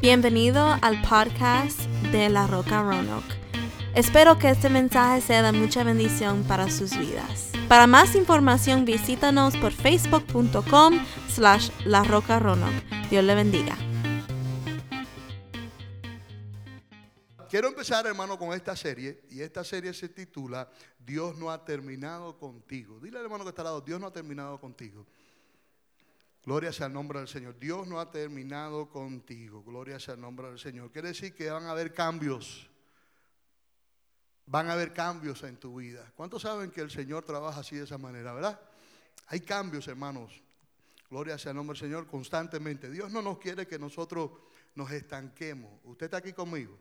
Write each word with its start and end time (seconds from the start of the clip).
Bienvenido 0.00 0.64
al 0.80 1.02
podcast 1.02 1.78
de 2.10 2.30
La 2.30 2.46
Roca 2.46 2.82
Roanoke. 2.82 3.34
Espero 3.94 4.38
que 4.38 4.48
este 4.48 4.70
mensaje 4.70 5.20
sea 5.20 5.42
de 5.42 5.52
mucha 5.52 5.84
bendición 5.84 6.42
para 6.44 6.70
sus 6.70 6.96
vidas. 6.98 7.52
Para 7.68 7.86
más 7.86 8.14
información 8.14 8.86
visítanos 8.86 9.58
por 9.58 9.72
facebook.com 9.72 10.94
slash 11.28 11.68
La 11.84 12.02
Roca 12.02 12.38
Roanoke. 12.38 12.82
Dios 13.10 13.22
le 13.22 13.34
bendiga. 13.34 13.76
Quiero 17.50 17.68
empezar, 17.68 18.06
hermano, 18.06 18.38
con 18.38 18.54
esta 18.54 18.74
serie. 18.74 19.24
Y 19.28 19.42
esta 19.42 19.62
serie 19.64 19.92
se 19.92 20.08
titula 20.08 20.70
Dios 20.98 21.36
no 21.36 21.50
ha 21.50 21.62
terminado 21.62 22.38
contigo. 22.38 22.98
Dile 23.00 23.18
al 23.18 23.24
hermano 23.24 23.44
que 23.44 23.50
está 23.50 23.60
al 23.60 23.66
lado, 23.66 23.80
Dios 23.82 24.00
no 24.00 24.06
ha 24.06 24.12
terminado 24.12 24.58
contigo. 24.58 25.04
Gloria 26.44 26.72
sea 26.72 26.86
el 26.86 26.92
nombre 26.92 27.18
del 27.18 27.28
Señor. 27.28 27.58
Dios 27.58 27.86
no 27.86 28.00
ha 28.00 28.10
terminado 28.10 28.88
contigo. 28.88 29.62
Gloria 29.62 30.00
sea 30.00 30.14
el 30.14 30.20
nombre 30.20 30.48
del 30.48 30.58
Señor. 30.58 30.90
Quiere 30.90 31.08
decir 31.08 31.34
que 31.34 31.50
van 31.50 31.64
a 31.64 31.72
haber 31.72 31.92
cambios. 31.92 32.68
Van 34.46 34.68
a 34.68 34.72
haber 34.72 34.92
cambios 34.92 35.42
en 35.42 35.58
tu 35.58 35.76
vida. 35.76 36.10
¿Cuántos 36.16 36.42
saben 36.42 36.70
que 36.70 36.80
el 36.80 36.90
Señor 36.90 37.24
trabaja 37.24 37.60
así 37.60 37.76
de 37.76 37.84
esa 37.84 37.98
manera, 37.98 38.32
verdad? 38.32 38.60
Hay 39.26 39.40
cambios, 39.40 39.86
hermanos. 39.86 40.42
Gloria 41.10 41.36
sea 41.38 41.50
el 41.50 41.56
nombre 41.56 41.78
del 41.78 41.88
Señor 41.88 42.06
constantemente. 42.06 42.90
Dios 42.90 43.12
no 43.12 43.20
nos 43.20 43.38
quiere 43.38 43.66
que 43.66 43.78
nosotros 43.78 44.30
nos 44.74 44.90
estanquemos. 44.92 45.70
Usted 45.84 46.06
está 46.06 46.16
aquí 46.16 46.32
conmigo. 46.32 46.78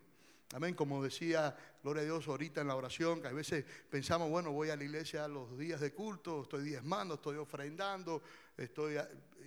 Amén, 0.53 0.73
como 0.73 1.03
decía, 1.03 1.55
gloria 1.83 2.01
a 2.01 2.05
Dios, 2.05 2.27
ahorita 2.27 2.61
en 2.61 2.67
la 2.67 2.75
oración, 2.75 3.21
que 3.21 3.27
a 3.27 3.31
veces 3.31 3.63
pensamos, 3.87 4.31
bueno, 4.31 4.51
voy 4.51 4.71
a 4.71 4.75
la 4.75 4.83
iglesia 4.83 5.27
los 5.27 5.55
días 5.59 5.79
de 5.79 5.93
culto, 5.93 6.41
estoy 6.41 6.63
diezmando, 6.63 7.15
estoy 7.15 7.37
ofrendando, 7.37 8.23
estoy... 8.57 8.97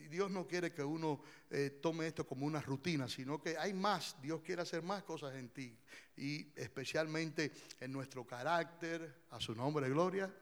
Dios 0.08 0.30
no 0.30 0.46
quiere 0.46 0.72
que 0.72 0.82
uno 0.82 1.20
eh, 1.50 1.78
tome 1.82 2.06
esto 2.06 2.26
como 2.26 2.46
una 2.46 2.60
rutina, 2.60 3.08
sino 3.08 3.40
que 3.40 3.56
hay 3.56 3.72
más, 3.74 4.16
Dios 4.20 4.40
quiere 4.42 4.62
hacer 4.62 4.82
más 4.82 5.02
cosas 5.02 5.34
en 5.34 5.48
ti, 5.50 5.76
y 6.16 6.48
especialmente 6.56 7.52
en 7.80 7.92
nuestro 7.92 8.26
carácter, 8.26 9.22
a 9.30 9.40
su 9.40 9.54
nombre, 9.54 9.88
gloria. 9.88 10.32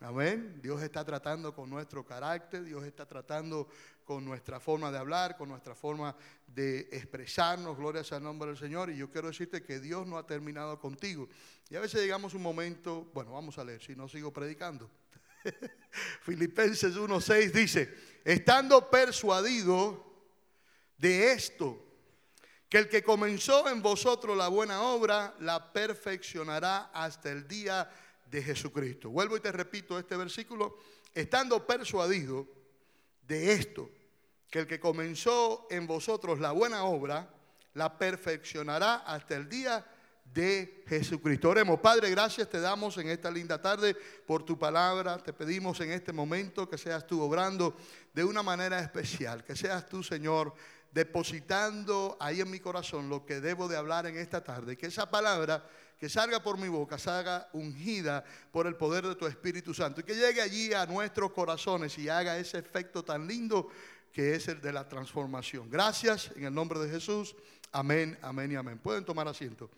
Amén. 0.00 0.58
Dios 0.60 0.82
está 0.82 1.04
tratando 1.04 1.54
con 1.54 1.70
nuestro 1.70 2.04
carácter, 2.04 2.64
Dios 2.64 2.82
está 2.84 3.06
tratando 3.06 3.68
con 4.04 4.24
nuestra 4.24 4.58
forma 4.58 4.90
de 4.90 4.98
hablar, 4.98 5.36
con 5.36 5.48
nuestra 5.48 5.76
forma 5.76 6.16
de 6.46 6.88
expresarnos. 6.90 7.76
Gloria 7.76 8.02
el 8.10 8.22
nombre 8.22 8.48
del 8.48 8.58
Señor. 8.58 8.90
Y 8.90 8.96
yo 8.96 9.10
quiero 9.10 9.28
decirte 9.28 9.62
que 9.62 9.78
Dios 9.78 10.06
no 10.06 10.18
ha 10.18 10.26
terminado 10.26 10.80
contigo. 10.80 11.28
Y 11.70 11.76
a 11.76 11.80
veces 11.80 12.00
llegamos 12.00 12.34
un 12.34 12.42
momento, 12.42 13.10
bueno, 13.14 13.32
vamos 13.32 13.58
a 13.58 13.64
leer, 13.64 13.80
si 13.80 13.94
no 13.94 14.08
sigo 14.08 14.32
predicando. 14.32 14.90
Filipenses 16.22 16.96
1:6 16.96 17.52
dice, 17.52 17.94
estando 18.24 18.90
persuadido 18.90 20.04
de 20.98 21.32
esto, 21.32 21.82
que 22.68 22.78
el 22.78 22.88
que 22.88 23.02
comenzó 23.02 23.68
en 23.68 23.82
vosotros 23.82 24.36
la 24.36 24.48
buena 24.48 24.82
obra, 24.82 25.34
la 25.40 25.72
perfeccionará 25.72 26.90
hasta 26.94 27.30
el 27.30 27.46
día 27.46 27.90
de 28.30 28.42
Jesucristo. 28.42 29.10
Vuelvo 29.10 29.36
y 29.36 29.40
te 29.40 29.52
repito 29.52 29.98
este 29.98 30.16
versículo, 30.16 30.78
estando 31.12 31.66
persuadido 31.66 32.48
de 33.26 33.52
esto, 33.52 33.90
que 34.50 34.60
el 34.60 34.66
que 34.66 34.80
comenzó 34.80 35.66
en 35.70 35.86
vosotros 35.86 36.40
la 36.40 36.52
buena 36.52 36.84
obra, 36.84 37.28
la 37.74 37.98
perfeccionará 37.98 38.96
hasta 38.96 39.36
el 39.36 39.48
día 39.48 39.84
de 40.32 40.84
Jesucristo. 40.86 41.50
Oremos, 41.50 41.80
Padre, 41.80 42.10
gracias 42.10 42.48
te 42.48 42.60
damos 42.60 42.96
en 42.98 43.08
esta 43.08 43.30
linda 43.30 43.60
tarde 43.60 43.94
por 44.26 44.44
tu 44.44 44.58
palabra. 44.58 45.18
Te 45.18 45.32
pedimos 45.32 45.80
en 45.80 45.92
este 45.92 46.12
momento 46.12 46.68
que 46.68 46.78
seas 46.78 47.06
tú 47.06 47.20
obrando 47.20 47.76
de 48.12 48.24
una 48.24 48.42
manera 48.42 48.80
especial, 48.80 49.44
que 49.44 49.54
seas 49.54 49.88
tú, 49.88 50.02
Señor, 50.02 50.54
depositando 50.92 52.16
ahí 52.20 52.40
en 52.40 52.50
mi 52.50 52.60
corazón 52.60 53.08
lo 53.08 53.24
que 53.24 53.40
debo 53.40 53.68
de 53.68 53.76
hablar 53.76 54.06
en 54.06 54.16
esta 54.16 54.42
tarde. 54.42 54.76
Que 54.76 54.86
esa 54.86 55.10
palabra 55.10 55.66
que 55.98 56.08
salga 56.08 56.42
por 56.42 56.58
mi 56.58 56.68
boca, 56.68 56.98
salga 56.98 57.48
ungida 57.52 58.24
por 58.50 58.66
el 58.66 58.74
poder 58.74 59.06
de 59.06 59.14
tu 59.14 59.26
Espíritu 59.26 59.72
Santo 59.72 60.00
y 60.00 60.04
que 60.04 60.14
llegue 60.14 60.40
allí 60.40 60.72
a 60.72 60.84
nuestros 60.86 61.32
corazones 61.32 61.96
y 61.98 62.08
haga 62.08 62.38
ese 62.38 62.58
efecto 62.58 63.04
tan 63.04 63.26
lindo 63.26 63.68
que 64.12 64.34
es 64.34 64.48
el 64.48 64.60
de 64.60 64.72
la 64.72 64.88
transformación. 64.88 65.70
Gracias 65.70 66.30
en 66.36 66.44
el 66.44 66.54
nombre 66.54 66.80
de 66.80 66.90
Jesús. 66.90 67.36
Amén, 67.70 68.18
amén 68.20 68.52
y 68.52 68.56
amén. 68.56 68.78
Pueden 68.78 69.04
tomar 69.04 69.28
asiento. 69.28 69.70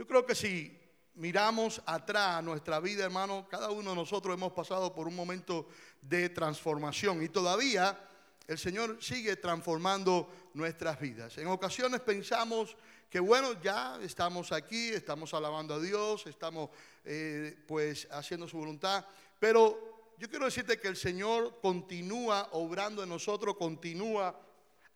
Yo 0.00 0.06
creo 0.06 0.24
que 0.24 0.34
si 0.34 0.80
miramos 1.16 1.82
atrás 1.84 2.36
a 2.36 2.40
nuestra 2.40 2.80
vida, 2.80 3.04
hermano, 3.04 3.46
cada 3.50 3.70
uno 3.70 3.90
de 3.90 3.96
nosotros 3.96 4.34
hemos 4.34 4.54
pasado 4.54 4.94
por 4.94 5.06
un 5.06 5.14
momento 5.14 5.68
de 6.00 6.30
transformación 6.30 7.22
y 7.22 7.28
todavía 7.28 8.00
el 8.46 8.56
Señor 8.56 8.96
sigue 9.02 9.36
transformando 9.36 10.26
nuestras 10.54 10.98
vidas. 10.98 11.36
En 11.36 11.48
ocasiones 11.48 12.00
pensamos 12.00 12.78
que 13.10 13.20
bueno, 13.20 13.60
ya 13.60 14.00
estamos 14.00 14.52
aquí, 14.52 14.88
estamos 14.88 15.34
alabando 15.34 15.74
a 15.74 15.80
Dios, 15.80 16.26
estamos 16.26 16.70
eh, 17.04 17.62
pues 17.68 18.08
haciendo 18.10 18.48
su 18.48 18.56
voluntad, 18.56 19.04
pero 19.38 20.14
yo 20.16 20.30
quiero 20.30 20.46
decirte 20.46 20.80
que 20.80 20.88
el 20.88 20.96
Señor 20.96 21.60
continúa 21.60 22.48
obrando 22.52 23.02
en 23.02 23.10
nosotros, 23.10 23.54
continúa 23.58 24.34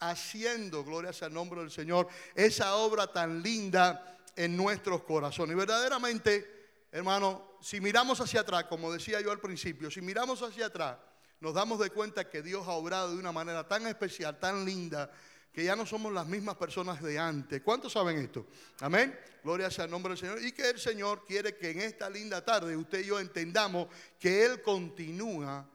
haciendo, 0.01 0.83
gloria 0.83 1.13
sea 1.13 1.29
el 1.29 1.35
nombre 1.35 1.61
del 1.61 1.71
Señor, 1.71 2.09
esa 2.35 2.77
obra 2.77 3.07
tan 3.07 3.43
linda 3.43 4.14
en 4.37 4.57
nuestros 4.57 5.03
corazones. 5.03 5.55
Y 5.55 5.59
verdaderamente, 5.59 6.87
hermano, 6.93 7.57
si 7.61 7.81
miramos 7.81 8.21
hacia 8.21 8.41
atrás, 8.41 8.65
como 8.65 8.93
decía 8.93 9.21
yo 9.21 9.31
al 9.31 9.41
principio, 9.41 9.91
si 9.91 10.01
miramos 10.01 10.43
hacia 10.43 10.67
atrás, 10.67 10.99
nos 11.41 11.55
damos 11.55 11.79
de 11.79 11.91
cuenta 11.91 12.29
que 12.29 12.43
Dios 12.43 12.67
ha 12.67 12.73
obrado 12.73 13.13
de 13.13 13.19
una 13.19 13.33
manera 13.33 13.67
tan 13.67 13.87
especial, 13.87 14.39
tan 14.39 14.65
linda, 14.65 15.11
que 15.53 15.63
ya 15.63 15.77
no 15.77 15.87
somos 15.87 16.13
las 16.13 16.27
mismas 16.27 16.57
personas 16.57 17.01
de 17.01 17.19
antes. 17.19 17.63
¿Cuántos 17.63 17.93
saben 17.93 18.19
esto? 18.19 18.47
Amén. 18.81 19.17
Gloria 19.43 19.71
sea 19.71 19.85
el 19.85 19.91
nombre 19.91 20.11
del 20.11 20.19
Señor. 20.19 20.43
Y 20.43 20.53
que 20.53 20.71
el 20.71 20.81
Señor 20.81 21.25
quiere 21.25 21.57
que 21.57 21.71
en 21.71 21.81
esta 21.81 22.11
linda 22.11 22.45
tarde 22.45 22.77
usted 22.77 23.01
y 23.01 23.07
yo 23.07 23.21
entendamos 23.21 23.87
que 24.19 24.45
Él 24.45 24.63
continúa 24.63 25.69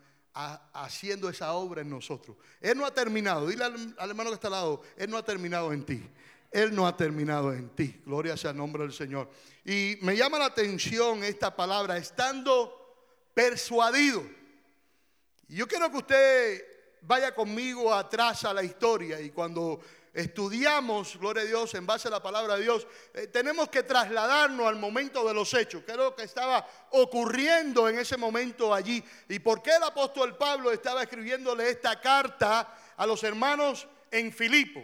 haciendo 0.74 1.30
esa 1.30 1.54
obra 1.54 1.82
en 1.82 1.90
nosotros. 1.90 2.36
Él 2.60 2.78
no 2.78 2.86
ha 2.86 2.94
terminado. 2.94 3.48
Dile 3.48 3.64
al, 3.64 3.96
al 3.98 4.10
hermano 4.10 4.32
que 4.32 4.36
está 4.36 4.48
al 4.48 4.54
lado, 4.54 4.82
Él 4.98 5.10
no 5.10 5.18
ha 5.18 5.24
terminado 5.24 5.72
en 5.72 5.86
ti. 5.86 6.04
Él 6.52 6.74
no 6.74 6.88
ha 6.88 6.98
terminado 6.98 7.54
en 7.54 7.70
ti. 7.70 8.02
Gloria 8.06 8.36
sea 8.36 8.52
el 8.52 8.58
nombre 8.58 8.84
del 8.84 8.94
Señor. 8.94 9.30
Y 9.66 9.98
me 10.02 10.16
llama 10.16 10.40
la 10.40 10.46
atención 10.46 11.24
esta 11.24 11.56
palabra, 11.56 11.98
estando 11.98 12.76
persuadido. 13.34 14.24
Yo 15.48 15.68
quiero 15.68 15.90
que 15.92 15.98
usted 15.98 16.66
vaya 17.02 17.34
conmigo 17.34 17.94
atrás 17.94 18.44
a 18.46 18.54
la 18.54 18.64
historia 18.64 19.22
y 19.22 19.30
cuando 19.32 19.80
estudiamos, 20.14 21.18
gloria 21.18 21.44
a 21.44 21.46
Dios, 21.46 21.74
en 21.76 21.86
base 21.86 22.08
a 22.08 22.12
la 22.12 22.22
palabra 22.22 22.56
de 22.56 22.64
Dios, 22.64 22.88
eh, 23.14 23.28
tenemos 23.28 23.70
que 23.70 23.84
trasladarnos 23.84 24.68
al 24.68 24.76
momento 24.76 25.26
de 25.28 25.34
los 25.34 25.54
hechos, 25.54 25.84
que 25.84 25.96
lo 25.96 26.16
que 26.16 26.24
estaba 26.24 26.68
ocurriendo 26.92 27.88
en 27.88 28.00
ese 28.00 28.18
momento 28.18 28.74
allí. 28.74 29.04
¿Y 29.28 29.40
por 29.40 29.62
qué 29.62 29.72
el 29.76 29.84
apóstol 29.84 30.36
Pablo 30.38 30.72
estaba 30.72 31.04
escribiéndole 31.04 31.70
esta 31.70 32.00
carta 32.02 32.76
a 32.98 33.06
los 33.06 33.24
hermanos 33.24 33.88
en 34.12 34.34
Filipo? 34.34 34.82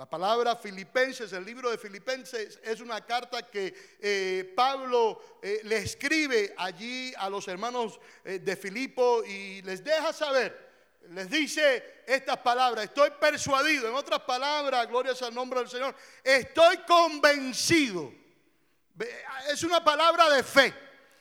La 0.00 0.08
palabra 0.08 0.56
Filipenses, 0.56 1.30
el 1.34 1.44
libro 1.44 1.70
de 1.70 1.76
Filipenses, 1.76 2.58
es 2.64 2.80
una 2.80 3.04
carta 3.04 3.42
que 3.42 3.98
eh, 4.00 4.50
Pablo 4.56 5.20
eh, 5.42 5.60
le 5.64 5.76
escribe 5.76 6.54
allí 6.56 7.12
a 7.18 7.28
los 7.28 7.46
hermanos 7.48 8.00
de 8.24 8.56
Filipo 8.56 9.22
y 9.22 9.60
les 9.60 9.84
deja 9.84 10.10
saber 10.14 10.70
les 11.10 11.28
dice 11.28 12.02
estas 12.06 12.38
palabras, 12.38 12.86
estoy 12.86 13.10
persuadido, 13.20 13.88
en 13.88 13.94
otras 13.94 14.20
palabras, 14.20 14.88
gloria 14.88 15.12
el 15.20 15.34
nombre 15.34 15.60
del 15.60 15.68
Señor, 15.68 15.94
estoy 16.24 16.78
convencido. 16.78 18.10
Es 19.50 19.62
una 19.64 19.84
palabra 19.84 20.30
de 20.30 20.42
fe, 20.42 20.72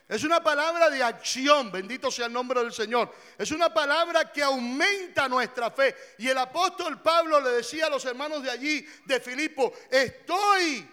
es 0.10 0.24
una 0.24 0.42
palabra 0.42 0.90
de 0.90 1.04
acción, 1.04 1.72
bendito 1.72 2.10
sea 2.10 2.26
el 2.26 2.34
nombre 2.34 2.62
del 2.62 2.74
Señor. 2.74 3.14
Es 3.38 3.52
una 3.52 3.72
palabra 3.72 4.32
que 4.32 4.42
aumenta 4.42 5.30
nuestra 5.30 5.70
fe. 5.70 5.96
Y 6.18 6.28
el 6.28 6.38
apóstol 6.40 7.00
Pablo 7.00 7.40
le 7.40 7.52
decía 7.52 7.86
a 7.86 7.90
los 7.92 8.04
hermanos 8.06 8.42
de 8.42 8.50
allí, 8.50 8.84
de 9.06 9.20
Filipo, 9.20 9.72
estoy 9.88 10.90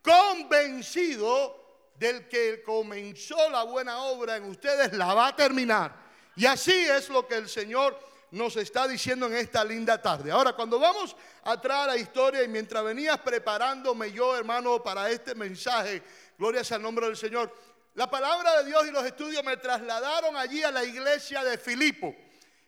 convencido 0.00 1.60
del 1.96 2.28
que 2.28 2.62
comenzó 2.62 3.50
la 3.50 3.64
buena 3.64 4.04
obra 4.04 4.36
en 4.36 4.44
ustedes, 4.44 4.92
la 4.92 5.14
va 5.14 5.26
a 5.26 5.36
terminar. 5.36 5.92
Y 6.36 6.46
así 6.46 6.72
es 6.72 7.08
lo 7.08 7.26
que 7.26 7.34
el 7.34 7.48
Señor 7.48 7.98
nos 8.30 8.56
está 8.56 8.86
diciendo 8.86 9.26
en 9.26 9.34
esta 9.34 9.64
linda 9.64 10.00
tarde. 10.00 10.30
Ahora, 10.30 10.52
cuando 10.52 10.78
vamos 10.78 11.16
atrás 11.42 11.80
a 11.80 11.86
la 11.88 11.96
historia 11.96 12.44
y 12.44 12.48
mientras 12.48 12.84
venías 12.84 13.18
preparándome 13.18 14.12
yo, 14.12 14.36
hermano, 14.36 14.80
para 14.80 15.10
este 15.10 15.34
mensaje, 15.34 16.02
gloria 16.38 16.62
sea 16.62 16.76
el 16.76 16.84
nombre 16.84 17.06
del 17.06 17.16
Señor, 17.16 17.52
la 17.94 18.08
palabra 18.08 18.62
de 18.62 18.68
Dios 18.68 18.86
y 18.86 18.90
los 18.90 19.04
estudios 19.04 19.44
me 19.44 19.56
trasladaron 19.56 20.36
allí 20.36 20.62
a 20.62 20.70
la 20.70 20.84
iglesia 20.84 21.42
de 21.44 21.58
Filipo. 21.58 22.14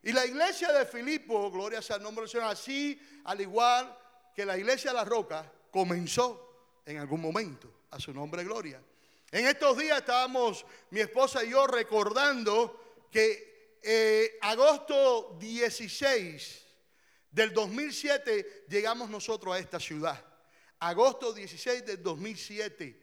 Y 0.03 0.13
la 0.13 0.27
iglesia 0.27 0.73
de 0.73 0.85
Filipo, 0.85 1.51
gloria 1.51 1.81
sea 1.81 1.97
el 1.97 2.03
nombre 2.03 2.23
del 2.23 2.31
Señor, 2.31 2.49
así 2.49 3.01
al 3.25 3.41
igual 3.41 3.97
que 4.35 4.45
la 4.45 4.59
iglesia 4.59 4.91
de 4.91 4.97
la 4.97 5.05
roca, 5.05 5.51
comenzó 5.71 6.81
en 6.85 6.99
algún 6.99 7.21
momento, 7.21 7.73
a 7.91 8.01
su 8.01 8.13
nombre 8.13 8.43
gloria. 8.43 8.83
En 9.31 9.47
estos 9.47 9.79
días 9.79 9.99
estábamos, 9.99 10.67
mi 10.91 11.01
esposa 11.01 11.45
y 11.45 11.51
yo, 11.51 11.67
recordando 11.67 13.07
que 13.11 13.79
eh, 13.83 14.39
agosto 14.41 15.37
16 15.41 16.61
Del 17.31 17.53
2007 17.53 18.67
llegamos 18.69 19.09
nosotros 19.09 19.55
a 19.55 19.59
esta 19.59 19.81
ciudad. 19.81 20.23
Agosto 20.81 21.33
16 21.33 21.87
del 21.87 22.03
2007. 22.03 23.02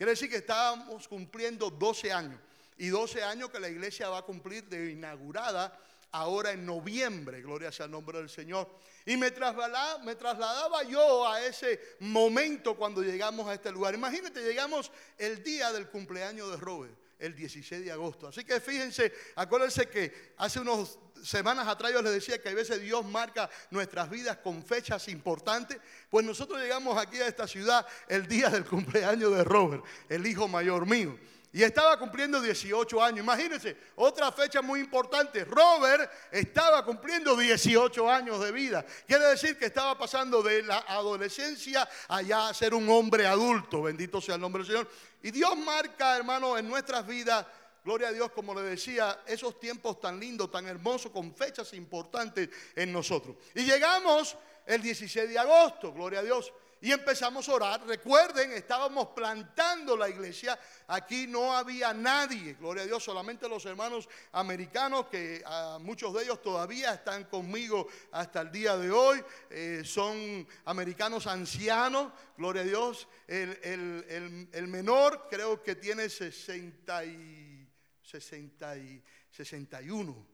Quiere 0.00 0.12
decir 0.12 0.30
que 0.30 0.38
estábamos 0.38 1.06
cumpliendo 1.08 1.68
12 1.68 2.10
años. 2.10 2.40
Y 2.78 2.88
12 2.88 3.22
años 3.22 3.50
que 3.50 3.60
la 3.60 3.68
iglesia 3.68 4.08
va 4.08 4.20
a 4.20 4.22
cumplir 4.22 4.64
de 4.64 4.92
inaugurada 4.92 5.78
ahora 6.12 6.52
en 6.52 6.64
noviembre. 6.64 7.42
Gloria 7.42 7.70
sea 7.70 7.84
el 7.84 7.92
nombre 7.92 8.16
del 8.16 8.30
Señor. 8.30 8.66
Y 9.04 9.18
me 9.18 9.30
trasladaba, 9.30 10.02
me 10.02 10.14
trasladaba 10.14 10.84
yo 10.84 11.28
a 11.28 11.44
ese 11.44 11.96
momento 11.98 12.78
cuando 12.78 13.02
llegamos 13.02 13.46
a 13.46 13.52
este 13.52 13.70
lugar. 13.70 13.92
Imagínate, 13.92 14.40
llegamos 14.40 14.90
el 15.18 15.42
día 15.42 15.70
del 15.70 15.90
cumpleaños 15.90 16.50
de 16.50 16.56
Robert, 16.56 16.94
el 17.20 17.34
16 17.34 17.84
de 17.84 17.92
agosto. 17.92 18.28
Así 18.28 18.44
que 18.44 18.60
fíjense, 18.60 19.12
acuérdense 19.36 19.88
que 19.88 20.32
hace 20.38 20.60
unos 20.60 20.98
semanas 21.22 21.68
atrás 21.68 21.92
yo 21.92 22.02
les 22.02 22.12
decía 22.12 22.40
que 22.40 22.48
a 22.48 22.54
veces 22.54 22.80
Dios 22.80 23.04
marca 23.04 23.48
nuestras 23.70 24.10
vidas 24.10 24.38
con 24.38 24.64
fechas 24.64 25.08
importantes. 25.08 25.78
Pues 26.08 26.24
nosotros 26.24 26.60
llegamos 26.60 26.96
aquí 26.98 27.18
a 27.18 27.28
esta 27.28 27.46
ciudad 27.46 27.86
el 28.08 28.26
día 28.26 28.48
del 28.48 28.64
cumpleaños 28.64 29.34
de 29.36 29.44
Robert, 29.44 29.84
el 30.08 30.26
hijo 30.26 30.48
mayor 30.48 30.86
mío. 30.86 31.18
Y 31.52 31.64
estaba 31.64 31.98
cumpliendo 31.98 32.40
18 32.40 33.02
años. 33.02 33.24
Imagínense, 33.24 33.76
otra 33.96 34.30
fecha 34.30 34.62
muy 34.62 34.78
importante. 34.78 35.44
Robert 35.44 36.08
estaba 36.30 36.84
cumpliendo 36.84 37.36
18 37.36 38.08
años 38.08 38.40
de 38.40 38.52
vida. 38.52 38.86
Quiere 39.06 39.24
decir 39.26 39.58
que 39.58 39.66
estaba 39.66 39.98
pasando 39.98 40.42
de 40.42 40.62
la 40.62 40.84
adolescencia 40.86 41.88
allá 42.08 42.48
a 42.48 42.54
ser 42.54 42.72
un 42.72 42.88
hombre 42.88 43.26
adulto. 43.26 43.82
Bendito 43.82 44.20
sea 44.20 44.36
el 44.36 44.40
nombre 44.40 44.62
del 44.62 44.70
Señor. 44.70 44.90
Y 45.22 45.32
Dios 45.32 45.56
marca, 45.56 46.16
hermano, 46.16 46.56
en 46.56 46.68
nuestras 46.68 47.04
vidas, 47.04 47.44
gloria 47.84 48.08
a 48.08 48.12
Dios, 48.12 48.30
como 48.30 48.54
le 48.54 48.62
decía, 48.62 49.22
esos 49.26 49.58
tiempos 49.58 49.98
tan 50.00 50.20
lindos, 50.20 50.52
tan 50.52 50.68
hermosos, 50.68 51.10
con 51.10 51.34
fechas 51.34 51.74
importantes 51.74 52.48
en 52.76 52.92
nosotros. 52.92 53.34
Y 53.56 53.64
llegamos 53.64 54.36
el 54.66 54.80
16 54.80 55.28
de 55.28 55.38
agosto, 55.38 55.92
gloria 55.92 56.20
a 56.20 56.22
Dios 56.22 56.52
y 56.80 56.92
empezamos 56.92 57.48
a 57.48 57.54
orar. 57.54 57.86
Recuerden, 57.86 58.52
estábamos 58.52 59.08
plantando 59.08 59.96
la 59.96 60.08
iglesia. 60.08 60.58
Aquí 60.88 61.26
no 61.26 61.54
había 61.54 61.92
nadie, 61.92 62.54
gloria 62.54 62.84
a 62.84 62.86
Dios, 62.86 63.04
solamente 63.04 63.48
los 63.48 63.64
hermanos 63.66 64.08
americanos, 64.32 65.06
que 65.06 65.42
ah, 65.44 65.78
muchos 65.80 66.14
de 66.14 66.24
ellos 66.24 66.40
todavía 66.40 66.94
están 66.94 67.24
conmigo 67.24 67.86
hasta 68.12 68.40
el 68.40 68.50
día 68.50 68.76
de 68.76 68.90
hoy. 68.90 69.22
Eh, 69.50 69.82
son 69.84 70.46
americanos 70.64 71.26
ancianos, 71.26 72.12
gloria 72.36 72.62
a 72.62 72.66
Dios. 72.66 73.08
El, 73.26 74.68
menor 74.68 75.26
creo 75.28 75.62
que 75.62 75.74
tiene 75.74 76.08
60 76.08 77.04
y, 77.04 77.68
60 78.02 78.76
y 78.78 79.02
61 79.30 80.30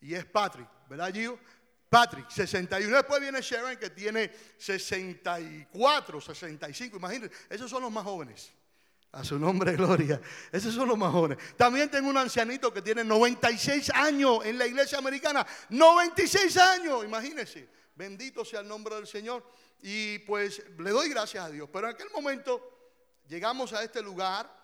y 0.00 0.14
es 0.14 0.24
Patrick, 0.24 0.68
¿verdad, 0.88 1.12
Gio? 1.12 1.38
Patrick, 1.88 2.28
61. 2.30 2.96
Después 2.96 3.20
viene 3.20 3.40
Sharon 3.40 3.76
que 3.76 3.90
tiene 3.90 4.30
64, 4.58 6.20
65. 6.20 6.96
Imagínense, 6.96 7.34
esos 7.48 7.70
son 7.70 7.82
los 7.82 7.90
más 7.90 8.04
jóvenes. 8.04 8.52
A 9.12 9.24
su 9.24 9.38
nombre, 9.38 9.72
gloria. 9.76 10.20
Esos 10.52 10.74
son 10.74 10.88
los 10.88 10.98
más 10.98 11.12
jóvenes. 11.12 11.38
También 11.56 11.90
tengo 11.90 12.10
un 12.10 12.18
ancianito 12.18 12.72
que 12.72 12.82
tiene 12.82 13.04
96 13.04 13.90
años 13.94 14.44
en 14.44 14.58
la 14.58 14.66
iglesia 14.66 14.98
americana. 14.98 15.46
96 15.70 16.56
años, 16.58 17.04
imagínense. 17.04 17.68
Bendito 17.94 18.44
sea 18.44 18.60
el 18.60 18.68
nombre 18.68 18.94
del 18.96 19.06
Señor. 19.06 19.44
Y 19.80 20.18
pues 20.20 20.62
le 20.78 20.90
doy 20.90 21.08
gracias 21.08 21.44
a 21.44 21.50
Dios. 21.50 21.68
Pero 21.72 21.88
en 21.88 21.94
aquel 21.94 22.10
momento 22.10 22.60
llegamos 23.28 23.72
a 23.72 23.82
este 23.82 24.02
lugar 24.02 24.58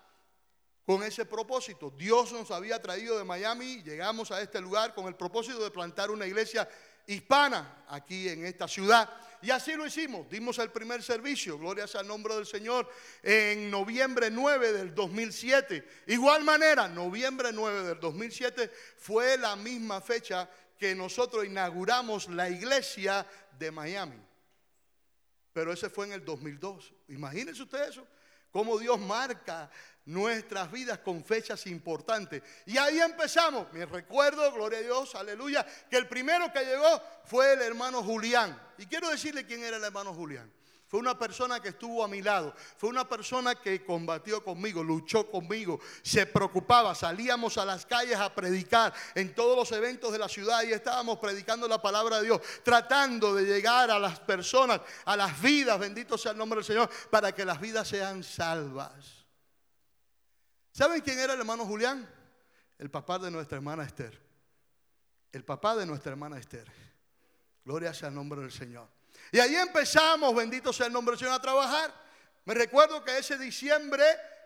con 0.85 1.01
ese 1.01 1.25
propósito. 1.25 1.89
Dios 1.97 2.31
nos 2.31 2.51
había 2.51 2.79
traído 2.79 3.17
de 3.17 3.23
Miami, 3.23 3.81
llegamos 3.81 4.29
a 4.31 4.41
este 4.41 4.61
lugar 4.61 4.93
con 4.93 5.07
el 5.07 5.15
propósito 5.15 5.63
de 5.63 5.71
plantar 5.71 6.11
una 6.11 6.27
iglesia 6.27 6.69
hispana 7.07 7.85
aquí 7.89 8.29
en 8.29 8.45
esta 8.45 8.67
ciudad. 8.67 9.09
Y 9.41 9.51
así 9.51 9.73
lo 9.75 9.85
hicimos, 9.85 10.27
dimos 10.29 10.57
el 10.57 10.71
primer 10.71 11.03
servicio, 11.03 11.59
gloria 11.59 11.85
al 11.93 12.07
nombre 12.07 12.33
del 12.33 12.47
Señor, 12.47 12.89
en 13.21 13.69
noviembre 13.69 14.31
9 14.31 14.73
del 14.73 14.95
2007. 14.95 15.87
Igual 16.07 16.43
manera, 16.43 16.87
noviembre 16.87 17.51
9 17.53 17.83
del 17.83 17.99
2007 17.99 18.71
fue 18.97 19.37
la 19.37 19.55
misma 19.55 20.01
fecha 20.01 20.49
que 20.77 20.95
nosotros 20.95 21.45
inauguramos 21.45 22.27
la 22.29 22.49
iglesia 22.49 23.25
de 23.57 23.71
Miami. 23.71 24.19
Pero 25.53 25.71
ese 25.71 25.89
fue 25.89 26.07
en 26.07 26.13
el 26.13 26.25
2002. 26.25 26.93
Imagínense 27.09 27.61
ustedes 27.61 27.89
eso, 27.89 28.07
cómo 28.51 28.77
Dios 28.79 28.99
marca 28.99 29.69
nuestras 30.05 30.71
vidas 30.71 30.99
con 30.99 31.23
fechas 31.23 31.65
importantes. 31.67 32.41
Y 32.65 32.77
ahí 32.77 32.99
empezamos. 32.99 33.71
Me 33.73 33.85
recuerdo, 33.85 34.51
gloria 34.51 34.79
a 34.79 34.83
Dios, 34.83 35.15
aleluya, 35.15 35.65
que 35.89 35.97
el 35.97 36.07
primero 36.07 36.51
que 36.51 36.63
llegó 36.63 37.01
fue 37.25 37.53
el 37.53 37.61
hermano 37.61 38.03
Julián. 38.03 38.59
Y 38.77 38.85
quiero 38.85 39.09
decirle 39.09 39.45
quién 39.45 39.63
era 39.63 39.77
el 39.77 39.83
hermano 39.83 40.13
Julián. 40.13 40.51
Fue 40.87 40.99
una 40.99 41.17
persona 41.17 41.59
que 41.59 41.69
estuvo 41.69 42.03
a 42.03 42.07
mi 42.07 42.21
lado. 42.21 42.53
Fue 42.77 42.89
una 42.89 43.09
persona 43.09 43.55
que 43.55 43.83
combatió 43.83 44.43
conmigo, 44.43 44.83
luchó 44.83 45.29
conmigo, 45.29 45.79
se 46.03 46.27
preocupaba. 46.27 46.93
Salíamos 46.93 47.57
a 47.57 47.65
las 47.65 47.85
calles 47.85 48.17
a 48.17 48.33
predicar 48.33 48.93
en 49.15 49.33
todos 49.33 49.57
los 49.57 49.71
eventos 49.71 50.11
de 50.11 50.19
la 50.19 50.29
ciudad 50.29 50.63
y 50.63 50.71
estábamos 50.71 51.17
predicando 51.17 51.67
la 51.67 51.81
palabra 51.81 52.17
de 52.17 52.25
Dios, 52.25 52.41
tratando 52.63 53.33
de 53.33 53.45
llegar 53.45 53.89
a 53.89 53.97
las 53.97 54.19
personas, 54.19 54.79
a 55.05 55.17
las 55.17 55.41
vidas, 55.41 55.79
bendito 55.79 56.17
sea 56.17 56.31
el 56.31 56.37
nombre 56.37 56.57
del 56.57 56.65
Señor, 56.65 56.89
para 57.09 57.33
que 57.33 57.43
las 57.43 57.59
vidas 57.59 57.87
sean 57.87 58.23
salvas. 58.23 59.24
¿Saben 60.75 60.99
quién 60.99 61.17
era 61.17 61.35
el 61.35 61.39
hermano 61.39 61.65
Julián? 61.65 62.05
El 62.77 62.91
papá 62.91 63.17
de 63.17 63.31
nuestra 63.31 63.55
hermana 63.55 63.85
Esther. 63.85 64.19
El 65.31 65.45
papá 65.45 65.73
de 65.73 65.85
nuestra 65.85 66.11
hermana 66.11 66.37
Esther. 66.37 66.69
Gloria 67.63 67.93
sea 67.93 68.09
el 68.09 68.15
nombre 68.15 68.41
del 68.41 68.51
Señor. 68.51 68.85
Y 69.31 69.39
ahí 69.39 69.55
empezamos, 69.55 70.35
bendito 70.35 70.73
sea 70.73 70.87
el 70.87 70.91
nombre 70.91 71.13
del 71.13 71.19
Señor, 71.19 71.35
a 71.35 71.41
trabajar. 71.41 71.93
Me 72.43 72.53
recuerdo 72.53 73.05
que 73.05 73.17
ese 73.17 73.37
diciembre, 73.37 74.03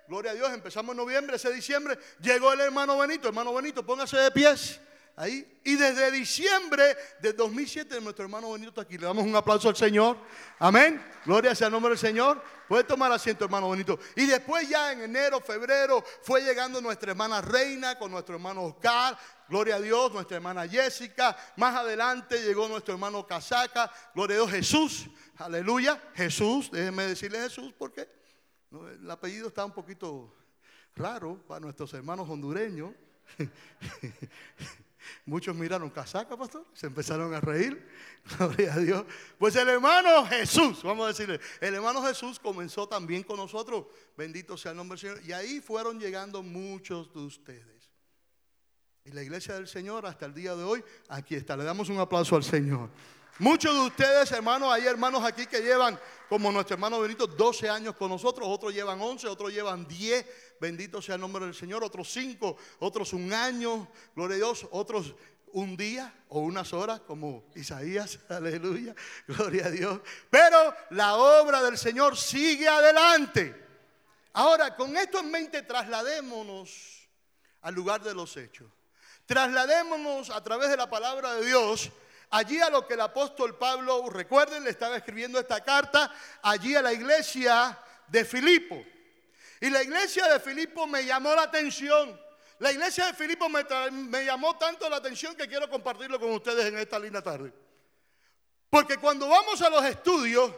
gloria 0.07 0.29
a 0.29 0.33
Dios, 0.35 0.51
empezamos 0.51 0.93
en 0.93 0.97
noviembre, 0.97 1.37
ese 1.37 1.51
diciembre 1.51 1.97
llegó 2.21 2.53
el 2.53 2.59
hermano 2.59 2.99
Benito. 2.99 3.27
Hermano 3.27 3.51
Benito, 3.51 3.83
póngase 3.83 4.17
de 4.17 4.29
pies. 4.29 4.79
Ahí. 5.15 5.59
Y 5.63 5.77
desde 5.77 6.11
diciembre 6.11 6.95
de 7.21 7.33
2007 7.33 7.99
nuestro 8.01 8.25
hermano 8.25 8.51
Benito 8.51 8.69
está 8.69 8.81
aquí. 8.81 8.99
Le 8.99 9.07
damos 9.07 9.25
un 9.25 9.35
aplauso 9.35 9.67
al 9.67 9.75
Señor. 9.75 10.15
Amén. 10.59 11.03
Gloria 11.25 11.55
sea 11.55 11.67
el 11.67 11.73
nombre 11.73 11.89
del 11.89 11.97
Señor. 11.97 12.39
Puede 12.69 12.83
tomar 12.83 13.11
asiento, 13.11 13.45
hermano 13.45 13.71
Benito. 13.71 13.97
Y 14.15 14.27
después 14.27 14.69
ya 14.69 14.91
en 14.91 15.01
enero, 15.01 15.41
febrero, 15.41 16.03
fue 16.21 16.43
llegando 16.43 16.79
nuestra 16.79 17.09
hermana 17.09 17.41
Reina 17.41 17.97
con 17.97 18.11
nuestro 18.11 18.35
hermano 18.35 18.61
Oscar. 18.61 19.17
Gloria 19.47 19.77
a 19.77 19.81
Dios, 19.81 20.13
nuestra 20.13 20.37
hermana 20.37 20.67
Jessica. 20.67 21.35
Más 21.57 21.75
adelante 21.75 22.43
llegó 22.43 22.67
nuestro 22.67 22.93
hermano 22.93 23.25
Casaca. 23.25 23.91
Gloria 24.13 24.35
a 24.35 24.39
Dios, 24.41 24.51
Jesús. 24.51 25.09
Aleluya. 25.37 25.99
Jesús. 26.13 26.69
Déjenme 26.69 27.07
decirle 27.07 27.39
Jesús 27.39 27.73
porque 27.75 28.07
el 28.71 29.09
apellido 29.09 29.47
está 29.47 29.65
un 29.65 29.73
poquito 29.73 30.31
raro 30.95 31.43
para 31.47 31.61
nuestros 31.61 31.91
hermanos 31.95 32.29
hondureños. 32.29 32.91
Muchos 35.25 35.55
miraron, 35.55 35.89
casaca, 35.89 36.37
pastor, 36.37 36.65
se 36.73 36.87
empezaron 36.87 37.33
a 37.33 37.39
reír. 37.39 37.87
Gloria 38.37 38.73
a 38.73 38.79
Dios. 38.79 39.05
Pues 39.37 39.55
el 39.55 39.69
hermano 39.69 40.25
Jesús, 40.25 40.83
vamos 40.83 41.05
a 41.05 41.07
decirle, 41.09 41.39
el 41.61 41.75
hermano 41.75 42.03
Jesús 42.03 42.39
comenzó 42.39 42.87
también 42.87 43.23
con 43.23 43.37
nosotros. 43.37 43.85
Bendito 44.17 44.57
sea 44.57 44.71
el 44.71 44.77
nombre 44.77 44.99
del 44.99 45.15
Señor. 45.15 45.25
Y 45.27 45.33
ahí 45.33 45.61
fueron 45.61 45.99
llegando 45.99 46.43
muchos 46.43 47.13
de 47.13 47.19
ustedes. 47.19 47.89
Y 49.05 49.11
la 49.11 49.23
iglesia 49.23 49.55
del 49.55 49.67
Señor 49.67 50.05
hasta 50.05 50.25
el 50.25 50.33
día 50.33 50.55
de 50.55 50.63
hoy, 50.63 50.83
aquí 51.07 51.35
está. 51.35 51.57
Le 51.57 51.63
damos 51.63 51.89
un 51.89 51.99
aplauso 51.99 52.35
al 52.35 52.43
Señor. 52.43 52.89
Muchos 53.39 53.73
de 53.73 53.79
ustedes, 53.79 54.29
hermanos, 54.33 54.69
hay 54.73 54.85
hermanos 54.85 55.23
aquí 55.23 55.47
que 55.47 55.61
llevan, 55.61 55.97
como 56.27 56.51
nuestro 56.51 56.73
hermano 56.73 56.99
Benito, 56.99 57.25
12 57.25 57.69
años 57.69 57.95
con 57.95 58.09
nosotros, 58.09 58.45
otros 58.49 58.73
llevan 58.73 58.99
11, 58.99 59.29
otros 59.29 59.53
llevan 59.53 59.87
10, 59.87 60.25
bendito 60.59 61.01
sea 61.01 61.15
el 61.15 61.21
nombre 61.21 61.45
del 61.45 61.55
Señor, 61.55 61.81
otros 61.81 62.11
5, 62.11 62.57
otros 62.79 63.13
un 63.13 63.31
año, 63.31 63.87
gloria 64.13 64.35
a 64.35 64.37
Dios, 64.39 64.67
otros 64.71 65.15
un 65.53 65.77
día 65.77 66.13
o 66.27 66.41
unas 66.41 66.73
horas, 66.73 66.99
como 66.99 67.45
Isaías, 67.55 68.19
aleluya, 68.29 68.93
gloria 69.25 69.67
a 69.67 69.69
Dios. 69.69 70.01
Pero 70.29 70.75
la 70.89 71.15
obra 71.15 71.63
del 71.63 71.77
Señor 71.77 72.17
sigue 72.17 72.67
adelante. 72.67 73.55
Ahora, 74.33 74.75
con 74.75 74.97
esto 74.97 75.21
en 75.21 75.31
mente, 75.31 75.61
trasladémonos 75.61 77.07
al 77.61 77.73
lugar 77.73 78.03
de 78.03 78.13
los 78.13 78.35
hechos. 78.35 78.69
Trasladémonos 79.25 80.29
a 80.29 80.43
través 80.43 80.69
de 80.69 80.75
la 80.75 80.89
palabra 80.89 81.35
de 81.35 81.45
Dios 81.45 81.89
Allí 82.31 82.59
a 82.59 82.69
lo 82.69 82.85
que 82.85 82.93
el 82.93 83.01
apóstol 83.01 83.57
Pablo, 83.57 84.07
recuerden, 84.09 84.63
le 84.63 84.69
estaba 84.69 84.97
escribiendo 84.97 85.39
esta 85.39 85.63
carta, 85.63 86.13
allí 86.43 86.75
a 86.75 86.81
la 86.81 86.93
iglesia 86.93 87.77
de 88.07 88.23
Filipo. 88.23 88.83
Y 89.61 89.69
la 89.69 89.81
iglesia 89.81 90.27
de 90.27 90.39
Filipo 90.39 90.85
me 90.85 91.03
llamó 91.05 91.33
la 91.35 91.43
atención. 91.43 92.19
La 92.59 92.71
iglesia 92.71 93.07
de 93.07 93.13
Filipo 93.13 93.49
me, 93.49 93.63
me, 93.91 94.25
llamó 94.25 94.57
tanto 94.57 94.89
la 94.89 94.97
atención 94.97 95.35
que 95.35 95.47
quiero 95.47 95.69
compartirlo 95.69 96.19
con 96.19 96.31
ustedes 96.31 96.65
en 96.65 96.77
esta 96.77 96.99
linda 96.99 97.21
tarde. 97.21 97.51
Porque 98.69 98.97
cuando 98.97 99.27
vamos 99.27 99.61
a 99.61 99.69
los 99.69 99.83
estudios, 99.85 100.51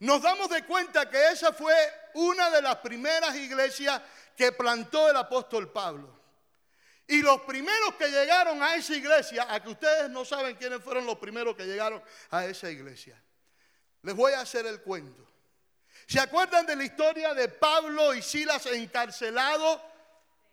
nos 0.00 0.22
damos 0.22 0.48
de 0.48 0.64
cuenta 0.64 1.08
que 1.08 1.28
esa 1.28 1.52
fue 1.52 1.74
una 2.14 2.50
de 2.50 2.62
las 2.62 2.76
primeras 2.76 3.36
iglesias 3.36 4.00
que 4.36 4.50
plantó 4.52 5.08
el 5.08 5.16
apóstol 5.16 5.70
Pablo. 5.70 6.19
Y 7.10 7.22
los 7.22 7.40
primeros 7.40 7.96
que 7.96 8.06
llegaron 8.06 8.62
a 8.62 8.76
esa 8.76 8.94
iglesia, 8.94 9.44
a 9.52 9.60
que 9.60 9.70
ustedes 9.70 10.08
no 10.10 10.24
saben 10.24 10.54
quiénes 10.54 10.80
fueron 10.80 11.04
los 11.04 11.18
primeros 11.18 11.56
que 11.56 11.66
llegaron 11.66 12.00
a 12.30 12.44
esa 12.44 12.70
iglesia, 12.70 13.20
les 14.02 14.14
voy 14.14 14.32
a 14.32 14.42
hacer 14.42 14.64
el 14.66 14.80
cuento. 14.80 15.26
¿Se 16.06 16.20
acuerdan 16.20 16.66
de 16.66 16.76
la 16.76 16.84
historia 16.84 17.34
de 17.34 17.48
Pablo 17.48 18.14
y 18.14 18.22
Silas 18.22 18.64
encarcelados 18.66 19.80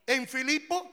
en 0.07 0.27
Filipo? 0.27 0.91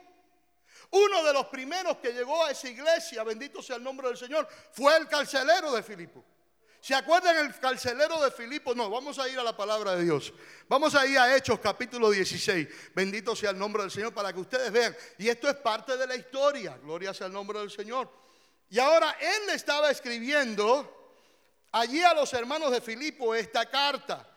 Uno 0.91 1.25
de 1.25 1.33
los 1.33 1.47
primeros 1.47 1.97
que 1.97 2.13
llegó 2.13 2.45
a 2.45 2.51
esa 2.51 2.69
iglesia, 2.69 3.25
bendito 3.25 3.63
sea 3.63 3.77
el 3.77 3.85
nombre 3.85 4.09
del 4.09 4.19
Señor, 4.19 4.47
fue 4.71 4.95
el 4.99 5.09
carcelero 5.09 5.73
de 5.73 5.83
Filipo. 5.83 6.23
¿Se 6.85 6.95
acuerdan 6.95 7.39
el 7.39 7.59
carcelero 7.59 8.21
de 8.21 8.31
Filipo? 8.31 8.75
No, 8.75 8.91
vamos 8.91 9.19
a 9.19 9.27
ir 9.27 9.39
a 9.39 9.43
la 9.43 9.57
palabra 9.57 9.97
de 9.97 10.05
Dios. 10.05 10.35
Vamos 10.69 10.95
a 10.95 11.07
ir 11.07 11.19
a 11.19 11.35
Hechos 11.35 11.59
capítulo 11.59 12.11
16. 12.11 12.69
Bendito 12.95 13.35
sea 13.35 13.53
el 13.53 13.59
nombre 13.59 13.81
del 13.81 13.91
Señor 13.91 14.13
para 14.13 14.35
que 14.35 14.41
ustedes 14.41 14.71
vean. 14.71 14.95
Y 15.17 15.31
esto 15.31 15.49
es 15.49 15.57
parte 15.57 15.97
de 15.97 16.07
la 16.07 16.15
historia. 16.15 16.77
Gloria 16.77 17.15
sea 17.15 17.29
el 17.29 17.33
nombre 17.33 17.59
del 17.59 17.71
Señor. 17.71 18.11
Y 18.69 18.79
ahora 18.79 19.17
él 19.19 19.47
le 19.47 19.55
estaba 19.55 19.91
escribiendo 19.91 21.17
allí 21.73 22.03
a 22.03 22.13
los 22.13 22.31
hermanos 22.35 22.71
de 22.71 22.83
Filipo 22.83 23.35
esta 23.35 23.65
carta. 23.71 24.31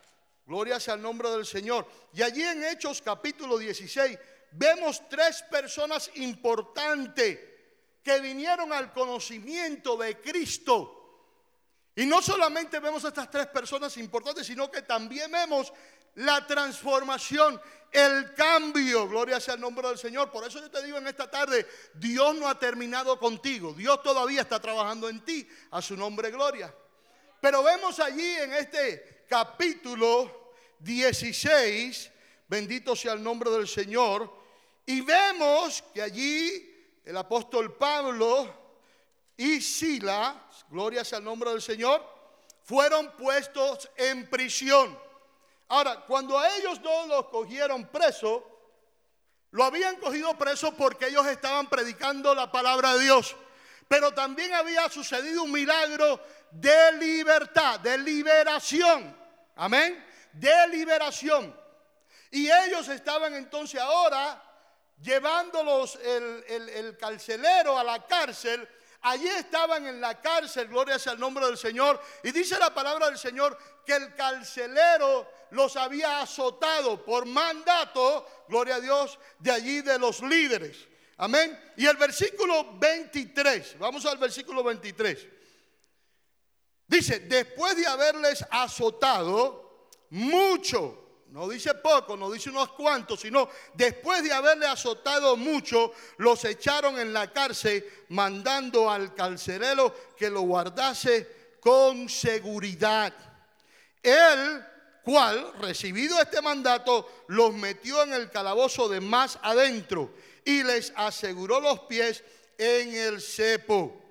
Gloria 0.45 0.79
sea 0.79 0.93
el 0.93 1.01
nombre 1.01 1.29
del 1.29 1.45
Señor. 1.45 1.85
Y 2.13 2.21
allí 2.21 2.43
en 2.43 2.63
Hechos 2.63 3.01
capítulo 3.01 3.57
16 3.57 4.17
vemos 4.53 5.03
tres 5.09 5.43
personas 5.51 6.09
importantes 6.15 7.39
que 8.01 8.21
vinieron 8.21 8.71
al 8.71 8.93
conocimiento 8.93 9.97
de 9.97 10.21
Cristo. 10.21 10.96
Y 11.97 12.05
no 12.05 12.21
solamente 12.21 12.79
vemos 12.79 13.03
a 13.05 13.07
estas 13.07 13.31
tres 13.31 13.47
personas 13.47 13.97
importantes, 13.97 14.45
sino 14.45 14.69
que 14.69 14.83
también 14.83 15.31
vemos 15.31 15.73
la 16.13 16.45
transformación, 16.45 17.59
el 17.91 18.35
cambio. 18.35 19.07
Gloria 19.07 19.39
sea 19.39 19.55
el 19.55 19.61
nombre 19.61 19.87
del 19.87 19.97
Señor. 19.97 20.29
Por 20.29 20.45
eso 20.45 20.59
yo 20.59 20.69
te 20.69 20.83
digo 20.83 20.99
en 20.99 21.07
esta 21.07 21.27
tarde, 21.27 21.65
Dios 21.95 22.35
no 22.35 22.47
ha 22.47 22.59
terminado 22.59 23.17
contigo. 23.17 23.73
Dios 23.73 24.03
todavía 24.03 24.41
está 24.41 24.59
trabajando 24.59 25.09
en 25.09 25.25
ti. 25.25 25.49
A 25.71 25.81
su 25.81 25.97
nombre, 25.97 26.29
gloria. 26.29 26.71
Pero 27.41 27.63
vemos 27.63 27.99
allí 27.99 28.29
en 28.35 28.53
este 28.53 29.25
capítulo 29.27 30.53
16, 30.77 32.11
bendito 32.47 32.95
sea 32.95 33.13
el 33.13 33.23
nombre 33.23 33.49
del 33.49 33.67
Señor, 33.67 34.31
y 34.85 35.01
vemos 35.01 35.83
que 35.95 36.03
allí 36.03 36.75
el 37.03 37.17
apóstol 37.17 37.75
Pablo 37.75 38.66
y 39.37 39.61
Sila, 39.61 40.47
gloria 40.69 41.05
sea 41.05 41.19
el 41.19 41.23
nombre 41.23 41.51
del 41.51 41.61
Señor, 41.61 42.03
fueron 42.63 43.11
puestos 43.11 43.89
en 43.95 44.29
prisión. 44.29 44.99
Ahora, 45.69 46.01
cuando 46.05 46.37
a 46.37 46.49
ellos 46.57 46.81
no 46.81 47.05
los 47.07 47.27
cogieron 47.27 47.87
preso, 47.87 48.45
lo 49.51 49.63
habían 49.63 49.97
cogido 49.97 50.37
preso 50.37 50.73
porque 50.73 51.07
ellos 51.07 51.25
estaban 51.27 51.67
predicando 51.67 52.33
la 52.35 52.51
palabra 52.51 52.95
de 52.95 53.03
Dios. 53.03 53.35
Pero 53.87 54.13
también 54.13 54.53
había 54.53 54.89
sucedido 54.89 55.43
un 55.43 55.51
milagro 55.51 56.19
de 56.51 56.91
libertad, 56.93 57.79
de 57.79 57.97
liberación. 57.97 59.15
Amén. 59.55 60.05
De 60.33 60.67
liberación. 60.67 61.55
Y 62.31 62.49
ellos 62.51 62.87
estaban 62.89 63.33
entonces 63.33 63.79
ahora 63.79 64.43
llevándolos 65.01 65.97
el, 66.03 66.97
carcelero 66.99 67.77
a 67.77 67.83
la 67.83 68.05
cárcel. 68.05 68.67
Allí 69.01 69.27
estaban 69.27 69.85
en 69.85 70.01
la 70.01 70.19
cárcel, 70.21 70.67
gloria 70.67 70.99
sea 70.99 71.13
el 71.13 71.19
nombre 71.19 71.45
del 71.45 71.57
Señor. 71.57 72.01
Y 72.23 72.31
dice 72.31 72.57
la 72.59 72.73
palabra 72.73 73.07
del 73.07 73.17
Señor 73.17 73.57
que 73.85 73.93
el 73.93 74.13
carcelero 74.15 75.29
los 75.51 75.77
había 75.77 76.21
azotado 76.21 77.03
por 77.03 77.25
mandato, 77.25 78.27
gloria 78.47 78.75
a 78.75 78.81
Dios, 78.81 79.17
de 79.39 79.51
allí 79.51 79.81
de 79.81 79.97
los 79.97 80.21
líderes. 80.21 80.87
Amén. 81.17 81.57
Y 81.77 81.85
el 81.85 81.97
versículo 81.97 82.77
23, 82.77 83.79
vamos 83.79 84.05
al 84.05 84.17
versículo 84.17 84.63
23. 84.63 85.27
Dice, 86.87 87.19
después 87.19 87.75
de 87.75 87.87
haberles 87.87 88.45
azotado 88.49 89.89
mucho, 90.09 91.06
no 91.31 91.47
dice 91.47 91.75
poco, 91.75 92.15
no 92.15 92.31
dice 92.31 92.49
unos 92.49 92.71
cuantos, 92.71 93.19
sino 93.19 93.49
después 93.73 94.23
de 94.23 94.31
haberle 94.31 94.65
azotado 94.65 95.35
mucho, 95.35 95.91
los 96.17 96.43
echaron 96.45 96.97
en 96.99 97.13
la 97.13 97.31
cárcel, 97.31 97.85
mandando 98.09 98.89
al 98.89 99.13
carcelero 99.13 99.93
que 100.15 100.29
lo 100.29 100.41
guardase 100.41 101.55
con 101.59 102.07
seguridad. 102.07 103.13
El 104.01 104.65
cual, 105.03 105.53
recibido 105.59 106.19
este 106.21 106.41
mandato, 106.41 107.23
los 107.27 107.53
metió 107.53 108.03
en 108.03 108.13
el 108.13 108.31
calabozo 108.31 108.87
de 108.87 109.01
más 109.01 109.37
adentro 109.41 110.11
y 110.45 110.63
les 110.63 110.93
aseguró 110.95 111.59
los 111.59 111.81
pies 111.81 112.23
en 112.57 112.95
el 112.95 113.21
cepo. 113.21 114.01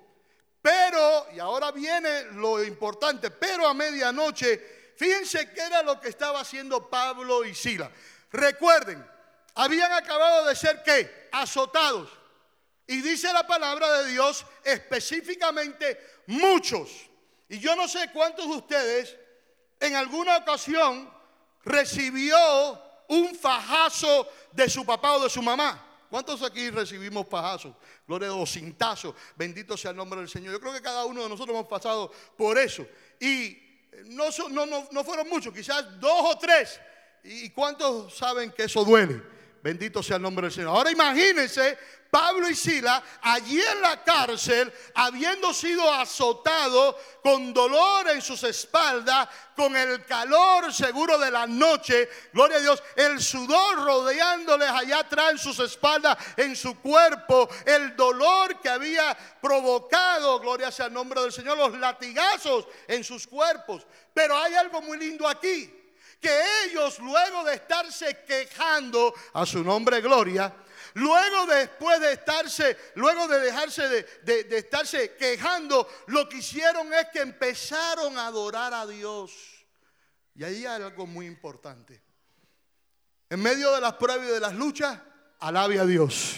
Pero, 0.61 1.27
y 1.33 1.39
ahora 1.39 1.71
viene 1.71 2.25
lo 2.33 2.63
importante, 2.63 3.31
pero 3.31 3.67
a 3.67 3.73
medianoche 3.73 4.76
Fíjense 4.97 5.51
qué 5.51 5.61
era 5.61 5.83
lo 5.83 6.01
que 6.01 6.09
estaba 6.09 6.39
haciendo 6.39 6.89
Pablo 6.89 7.45
y 7.45 7.53
Sila. 7.53 7.91
Recuerden, 8.31 9.05
habían 9.53 9.91
acabado 9.91 10.45
de 10.45 10.55
ser 10.55 10.81
qué? 10.83 11.29
Azotados. 11.31 12.09
Y 12.87 13.01
dice 13.01 13.31
la 13.31 13.45
palabra 13.45 14.01
de 14.01 14.11
Dios 14.11 14.45
específicamente 14.63 15.99
muchos. 16.25 16.89
Y 17.47 17.59
yo 17.59 17.75
no 17.75 17.87
sé 17.87 18.09
cuántos 18.11 18.47
de 18.47 18.55
ustedes 18.55 19.15
en 19.79 19.95
alguna 19.95 20.37
ocasión 20.37 21.13
recibió 21.63 22.37
un 23.09 23.35
fajazo 23.35 24.27
de 24.51 24.67
su 24.69 24.85
papá 24.85 25.13
o 25.13 25.23
de 25.23 25.29
su 25.29 25.43
mamá. 25.43 25.83
¿Cuántos 26.09 26.41
aquí 26.41 26.69
recibimos 26.69 27.27
fajazos? 27.27 27.75
Gloria 28.07 28.29
Dios, 28.29 28.51
cintazos. 28.51 29.13
Bendito 29.35 29.75
sea 29.75 29.91
el 29.91 29.97
nombre 29.97 30.21
del 30.21 30.29
Señor. 30.29 30.53
Yo 30.53 30.59
creo 30.59 30.73
que 30.73 30.81
cada 30.81 31.05
uno 31.05 31.21
de 31.21 31.29
nosotros 31.29 31.55
hemos 31.55 31.67
pasado 31.67 32.11
por 32.37 32.57
eso. 32.57 32.87
Y 33.19 33.66
no, 34.05 34.29
no, 34.49 34.87
no, 34.91 35.03
fueron 35.03 35.29
muchos, 35.29 35.53
quizás 35.53 35.99
dos 35.99 36.35
o 36.35 36.37
tres. 36.37 36.79
¿Y 37.23 37.49
cuántos 37.49 38.15
saben 38.15 38.51
que 38.51 38.63
eso 38.63 38.85
duele? 38.85 39.21
Bendito 39.61 40.01
sea 40.01 40.17
el 40.17 40.21
nombre 40.21 40.45
del 40.45 40.53
Señor. 40.53 40.69
Ahora 40.69 40.91
imagínense 40.91 41.77
Pablo 42.09 42.49
y 42.49 42.55
Sila 42.55 43.03
allí 43.21 43.59
en 43.61 43.81
la 43.81 44.03
cárcel, 44.03 44.71
habiendo 44.95 45.53
sido 45.53 45.91
azotados 45.91 46.95
con 47.21 47.53
dolor 47.53 48.09
en 48.09 48.21
sus 48.21 48.43
espaldas, 48.43 49.27
con 49.55 49.75
el 49.75 50.05
calor 50.05 50.73
seguro 50.73 51.17
de 51.17 51.31
la 51.31 51.47
noche, 51.47 52.09
gloria 52.31 52.57
a 52.57 52.61
Dios, 52.61 52.83
el 52.95 53.21
sudor 53.21 53.83
rodeándoles 53.83 54.69
allá 54.69 54.99
atrás 54.99 55.31
en 55.31 55.37
sus 55.37 55.59
espaldas, 55.59 56.17
en 56.37 56.55
su 56.55 56.79
cuerpo, 56.79 57.49
el 57.65 57.95
dolor 57.95 58.59
que 58.61 58.69
había 58.69 59.17
provocado, 59.41 60.39
gloria 60.39 60.71
sea 60.71 60.87
el 60.87 60.93
nombre 60.93 61.21
del 61.21 61.31
Señor, 61.31 61.57
los 61.57 61.77
latigazos 61.77 62.67
en 62.87 63.03
sus 63.03 63.27
cuerpos. 63.27 63.85
Pero 64.13 64.37
hay 64.37 64.55
algo 64.55 64.81
muy 64.81 64.97
lindo 64.97 65.27
aquí 65.27 65.73
que 66.19 66.41
ellos 66.65 66.99
luego 66.99 67.43
de 67.43 67.55
estarse 67.55 68.23
quejando 68.25 69.13
a 69.33 69.45
su 69.45 69.63
nombre 69.63 70.01
gloria, 70.01 70.53
Luego 70.97 71.45
después 71.45 71.99
de 71.99 72.13
estarse, 72.13 72.75
luego 72.95 73.27
de 73.27 73.39
dejarse 73.39 73.87
de, 74.23 74.47
estarse 74.57 75.15
quejando, 75.15 75.87
lo 76.07 76.27
que 76.27 76.37
hicieron 76.37 76.91
es 76.91 77.09
que 77.13 77.19
empezaron 77.19 78.17
a 78.17 78.25
adorar 78.25 78.73
a 78.73 78.87
Dios. 78.87 79.31
Y 80.33 80.43
ahí 80.43 80.65
hay 80.65 80.81
algo 80.81 81.05
muy 81.05 81.27
importante. 81.27 82.01
En 83.29 83.43
medio 83.43 83.71
de 83.73 83.81
las 83.81 83.93
pruebas 83.93 84.27
y 84.27 84.31
de 84.31 84.39
las 84.39 84.55
luchas, 84.55 84.99
alabe 85.39 85.79
a 85.79 85.85
Dios. 85.85 86.37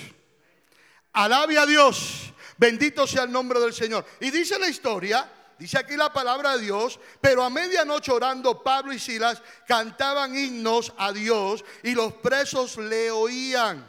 Alabe 1.13 1.57
a 1.57 1.65
Dios. 1.65 2.33
Bendito 2.57 3.07
sea 3.07 3.23
el 3.23 3.31
nombre 3.31 3.61
del 3.61 3.73
Señor. 3.73 4.05
Y 4.19 4.29
dice 4.29 4.59
la 4.59 4.67
historia, 4.67 5.31
dice 5.57 5.77
aquí 5.77 5.95
la 5.95 6.11
palabra 6.11 6.57
de 6.57 6.63
Dios, 6.63 6.99
pero 7.21 7.45
a 7.45 7.49
medianoche 7.49 8.11
orando 8.11 8.61
Pablo 8.61 8.91
y 8.91 8.99
Silas 8.99 9.41
cantaban 9.65 10.37
himnos 10.37 10.91
a 10.97 11.13
Dios 11.13 11.63
y 11.81 11.95
los 11.95 12.11
presos 12.15 12.75
le 12.75 13.09
oían. 13.09 13.88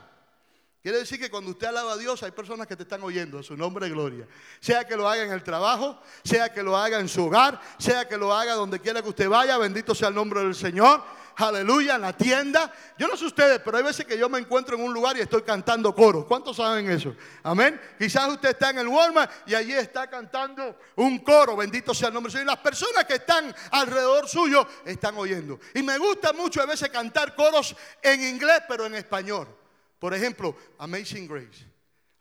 Quiere 0.82 0.98
decir 0.98 1.20
que 1.20 1.30
cuando 1.30 1.50
usted 1.50 1.66
alaba 1.66 1.92
a 1.92 1.96
Dios 1.98 2.22
hay 2.22 2.30
personas 2.30 2.66
que 2.66 2.74
te 2.74 2.84
están 2.84 3.02
oyendo 3.02 3.38
a 3.38 3.42
su 3.42 3.54
nombre 3.54 3.84
de 3.84 3.92
gloria. 3.92 4.26
Sea 4.60 4.86
que 4.86 4.96
lo 4.96 5.06
haga 5.06 5.22
en 5.22 5.32
el 5.32 5.42
trabajo, 5.42 6.00
sea 6.24 6.50
que 6.54 6.62
lo 6.62 6.74
haga 6.74 6.98
en 6.98 7.08
su 7.08 7.26
hogar, 7.26 7.60
sea 7.78 8.08
que 8.08 8.16
lo 8.16 8.34
haga 8.34 8.54
donde 8.54 8.80
quiera 8.80 9.02
que 9.02 9.10
usted 9.10 9.28
vaya, 9.28 9.58
bendito 9.58 9.94
sea 9.94 10.08
el 10.08 10.14
nombre 10.14 10.40
del 10.40 10.54
Señor. 10.54 11.02
Aleluya, 11.36 11.96
en 11.96 12.00
la 12.00 12.14
tienda. 12.14 12.72
Yo 12.98 13.08
no 13.08 13.16
sé 13.16 13.26
ustedes, 13.26 13.60
pero 13.62 13.76
hay 13.76 13.82
veces 13.82 14.06
que 14.06 14.16
yo 14.16 14.30
me 14.30 14.38
encuentro 14.38 14.76
en 14.76 14.82
un 14.82 14.92
lugar 14.92 15.18
y 15.18 15.20
estoy 15.20 15.42
cantando 15.42 15.94
coro. 15.94 16.26
¿Cuántos 16.26 16.56
saben 16.56 16.90
eso? 16.90 17.14
Amén. 17.42 17.78
Quizás 17.98 18.28
usted 18.28 18.50
está 18.50 18.70
en 18.70 18.78
el 18.78 18.88
Walmart 18.88 19.30
y 19.46 19.54
allí 19.54 19.72
está 19.72 20.08
cantando 20.08 20.78
un 20.96 21.18
coro. 21.18 21.56
Bendito 21.56 21.92
sea 21.92 22.08
el 22.08 22.14
nombre 22.14 22.32
del 22.32 22.40
Señor. 22.40 22.52
Y 22.52 22.56
las 22.56 22.64
personas 22.64 23.04
que 23.04 23.14
están 23.14 23.54
alrededor 23.70 24.28
suyo 24.28 24.66
están 24.86 25.16
oyendo. 25.18 25.60
Y 25.74 25.82
me 25.82 25.98
gusta 25.98 26.32
mucho 26.32 26.62
a 26.62 26.66
veces 26.66 26.88
cantar 26.88 27.34
coros 27.34 27.76
en 28.02 28.22
inglés, 28.22 28.62
pero 28.66 28.86
en 28.86 28.94
español. 28.94 29.59
Por 30.00 30.12
ejemplo, 30.14 30.56
Amazing 30.78 31.28
Grace. 31.28 31.64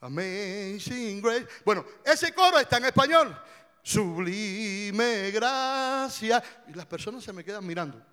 Amazing 0.02 1.22
Grace. 1.22 1.48
Bueno, 1.66 1.84
ese 2.06 2.32
coro 2.34 2.60
está 2.60 2.78
en 2.78 2.86
español. 2.86 3.36
Sublime 3.82 5.32
gracia. 5.32 6.44
Y 6.68 6.74
las 6.74 6.86
personas 6.86 7.24
se 7.24 7.34
me 7.34 7.44
quedan 7.44 7.66
mirando. 7.66 8.06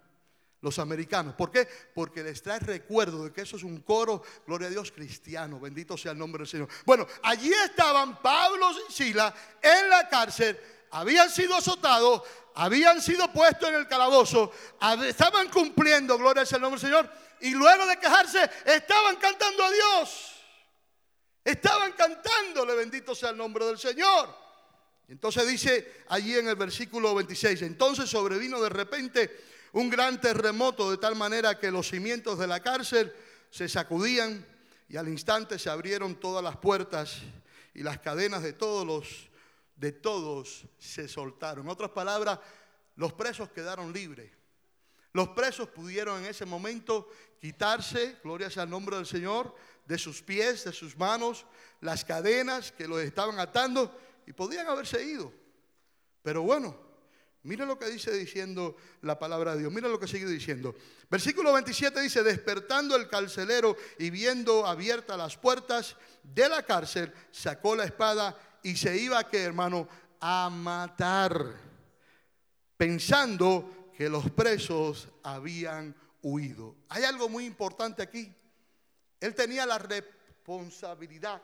los 0.63 0.79
americanos. 0.79 1.35
¿Por 1.35 1.51
qué? 1.51 1.69
Porque 1.95 2.23
les 2.23 2.43
trae 2.43 2.59
recuerdo 2.59 3.25
de 3.25 3.33
que 3.33 3.43
eso 3.43 3.57
es 3.57 3.63
un 3.63 3.81
coro, 3.83 4.23
gloria 4.47 4.69
a 4.69 4.71
Dios, 4.71 4.91
cristiano. 4.91 5.61
Bendito 5.61 5.97
sea 5.97 6.13
el 6.13 6.19
nombre 6.19 6.41
del 6.41 6.49
Señor. 6.49 6.69
Bueno, 6.85 7.07
allí 7.23 7.53
estaban 7.53 8.21
Pablo 8.21 8.71
y 8.89 8.93
Sila 8.93 9.33
en 9.63 9.89
la 9.89 10.09
cárcel, 10.09 10.59
habían 10.91 11.31
sido 11.31 11.55
azotados, 11.55 12.23
habían 12.55 13.01
sido 13.01 13.31
puestos 13.33 13.69
en 13.69 13.77
el 13.77 13.87
calabozo, 13.87 14.51
estaban 15.05 15.49
cumpliendo, 15.51 16.17
gloria 16.19 16.43
el 16.43 16.61
nombre 16.61 16.81
del 16.81 16.91
Señor, 16.91 17.11
y 17.41 17.51
luego 17.51 17.87
de 17.87 17.99
quejarse, 17.99 18.51
estaban 18.65 19.17
cantando 19.17 19.65
a 19.65 19.71
Dios. 19.71 20.33
Estaban 21.45 21.93
cantándole, 21.93 22.75
bendito 22.75 23.15
sea 23.15 23.31
el 23.31 23.37
nombre 23.37 23.65
del 23.67 23.79
Señor. 23.79 24.35
Entonces 25.09 25.47
dice 25.47 26.05
allí 26.09 26.37
en 26.37 26.49
el 26.49 26.57
versículo 26.57 27.15
26, 27.15 27.63
entonces 27.63 28.11
sobrevino 28.11 28.61
de 28.61 28.69
repente 28.69 29.45
un 29.73 29.89
gran 29.89 30.21
terremoto 30.21 30.91
de 30.91 30.97
tal 30.97 31.15
manera 31.15 31.59
que 31.59 31.71
los 31.71 31.89
cimientos 31.89 32.39
de 32.39 32.47
la 32.47 32.61
cárcel 32.61 33.15
se 33.51 33.69
sacudían 33.69 34.45
y 34.89 34.97
al 34.97 35.09
instante 35.09 35.59
se 35.59 35.71
abrieron 35.71 36.19
todas 36.19 36.43
las 36.43 36.57
puertas 36.57 37.19
y 37.75 37.83
las 37.83 38.01
cadenas 38.01 38.43
de 38.43 38.53
todos 38.53 38.87
los 38.87 39.31
de 39.77 39.93
todos 39.93 40.65
se 40.79 41.07
soltaron. 41.07 41.67
En 41.67 41.71
otras 41.71 41.91
palabras, 41.91 42.41
los 42.97 43.13
presos 43.13 43.51
quedaron 43.51 43.93
libres. 43.93 44.33
Los 45.13 45.29
presos 45.29 45.69
pudieron 45.69 46.21
en 46.21 46.27
ese 46.27 46.45
momento 46.45 47.09
quitarse, 47.41 48.17
gloria 48.23 48.51
sea 48.51 48.65
el 48.65 48.71
nombre 48.71 48.97
del 48.97 49.07
Señor, 49.07 49.55
de 49.87 49.99
sus 49.99 50.23
pies, 50.23 50.65
de 50.65 50.73
sus 50.73 50.97
manos, 50.97 51.47
las 51.81 52.05
cadenas 52.05 52.73
que 52.73 52.89
los 52.89 53.01
estaban 53.01 53.39
atando 53.39 53.97
y 54.27 54.33
podían 54.33 54.67
haberse 54.67 55.03
ido. 55.03 55.33
Pero 56.23 56.43
bueno, 56.43 56.77
mire 57.45 57.65
lo 57.65 57.79
que 57.79 57.87
dice 57.87 58.13
diciendo 58.13 58.77
la 59.03 59.19
palabra 59.19 59.55
de 59.55 59.61
Dios. 59.61 59.73
Mira 59.73 59.89
lo 59.89 60.01
que 60.01 60.09
sigue 60.09 60.27
diciendo. 60.27 60.75
Versículo 61.09 61.53
27 61.53 62.01
dice, 62.01 62.23
despertando 62.25 62.97
el 62.97 63.09
carcelero 63.09 63.77
y 63.99 64.11
viendo 64.11 64.67
abiertas 64.67 65.17
las 65.17 65.37
puertas 65.37 65.97
de 66.23 66.49
la 66.49 66.65
cárcel, 66.65 67.13
sacó 67.31 67.77
la 67.77 67.85
espada 67.85 68.37
y 68.63 68.77
se 68.77 68.97
iba, 68.97 69.29
que 69.29 69.45
hermano, 69.45 69.89
a 70.21 70.51
matar, 70.51 71.55
pensando 72.77 73.93
que 73.97 74.09
los 74.09 74.29
presos 74.31 75.09
habían 75.23 75.95
huido. 76.27 76.75
Hay 76.89 77.05
algo 77.05 77.29
muy 77.29 77.45
importante 77.45 78.03
aquí. 78.03 78.35
Él 79.21 79.35
tenía 79.35 79.65
la 79.65 79.79
responsabilidad 79.79 81.41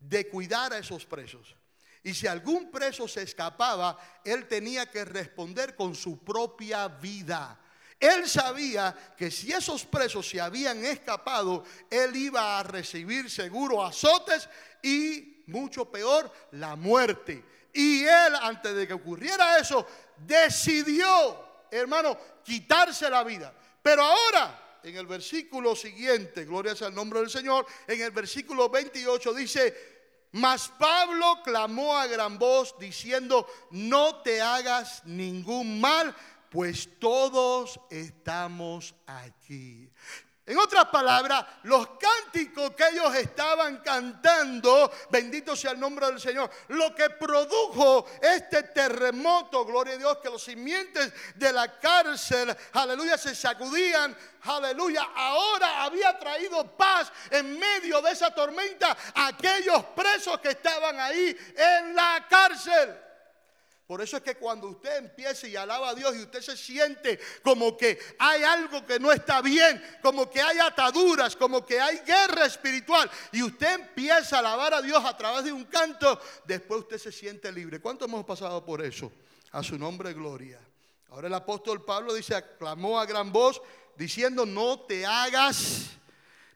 de 0.00 0.26
cuidar 0.28 0.72
a 0.72 0.78
esos 0.78 1.04
presos. 1.04 1.54
Y 2.02 2.14
si 2.14 2.26
algún 2.26 2.70
preso 2.70 3.06
se 3.06 3.22
escapaba, 3.22 3.98
él 4.24 4.48
tenía 4.48 4.90
que 4.90 5.04
responder 5.04 5.76
con 5.76 5.94
su 5.94 6.18
propia 6.24 6.88
vida. 6.88 7.60
Él 8.00 8.28
sabía 8.28 9.14
que 9.16 9.30
si 9.30 9.52
esos 9.52 9.84
presos 9.84 10.28
se 10.28 10.40
habían 10.40 10.82
escapado, 10.84 11.64
él 11.90 12.16
iba 12.16 12.58
a 12.58 12.62
recibir 12.62 13.30
seguro 13.30 13.84
azotes 13.84 14.48
y, 14.82 15.44
mucho 15.46 15.90
peor, 15.90 16.32
la 16.52 16.74
muerte. 16.74 17.44
Y 17.72 18.02
él, 18.02 18.34
antes 18.40 18.74
de 18.74 18.86
que 18.86 18.94
ocurriera 18.94 19.58
eso, 19.58 19.86
decidió, 20.16 21.66
hermano, 21.70 22.18
quitarse 22.42 23.08
la 23.10 23.24
vida. 23.24 23.54
Pero 23.84 24.02
ahora 24.02 24.78
en 24.82 24.96
el 24.96 25.06
versículo 25.06 25.76
siguiente, 25.76 26.46
gloria 26.46 26.74
sea 26.74 26.88
el 26.88 26.94
nombre 26.94 27.20
del 27.20 27.28
Señor, 27.28 27.66
en 27.86 28.00
el 28.00 28.12
versículo 28.12 28.70
28 28.70 29.34
dice, 29.34 30.28
mas 30.32 30.70
Pablo 30.78 31.42
clamó 31.44 31.94
a 31.94 32.06
gran 32.06 32.38
voz 32.38 32.74
diciendo, 32.78 33.46
no 33.72 34.22
te 34.22 34.40
hagas 34.40 35.04
ningún 35.04 35.82
mal, 35.82 36.16
pues 36.48 36.98
todos 36.98 37.78
estamos 37.90 38.94
aquí. 39.06 39.90
En 40.46 40.58
otras 40.58 40.84
palabras, 40.86 41.42
los 41.62 41.88
cánticos 41.98 42.72
que 42.72 42.86
ellos 42.88 43.14
estaban 43.14 43.78
cantando, 43.78 44.92
bendito 45.08 45.56
sea 45.56 45.70
el 45.70 45.80
nombre 45.80 46.06
del 46.06 46.20
Señor, 46.20 46.50
lo 46.68 46.94
que 46.94 47.08
produjo 47.08 48.06
este 48.20 48.64
terremoto, 48.64 49.64
gloria 49.64 49.94
a 49.94 49.96
Dios, 49.96 50.18
que 50.18 50.28
los 50.28 50.42
simientes 50.42 51.14
de 51.34 51.50
la 51.50 51.78
cárcel, 51.80 52.54
aleluya, 52.74 53.16
se 53.16 53.34
sacudían, 53.34 54.14
aleluya, 54.42 55.08
ahora 55.14 55.84
había 55.84 56.18
traído 56.18 56.76
paz 56.76 57.10
en 57.30 57.58
medio 57.58 58.02
de 58.02 58.10
esa 58.10 58.34
tormenta 58.34 58.94
a 59.14 59.28
aquellos 59.28 59.82
presos 59.96 60.38
que 60.40 60.50
estaban 60.50 61.00
ahí 61.00 61.34
en 61.56 61.94
la 61.94 62.26
cárcel. 62.28 63.03
Por 63.86 64.00
eso 64.00 64.16
es 64.16 64.22
que 64.22 64.36
cuando 64.36 64.68
usted 64.68 64.96
empieza 64.96 65.46
y 65.46 65.56
alaba 65.56 65.90
a 65.90 65.94
Dios 65.94 66.16
y 66.16 66.22
usted 66.22 66.40
se 66.40 66.56
siente 66.56 67.20
como 67.42 67.76
que 67.76 67.98
hay 68.18 68.42
algo 68.42 68.86
que 68.86 68.98
no 68.98 69.12
está 69.12 69.42
bien, 69.42 69.82
como 70.02 70.30
que 70.30 70.40
hay 70.40 70.58
ataduras, 70.58 71.36
como 71.36 71.66
que 71.66 71.78
hay 71.78 71.98
guerra 71.98 72.46
espiritual, 72.46 73.10
y 73.30 73.42
usted 73.42 73.74
empieza 73.74 74.36
a 74.36 74.38
alabar 74.38 74.72
a 74.72 74.80
Dios 74.80 75.04
a 75.04 75.14
través 75.16 75.44
de 75.44 75.52
un 75.52 75.64
canto, 75.64 76.18
después 76.46 76.80
usted 76.80 76.96
se 76.98 77.12
siente 77.12 77.52
libre. 77.52 77.78
¿Cuánto 77.78 78.06
hemos 78.06 78.24
pasado 78.24 78.64
por 78.64 78.82
eso? 78.82 79.12
A 79.52 79.62
su 79.62 79.78
nombre, 79.78 80.14
gloria. 80.14 80.58
Ahora 81.10 81.26
el 81.26 81.34
apóstol 81.34 81.84
Pablo 81.84 82.14
dice, 82.14 82.34
aclamó 82.34 82.98
a 82.98 83.04
gran 83.04 83.30
voz, 83.30 83.60
diciendo, 83.96 84.46
no 84.46 84.80
te 84.80 85.04
hagas 85.04 85.90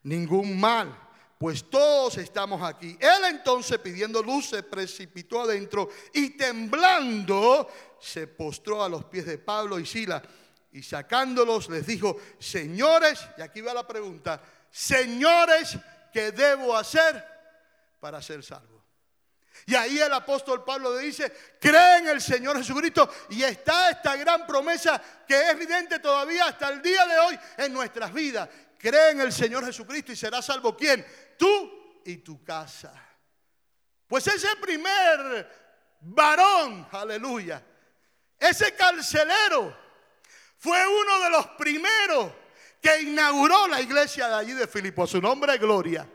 ningún 0.02 0.58
mal 0.58 1.07
pues 1.38 1.70
todos 1.70 2.18
estamos 2.18 2.60
aquí. 2.62 2.98
Él 3.00 3.24
entonces 3.30 3.78
pidiendo 3.78 4.22
luz 4.22 4.48
se 4.50 4.64
precipitó 4.64 5.42
adentro 5.42 5.88
y 6.12 6.30
temblando 6.30 7.68
se 8.00 8.26
postró 8.26 8.82
a 8.82 8.88
los 8.88 9.04
pies 9.04 9.26
de 9.26 9.38
Pablo 9.38 9.78
y 9.78 9.86
Sila 9.86 10.20
y 10.72 10.82
sacándolos 10.82 11.68
les 11.70 11.86
dijo, 11.86 12.16
señores, 12.38 13.20
y 13.38 13.42
aquí 13.42 13.60
va 13.60 13.72
la 13.72 13.86
pregunta, 13.86 14.42
señores, 14.70 15.78
¿qué 16.12 16.32
debo 16.32 16.76
hacer 16.76 17.24
para 18.00 18.20
ser 18.20 18.42
salvo? 18.42 18.78
Y 19.66 19.74
ahí 19.74 19.98
el 19.98 20.12
apóstol 20.12 20.64
Pablo 20.64 20.96
le 20.96 21.04
dice, 21.04 21.32
cree 21.60 21.98
en 21.98 22.08
el 22.08 22.20
Señor 22.20 22.56
Jesucristo 22.56 23.08
y 23.30 23.42
está 23.42 23.90
esta 23.90 24.16
gran 24.16 24.46
promesa 24.46 25.00
que 25.26 25.38
es 25.40 25.48
evidente 25.50 25.98
todavía 25.98 26.46
hasta 26.46 26.68
el 26.68 26.80
día 26.80 27.06
de 27.06 27.18
hoy 27.18 27.38
en 27.58 27.72
nuestras 27.72 28.12
vidas. 28.12 28.48
Cree 28.78 29.10
en 29.10 29.20
el 29.20 29.32
Señor 29.32 29.64
Jesucristo 29.66 30.12
y 30.12 30.16
será 30.16 30.40
salvo 30.40 30.76
quién? 30.76 31.04
Tú 31.38 32.00
y 32.04 32.18
tu 32.18 32.44
casa. 32.44 32.92
Pues 34.06 34.26
ese 34.26 34.56
primer 34.56 35.50
varón, 36.00 36.86
aleluya, 36.92 37.64
ese 38.38 38.74
carcelero 38.74 39.76
fue 40.58 40.86
uno 40.86 41.20
de 41.24 41.30
los 41.30 41.46
primeros 41.48 42.32
que 42.80 43.02
inauguró 43.02 43.66
la 43.68 43.80
iglesia 43.80 44.28
de 44.28 44.34
allí 44.34 44.52
de 44.52 44.66
Filipo. 44.66 45.06
Su 45.06 45.20
nombre, 45.20 45.56
gloria. 45.58 46.08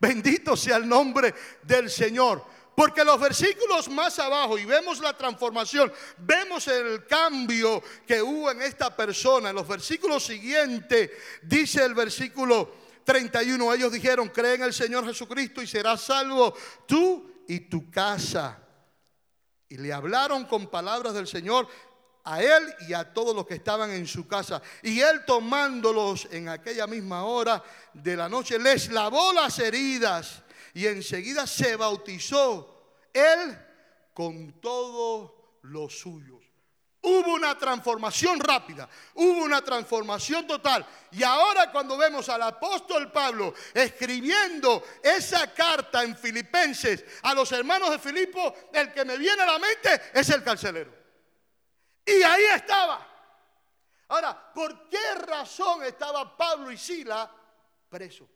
Bendito 0.00 0.56
sea 0.56 0.76
el 0.76 0.88
nombre 0.88 1.34
del 1.62 1.90
Señor. 1.90 2.44
Porque 2.74 3.04
los 3.04 3.18
versículos 3.18 3.88
más 3.88 4.20
abajo, 4.20 4.56
y 4.56 4.64
vemos 4.64 5.00
la 5.00 5.16
transformación, 5.16 5.92
vemos 6.18 6.68
el 6.68 7.06
cambio 7.06 7.82
que 8.06 8.22
hubo 8.22 8.52
en 8.52 8.62
esta 8.62 8.94
persona. 8.94 9.50
En 9.50 9.56
los 9.56 9.66
versículos 9.66 10.24
siguientes, 10.24 11.10
dice 11.42 11.84
el 11.84 11.94
versículo 11.94 12.72
31, 13.08 13.72
ellos 13.72 13.90
dijeron, 13.90 14.28
cree 14.28 14.56
en 14.56 14.64
el 14.64 14.74
Señor 14.74 15.06
Jesucristo 15.06 15.62
y 15.62 15.66
serás 15.66 16.02
salvo 16.02 16.54
tú 16.86 17.42
y 17.48 17.60
tu 17.60 17.90
casa. 17.90 18.58
Y 19.66 19.78
le 19.78 19.94
hablaron 19.94 20.44
con 20.44 20.66
palabras 20.66 21.14
del 21.14 21.26
Señor 21.26 21.66
a 22.24 22.42
él 22.42 22.74
y 22.86 22.92
a 22.92 23.14
todos 23.14 23.34
los 23.34 23.46
que 23.46 23.54
estaban 23.54 23.90
en 23.92 24.06
su 24.06 24.28
casa. 24.28 24.60
Y 24.82 25.00
él 25.00 25.24
tomándolos 25.24 26.28
en 26.30 26.50
aquella 26.50 26.86
misma 26.86 27.24
hora 27.24 27.64
de 27.94 28.14
la 28.14 28.28
noche, 28.28 28.58
les 28.58 28.90
lavó 28.90 29.32
las 29.32 29.58
heridas 29.58 30.42
y 30.74 30.84
enseguida 30.86 31.46
se 31.46 31.76
bautizó 31.76 32.92
él 33.14 33.58
con 34.12 34.60
todos 34.60 35.32
los 35.62 35.98
suyos. 35.98 36.44
Hubo 37.00 37.34
una 37.34 37.56
transformación 37.56 38.40
rápida, 38.40 38.88
hubo 39.14 39.44
una 39.44 39.62
transformación 39.62 40.46
total. 40.46 40.84
Y 41.12 41.22
ahora 41.22 41.70
cuando 41.70 41.96
vemos 41.96 42.28
al 42.28 42.42
apóstol 42.42 43.12
Pablo 43.12 43.54
escribiendo 43.72 44.82
esa 45.02 45.54
carta 45.54 46.02
en 46.02 46.16
Filipenses 46.16 47.04
a 47.22 47.34
los 47.34 47.52
hermanos 47.52 47.90
de 47.90 47.98
Filipo, 48.00 48.52
el 48.72 48.92
que 48.92 49.04
me 49.04 49.16
viene 49.16 49.42
a 49.42 49.46
la 49.46 49.58
mente 49.58 50.10
es 50.12 50.28
el 50.30 50.42
carcelero. 50.42 50.92
Y 52.04 52.22
ahí 52.22 52.44
estaba. 52.54 53.06
Ahora, 54.08 54.52
¿por 54.52 54.88
qué 54.88 55.14
razón 55.14 55.84
estaba 55.84 56.36
Pablo 56.36 56.72
y 56.72 56.78
Sila 56.78 57.30
presos? 57.88 58.28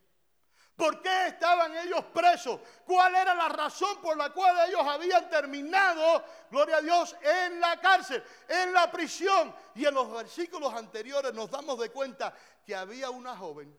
¿Por 0.82 1.00
qué 1.00 1.28
estaban 1.28 1.76
ellos 1.76 2.06
presos? 2.12 2.58
¿Cuál 2.84 3.14
era 3.14 3.36
la 3.36 3.48
razón 3.48 4.00
por 4.02 4.16
la 4.16 4.32
cual 4.32 4.68
ellos 4.68 4.80
habían 4.84 5.30
terminado, 5.30 6.24
gloria 6.50 6.78
a 6.78 6.80
Dios, 6.80 7.14
en 7.22 7.60
la 7.60 7.80
cárcel, 7.80 8.20
en 8.48 8.72
la 8.72 8.90
prisión? 8.90 9.54
Y 9.76 9.84
en 9.84 9.94
los 9.94 10.10
versículos 10.10 10.74
anteriores 10.74 11.32
nos 11.34 11.48
damos 11.48 11.78
de 11.78 11.90
cuenta 11.90 12.36
que 12.66 12.74
había 12.74 13.10
una 13.10 13.36
joven 13.36 13.72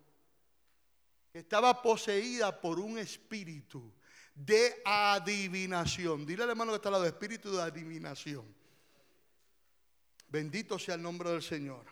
que 1.34 1.40
estaba 1.40 1.82
poseída 1.82 2.62
por 2.62 2.80
un 2.80 2.98
espíritu 2.98 3.92
de 4.34 4.82
adivinación. 4.86 6.26
Dile 6.26 6.44
al 6.44 6.52
hermano 6.52 6.72
que 6.72 6.78
está 6.78 6.88
al 6.88 6.94
lado, 6.94 7.06
espíritu 7.06 7.52
de 7.52 7.64
adivinación. 7.64 8.46
Bendito 10.30 10.80
sea 10.80 10.96
el 10.96 11.02
nombre 11.02 11.32
del 11.32 11.44
Señor. 11.44 11.84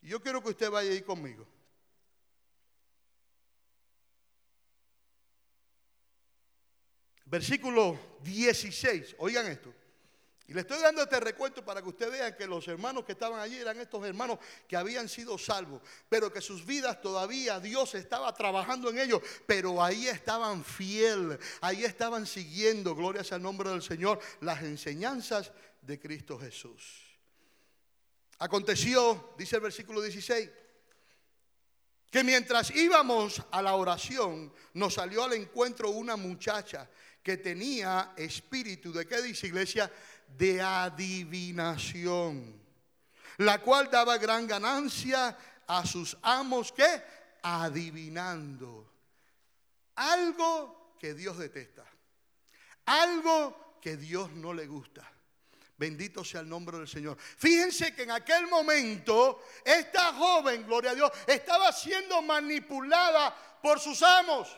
Yo 0.00 0.22
quiero 0.22 0.42
que 0.42 0.48
usted 0.48 0.70
vaya 0.70 0.90
ahí 0.90 1.02
conmigo. 1.02 1.46
Versículo 7.30 7.98
16. 8.22 9.16
Oigan 9.18 9.46
esto. 9.46 9.72
Y 10.46 10.54
le 10.54 10.62
estoy 10.62 10.80
dando 10.80 11.02
este 11.02 11.20
recuento 11.20 11.62
para 11.62 11.82
que 11.82 11.90
usted 11.90 12.10
vea 12.10 12.34
que 12.34 12.46
los 12.46 12.66
hermanos 12.68 13.04
que 13.04 13.12
estaban 13.12 13.38
allí 13.38 13.56
eran 13.56 13.78
estos 13.78 14.02
hermanos 14.06 14.38
que 14.66 14.78
habían 14.78 15.06
sido 15.06 15.36
salvos, 15.36 15.82
pero 16.08 16.32
que 16.32 16.40
sus 16.40 16.64
vidas 16.64 17.02
todavía 17.02 17.60
Dios 17.60 17.94
estaba 17.94 18.34
trabajando 18.34 18.88
en 18.88 18.98
ellos, 18.98 19.20
pero 19.46 19.82
ahí 19.84 20.08
estaban 20.08 20.64
fiel, 20.64 21.38
ahí 21.60 21.84
estaban 21.84 22.26
siguiendo, 22.26 22.94
gloria 22.94 23.22
sea 23.22 23.36
el 23.36 23.42
nombre 23.42 23.68
del 23.68 23.82
Señor, 23.82 24.20
las 24.40 24.62
enseñanzas 24.62 25.52
de 25.82 26.00
Cristo 26.00 26.38
Jesús. 26.38 27.04
Aconteció, 28.38 29.34
dice 29.36 29.56
el 29.56 29.62
versículo 29.62 30.00
16, 30.00 30.48
que 32.10 32.24
mientras 32.24 32.74
íbamos 32.74 33.42
a 33.50 33.60
la 33.60 33.74
oración, 33.74 34.50
nos 34.72 34.94
salió 34.94 35.24
al 35.24 35.34
encuentro 35.34 35.90
una 35.90 36.16
muchacha 36.16 36.88
que 37.28 37.36
tenía 37.36 38.14
espíritu 38.16 38.90
de 38.90 39.06
qué 39.06 39.20
dice 39.20 39.48
iglesia? 39.48 39.92
De 40.34 40.62
adivinación, 40.62 42.58
la 43.36 43.60
cual 43.60 43.90
daba 43.90 44.16
gran 44.16 44.46
ganancia 44.46 45.36
a 45.66 45.84
sus 45.84 46.16
amos 46.22 46.72
que 46.72 46.88
adivinando. 47.42 48.90
Algo 49.96 50.96
que 50.98 51.12
Dios 51.12 51.36
detesta, 51.36 51.84
algo 52.86 53.76
que 53.82 53.98
Dios 53.98 54.30
no 54.30 54.54
le 54.54 54.66
gusta. 54.66 55.06
Bendito 55.76 56.24
sea 56.24 56.40
el 56.40 56.48
nombre 56.48 56.78
del 56.78 56.88
Señor. 56.88 57.18
Fíjense 57.18 57.94
que 57.94 58.04
en 58.04 58.12
aquel 58.12 58.46
momento 58.46 59.42
esta 59.62 60.14
joven, 60.14 60.64
gloria 60.66 60.92
a 60.92 60.94
Dios, 60.94 61.12
estaba 61.26 61.72
siendo 61.72 62.22
manipulada 62.22 63.36
por 63.60 63.78
sus 63.80 64.02
amos. 64.02 64.48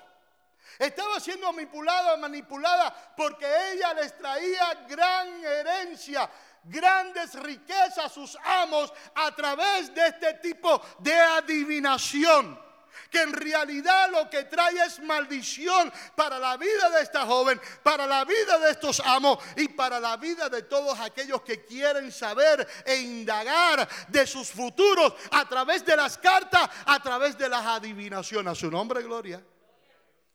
Estaba 0.78 1.20
siendo 1.20 1.52
manipulada, 1.52 2.16
manipulada 2.16 3.14
porque 3.16 3.46
ella 3.72 3.94
les 3.94 4.16
traía 4.16 4.86
gran 4.88 5.44
herencia, 5.44 6.30
grandes 6.64 7.34
riquezas 7.34 7.98
a 7.98 8.08
sus 8.08 8.36
amos 8.44 8.92
a 9.14 9.34
través 9.34 9.94
de 9.94 10.06
este 10.06 10.34
tipo 10.34 10.80
de 10.98 11.14
adivinación 11.14 12.70
que 13.10 13.22
en 13.22 13.32
realidad 13.32 14.10
lo 14.10 14.28
que 14.30 14.44
trae 14.44 14.84
es 14.84 15.00
maldición 15.00 15.92
para 16.14 16.38
la 16.38 16.56
vida 16.56 16.90
de 16.90 17.02
esta 17.02 17.26
joven, 17.26 17.60
para 17.82 18.06
la 18.06 18.24
vida 18.24 18.58
de 18.58 18.70
estos 18.70 19.00
amos 19.00 19.38
y 19.56 19.68
para 19.68 19.98
la 20.00 20.16
vida 20.16 20.48
de 20.48 20.62
todos 20.62 20.98
aquellos 21.00 21.42
que 21.42 21.64
quieren 21.64 22.10
saber 22.12 22.66
e 22.84 22.96
indagar 22.96 23.88
de 24.08 24.26
sus 24.26 24.50
futuros 24.50 25.14
a 25.30 25.48
través 25.48 25.84
de 25.84 25.96
las 25.96 26.18
cartas, 26.18 26.68
a 26.86 27.00
través 27.02 27.36
de 27.36 27.48
las 27.48 27.64
adivinaciones. 27.64 28.52
A 28.52 28.54
su 28.54 28.70
nombre, 28.70 29.02
gloria. 29.02 29.42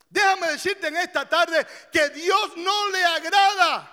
Déjame 0.08 0.48
decirte 0.48 0.88
en 0.88 0.96
esta 0.96 1.28
tarde 1.28 1.66
que 1.92 2.10
Dios 2.10 2.56
no 2.56 2.90
le 2.90 3.04
agrada 3.04 3.92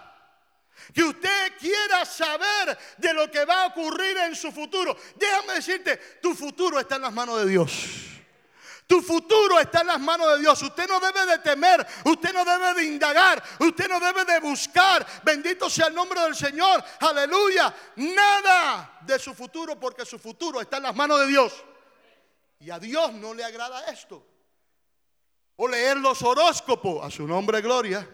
que 0.93 1.03
usted 1.03 1.57
quiera 1.57 2.05
saber 2.05 2.77
de 2.97 3.13
lo 3.13 3.29
que 3.29 3.45
va 3.45 3.63
a 3.63 3.67
ocurrir 3.67 4.17
en 4.17 4.35
su 4.35 4.51
futuro. 4.51 4.95
Déjame 5.15 5.53
decirte, 5.53 5.97
tu 6.21 6.35
futuro 6.35 6.79
está 6.79 6.95
en 6.95 7.03
las 7.03 7.13
manos 7.13 7.39
de 7.39 7.49
Dios. 7.49 7.71
Tu 8.85 9.01
futuro 9.01 9.59
está 9.59 9.81
en 9.81 9.87
las 9.87 9.99
manos 9.99 10.33
de 10.33 10.39
Dios. 10.41 10.61
Usted 10.61 10.87
no 10.87 10.99
debe 10.99 11.25
de 11.25 11.39
temer, 11.39 11.85
usted 12.03 12.33
no 12.33 12.43
debe 12.43 12.73
de 12.73 12.83
indagar, 12.83 13.41
usted 13.59 13.87
no 13.87 13.99
debe 13.99 14.25
de 14.25 14.39
buscar. 14.39 15.05
Bendito 15.23 15.69
sea 15.69 15.87
el 15.87 15.95
nombre 15.95 16.19
del 16.21 16.35
Señor. 16.35 16.83
Aleluya. 16.99 17.73
Nada 17.95 18.99
de 19.01 19.17
su 19.17 19.33
futuro 19.33 19.79
porque 19.79 20.05
su 20.05 20.19
futuro 20.19 20.59
está 20.59 20.77
en 20.77 20.83
las 20.83 20.95
manos 20.95 21.19
de 21.21 21.27
Dios. 21.27 21.53
Y 22.59 22.69
a 22.69 22.79
Dios 22.79 23.13
no 23.13 23.33
le 23.33 23.43
agrada 23.43 23.85
esto 23.87 24.32
o 25.55 25.67
leer 25.67 25.97
los 25.97 26.21
horóscopos. 26.21 27.05
A 27.05 27.09
su 27.09 27.27
nombre, 27.27 27.61
gloria. 27.61 28.07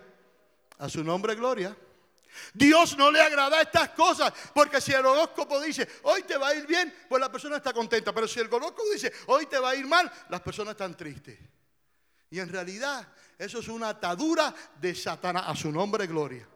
A 0.78 0.90
su 0.90 1.04
nombre, 1.04 1.36
gloria. 1.36 1.76
Dios 2.54 2.98
no 2.98 3.12
le 3.12 3.20
agrada 3.22 3.62
estas 3.62 3.90
cosas, 3.90 4.32
porque 4.54 4.80
si 4.80 4.94
el 4.94 5.06
horóscopo 5.06 5.60
dice, 5.60 5.88
hoy 6.04 6.24
te 6.24 6.38
va 6.38 6.50
a 6.50 6.56
ir 6.56 6.66
bien, 6.66 6.94
pues 7.08 7.20
la 7.20 7.32
persona 7.32 7.58
está 7.58 7.74
contenta. 7.74 8.14
Pero 8.14 8.28
si 8.28 8.40
el 8.40 8.48
horóscopo 8.48 8.90
dice, 8.94 9.12
hoy 9.28 9.46
te 9.46 9.60
va 9.60 9.72
a 9.72 9.76
ir 9.76 9.88
mal, 9.88 10.12
las 10.30 10.42
personas 10.42 10.72
están 10.72 10.96
tristes. 10.96 11.38
Y 12.30 12.40
en 12.40 12.50
realidad, 12.50 13.08
eso 13.38 13.60
es 13.60 13.68
una 13.68 13.90
atadura 13.90 14.54
de 14.80 14.94
Satanás. 14.94 15.44
A 15.48 15.56
su 15.56 15.72
nombre, 15.72 16.06
gloria. 16.08 16.48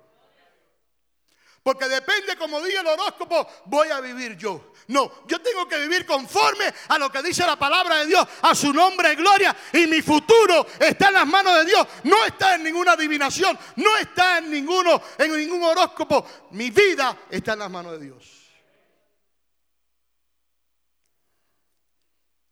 Porque 1.64 1.88
depende, 1.88 2.36
como 2.36 2.62
diga 2.62 2.82
el 2.82 2.88
horóscopo, 2.88 3.48
voy 3.66 3.88
a 3.88 4.02
vivir 4.02 4.36
yo. 4.36 4.74
No, 4.88 5.26
yo 5.26 5.42
tengo 5.42 5.66
que 5.66 5.80
vivir 5.80 6.06
conforme 6.06 6.66
a 6.90 6.98
lo 7.00 7.10
que 7.10 7.24
dice 7.24 7.46
la 7.46 7.58
palabra 7.58 8.00
de 8.00 8.08
Dios, 8.08 8.28
a 8.42 8.54
su 8.54 8.74
nombre, 8.74 9.16
gloria. 9.16 9.56
Y 9.72 9.88
mi 9.88 10.02
futuro 10.02 10.68
está 10.78 11.08
en 11.08 11.14
las 11.14 11.26
manos 11.26 11.56
de 11.60 11.66
Dios. 11.66 11.88
No 12.04 12.26
está 12.26 12.56
en 12.56 12.64
ninguna 12.64 12.92
adivinación, 12.92 13.58
no 13.78 13.96
está 13.96 14.40
en 14.40 14.52
ninguno, 14.52 15.02
en 15.18 15.38
ningún 15.38 15.64
horóscopo. 15.64 16.28
Mi 16.52 16.70
vida 16.70 17.18
está 17.30 17.54
en 17.54 17.60
las 17.60 17.72
manos 17.72 17.94
de 17.94 18.06
Dios. 18.08 18.44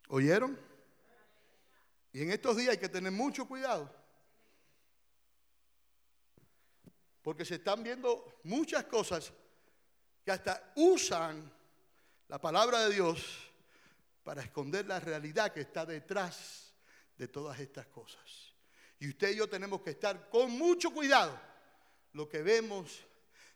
¿Oyeron? 0.08 0.58
Y 2.14 2.22
en 2.22 2.30
estos 2.30 2.56
días 2.56 2.70
hay 2.70 2.78
que 2.78 2.88
tener 2.88 3.12
mucho 3.12 3.46
cuidado. 3.46 4.01
Porque 7.22 7.44
se 7.44 7.56
están 7.56 7.82
viendo 7.82 8.40
muchas 8.44 8.84
cosas 8.84 9.32
que 10.24 10.30
hasta 10.30 10.72
usan 10.76 11.50
la 12.28 12.40
palabra 12.40 12.80
de 12.80 12.94
Dios 12.94 13.52
para 14.22 14.42
esconder 14.42 14.86
la 14.86 15.00
realidad 15.00 15.52
que 15.52 15.60
está 15.60 15.86
detrás 15.86 16.74
de 17.16 17.28
todas 17.28 17.58
estas 17.60 17.86
cosas. 17.86 18.54
Y 18.98 19.08
usted 19.08 19.32
y 19.32 19.36
yo 19.36 19.48
tenemos 19.48 19.82
que 19.82 19.90
estar 19.90 20.28
con 20.28 20.50
mucho 20.50 20.90
cuidado 20.90 21.38
lo 22.12 22.28
que 22.28 22.42
vemos 22.42 23.04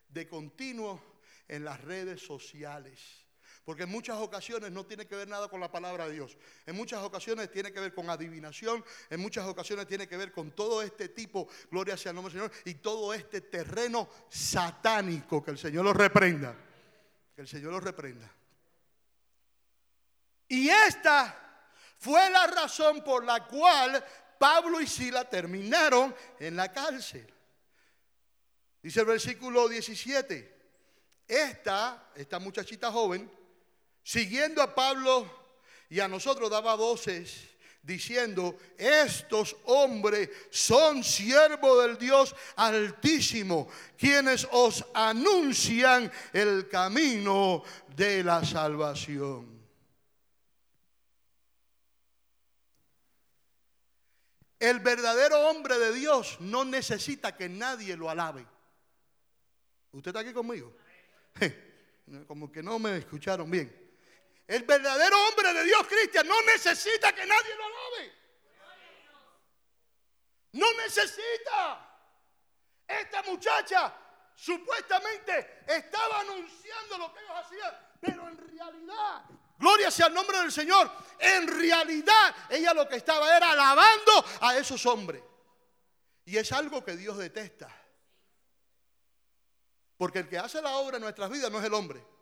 de 0.09 0.27
continuo 0.27 1.01
en 1.47 1.63
las 1.63 1.81
redes 1.81 2.21
sociales. 2.21 3.26
Porque 3.67 3.83
en 3.83 3.89
muchas 3.89 4.15
ocasiones 4.19 4.71
no 4.71 4.85
tiene 4.85 5.05
que 5.05 5.13
ver 5.17 5.27
nada 5.27 5.49
con 5.49 5.59
la 5.59 5.69
palabra 5.69 6.07
de 6.07 6.13
Dios. 6.13 6.37
En 6.65 6.73
muchas 6.73 7.03
ocasiones 7.03 7.51
tiene 7.51 7.73
que 7.73 7.81
ver 7.81 7.93
con 7.93 8.09
adivinación. 8.09 8.81
En 9.09 9.19
muchas 9.19 9.45
ocasiones 9.45 9.85
tiene 9.87 10.07
que 10.07 10.15
ver 10.15 10.31
con 10.31 10.51
todo 10.51 10.81
este 10.81 11.09
tipo, 11.09 11.49
gloria 11.69 11.97
sea 11.97 12.11
el 12.11 12.15
nombre 12.15 12.33
del 12.33 12.43
Señor, 12.43 12.63
y 12.63 12.75
todo 12.75 13.13
este 13.13 13.41
terreno 13.41 14.07
satánico. 14.29 15.43
Que 15.43 15.51
el 15.51 15.57
Señor 15.57 15.83
lo 15.83 15.91
reprenda. 15.91 16.55
Que 17.35 17.41
el 17.41 17.47
Señor 17.49 17.73
lo 17.73 17.81
reprenda. 17.81 18.31
Y 20.47 20.69
esta 20.69 21.67
fue 21.97 22.29
la 22.29 22.47
razón 22.47 23.03
por 23.03 23.25
la 23.25 23.45
cual 23.47 24.01
Pablo 24.39 24.79
y 24.79 24.87
Sila 24.87 25.29
terminaron 25.29 26.15
en 26.39 26.55
la 26.55 26.71
cárcel. 26.71 27.27
Dice 28.81 29.01
el 29.01 29.07
versículo 29.07 29.67
17. 29.67 30.55
Esta, 31.27 32.11
esta 32.15 32.39
muchachita 32.39 32.89
joven, 32.89 33.29
siguiendo 34.07 34.61
a 34.61 34.73
Pablo 34.73 35.29
y 35.89 35.99
a 35.99 36.07
nosotros 36.07 36.49
daba 36.49 36.75
voces 36.75 37.45
diciendo, 37.83 38.57
estos 38.77 39.57
hombres 39.65 40.29
son 40.49 41.03
siervos 41.03 41.83
del 41.85 41.97
Dios 41.97 42.33
altísimo, 42.55 43.67
quienes 43.97 44.47
os 44.51 44.85
anuncian 44.93 46.09
el 46.31 46.69
camino 46.69 47.63
de 47.97 48.23
la 48.23 48.45
salvación. 48.45 49.57
El 54.57 54.79
verdadero 54.79 55.49
hombre 55.49 55.77
de 55.79 55.93
Dios 55.93 56.37
no 56.39 56.63
necesita 56.63 57.35
que 57.35 57.49
nadie 57.49 57.97
lo 57.97 58.09
alabe. 58.09 58.47
¿Usted 59.91 60.11
está 60.11 60.21
aquí 60.21 60.31
conmigo? 60.31 60.73
Como 62.27 62.49
que 62.49 62.63
no 62.63 62.79
me 62.79 62.95
escucharon 62.95 63.51
bien. 63.51 63.86
El 64.47 64.63
verdadero 64.63 65.27
hombre 65.27 65.53
de 65.53 65.63
Dios, 65.65 65.85
Cristian, 65.87 66.25
no 66.25 66.41
necesita 66.43 67.13
que 67.13 67.25
nadie 67.25 67.55
lo 67.55 67.65
alabe. 67.65 68.13
No 70.53 70.73
necesita. 70.73 71.83
Esta 72.87 73.23
muchacha 73.23 73.93
supuestamente 74.33 75.63
estaba 75.67 76.21
anunciando 76.21 76.97
lo 76.97 77.13
que 77.13 77.19
ellos 77.19 77.35
hacían, 77.35 77.97
pero 77.99 78.29
en 78.29 78.37
realidad, 78.37 79.25
gloria 79.57 79.91
sea 79.91 80.07
el 80.07 80.13
nombre 80.13 80.39
del 80.39 80.51
Señor, 80.53 80.89
en 81.19 81.47
realidad 81.47 82.33
ella 82.49 82.73
lo 82.73 82.87
que 82.87 82.95
estaba 82.95 83.35
era 83.35 83.51
alabando 83.51 84.25
a 84.39 84.55
esos 84.55 84.85
hombres. 84.85 85.21
Y 86.23 86.37
es 86.37 86.49
algo 86.53 86.85
que 86.85 86.95
Dios 86.95 87.17
detesta. 87.17 87.69
Porque 89.97 90.19
el 90.19 90.29
que 90.29 90.37
hace 90.37 90.61
la 90.61 90.77
obra 90.77 90.97
en 90.97 91.03
nuestras 91.03 91.29
vidas 91.29 91.51
no 91.51 91.59
es 91.59 91.65
el 91.65 91.73
hombre 91.73 92.16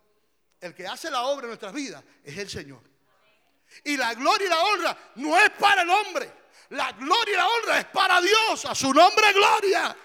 el 0.66 0.74
que 0.74 0.86
hace 0.86 1.10
la 1.10 1.22
obra 1.22 1.44
en 1.44 1.50
nuestras 1.50 1.72
vidas 1.72 2.02
es 2.22 2.36
el 2.36 2.48
Señor. 2.48 2.82
Y 3.84 3.96
la 3.96 4.14
gloria 4.14 4.46
y 4.46 4.50
la 4.50 4.62
honra 4.62 4.98
no 5.16 5.38
es 5.38 5.50
para 5.50 5.82
el 5.82 5.90
hombre. 5.90 6.32
La 6.70 6.92
gloria 6.92 7.34
y 7.34 7.36
la 7.36 7.48
honra 7.48 7.78
es 7.78 7.84
para 7.86 8.20
Dios. 8.20 8.64
A 8.64 8.74
su 8.74 8.92
nombre 8.92 9.32
gloria. 9.32 9.96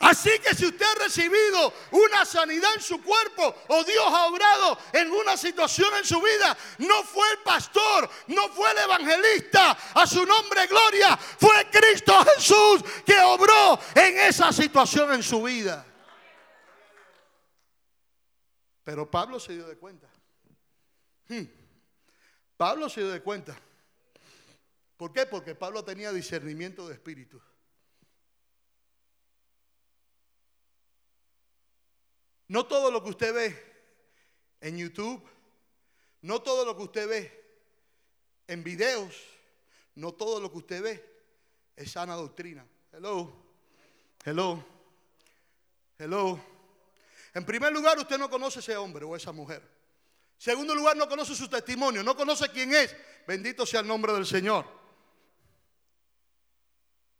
Así 0.00 0.30
que 0.38 0.54
si 0.54 0.64
usted 0.66 0.86
ha 0.86 1.04
recibido 1.04 1.72
una 1.90 2.24
sanidad 2.24 2.72
en 2.74 2.80
su 2.80 3.02
cuerpo 3.02 3.52
o 3.66 3.82
Dios 3.82 4.04
ha 4.06 4.26
obrado 4.26 4.78
en 4.92 5.10
una 5.10 5.36
situación 5.36 5.92
en 5.96 6.04
su 6.04 6.20
vida, 6.20 6.56
no 6.78 7.02
fue 7.02 7.28
el 7.32 7.38
pastor, 7.38 8.08
no 8.28 8.48
fue 8.50 8.70
el 8.70 8.78
evangelista, 8.78 9.76
a 9.94 10.06
su 10.06 10.24
nombre 10.24 10.68
gloria, 10.68 11.16
fue 11.16 11.68
Cristo 11.70 12.14
Jesús 12.36 12.84
que 13.04 13.18
obró 13.18 13.80
en 13.96 14.18
esa 14.20 14.52
situación 14.52 15.14
en 15.14 15.22
su 15.22 15.42
vida. 15.42 15.84
Pero 18.88 19.10
Pablo 19.10 19.38
se 19.38 19.52
dio 19.52 19.68
de 19.68 19.76
cuenta. 19.76 20.08
Hmm. 21.28 21.44
Pablo 22.56 22.88
se 22.88 23.02
dio 23.02 23.10
de 23.10 23.20
cuenta. 23.20 23.54
¿Por 24.96 25.12
qué? 25.12 25.26
Porque 25.26 25.54
Pablo 25.54 25.84
tenía 25.84 26.10
discernimiento 26.10 26.88
de 26.88 26.94
espíritu. 26.94 27.38
No 32.46 32.64
todo 32.64 32.90
lo 32.90 33.04
que 33.04 33.10
usted 33.10 33.34
ve 33.34 33.62
en 34.62 34.78
YouTube, 34.78 35.22
no 36.22 36.40
todo 36.40 36.64
lo 36.64 36.74
que 36.74 36.84
usted 36.84 37.06
ve 37.06 37.60
en 38.46 38.64
videos, 38.64 39.14
no 39.96 40.14
todo 40.14 40.40
lo 40.40 40.50
que 40.50 40.56
usted 40.56 40.82
ve 40.82 41.22
es 41.76 41.92
sana 41.92 42.14
doctrina. 42.14 42.66
Hello, 42.90 43.30
hello, 44.24 44.64
hello. 45.98 46.57
En 47.34 47.44
primer 47.44 47.72
lugar, 47.72 47.98
usted 47.98 48.18
no 48.18 48.30
conoce 48.30 48.60
ese 48.60 48.76
hombre 48.76 49.04
o 49.04 49.14
esa 49.14 49.32
mujer. 49.32 49.62
Segundo 50.36 50.74
lugar, 50.74 50.96
no 50.96 51.08
conoce 51.08 51.34
su 51.34 51.48
testimonio, 51.48 52.02
no 52.02 52.16
conoce 52.16 52.48
quién 52.50 52.72
es. 52.74 52.94
Bendito 53.26 53.66
sea 53.66 53.80
el 53.80 53.86
nombre 53.86 54.12
del 54.12 54.24
Señor. 54.24 54.64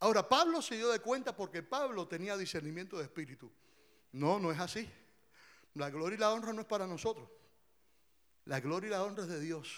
Ahora, 0.00 0.28
Pablo 0.28 0.62
se 0.62 0.76
dio 0.76 0.88
de 0.90 1.00
cuenta 1.00 1.34
porque 1.34 1.62
Pablo 1.62 2.06
tenía 2.06 2.36
discernimiento 2.36 2.96
de 2.96 3.04
espíritu. 3.04 3.50
No, 4.12 4.38
no 4.38 4.52
es 4.52 4.60
así. 4.60 4.88
La 5.74 5.90
gloria 5.90 6.16
y 6.16 6.20
la 6.20 6.32
honra 6.32 6.52
no 6.52 6.60
es 6.60 6.66
para 6.66 6.86
nosotros. 6.86 7.28
La 8.44 8.60
gloria 8.60 8.88
y 8.88 8.90
la 8.90 9.02
honra 9.02 9.24
es 9.24 9.28
de 9.28 9.40
Dios. 9.40 9.68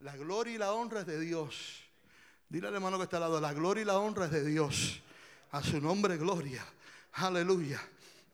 La 0.00 0.16
gloria 0.16 0.54
y 0.54 0.58
la 0.58 0.72
honra 0.72 1.00
es 1.00 1.06
de 1.06 1.18
Dios. 1.18 1.82
Dile 2.48 2.68
al 2.68 2.74
hermano 2.74 2.96
que 2.98 3.04
está 3.04 3.16
al 3.16 3.22
lado, 3.22 3.40
la 3.40 3.52
gloria 3.52 3.82
y 3.82 3.84
la 3.84 3.98
honra 3.98 4.26
es 4.26 4.30
de 4.30 4.44
Dios. 4.44 5.00
A 5.50 5.62
su 5.62 5.80
nombre, 5.80 6.16
gloria. 6.16 6.64
Aleluya. 7.12 7.80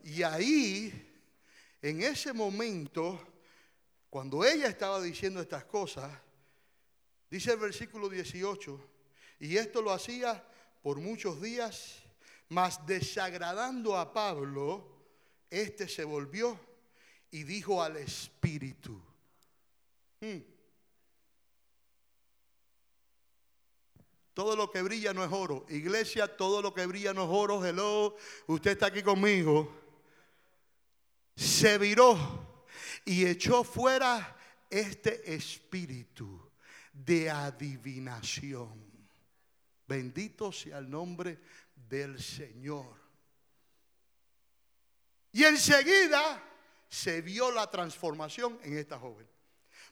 Y 0.05 0.23
ahí, 0.23 0.93
en 1.81 2.03
ese 2.03 2.33
momento, 2.33 3.21
cuando 4.11 4.45
ella 4.45 4.67
estaba 4.67 5.01
diciendo 5.01 5.41
estas 5.41 5.65
cosas, 5.65 6.11
dice 7.31 7.53
el 7.53 7.59
versículo 7.59 8.09
18, 8.09 8.89
y 9.41 9.57
esto 9.57 9.81
lo 9.81 9.93
hacía 9.93 10.45
por 10.83 10.99
muchos 10.99 11.41
días, 11.41 12.03
mas 12.49 12.85
desagradando 12.87 13.97
a 13.97 14.13
Pablo, 14.13 14.87
este 15.49 15.89
se 15.89 16.05
volvió 16.05 16.59
y 17.31 17.45
dijo 17.45 17.83
al 17.83 17.97
Espíritu. 17.97 19.01
Hmm. 20.21 20.39
Todo 24.35 24.57
lo 24.57 24.71
que 24.71 24.83
brilla 24.83 25.13
no 25.13 25.23
es 25.25 25.31
oro. 25.31 25.67
Iglesia, 25.69 26.37
todo 26.37 26.63
lo 26.63 26.73
que 26.73 26.87
brilla 26.87 27.13
no 27.13 27.25
es 27.25 27.29
oro. 27.31 27.65
Hello, 27.65 28.17
usted 28.47 28.73
está 28.73 28.87
aquí 28.87 29.03
conmigo. 29.03 29.82
Se 31.35 31.79
viró 31.79 32.67
y 33.05 33.27
echó 33.27 33.65
fuera 33.65 34.37
este 34.69 35.35
espíritu 35.35 36.51
de 36.93 37.31
adivinación. 37.31 38.93
Bendito 39.87 40.53
sea 40.53 40.79
el 40.79 40.91
nombre 40.91 41.41
del 41.75 42.23
Señor. 42.23 43.01
Y 45.33 45.45
enseguida 45.45 46.43
se 46.89 47.23
vio 47.23 47.51
la 47.51 47.71
transformación 47.71 48.59
en 48.63 48.77
esta 48.77 48.99
joven. 48.99 49.32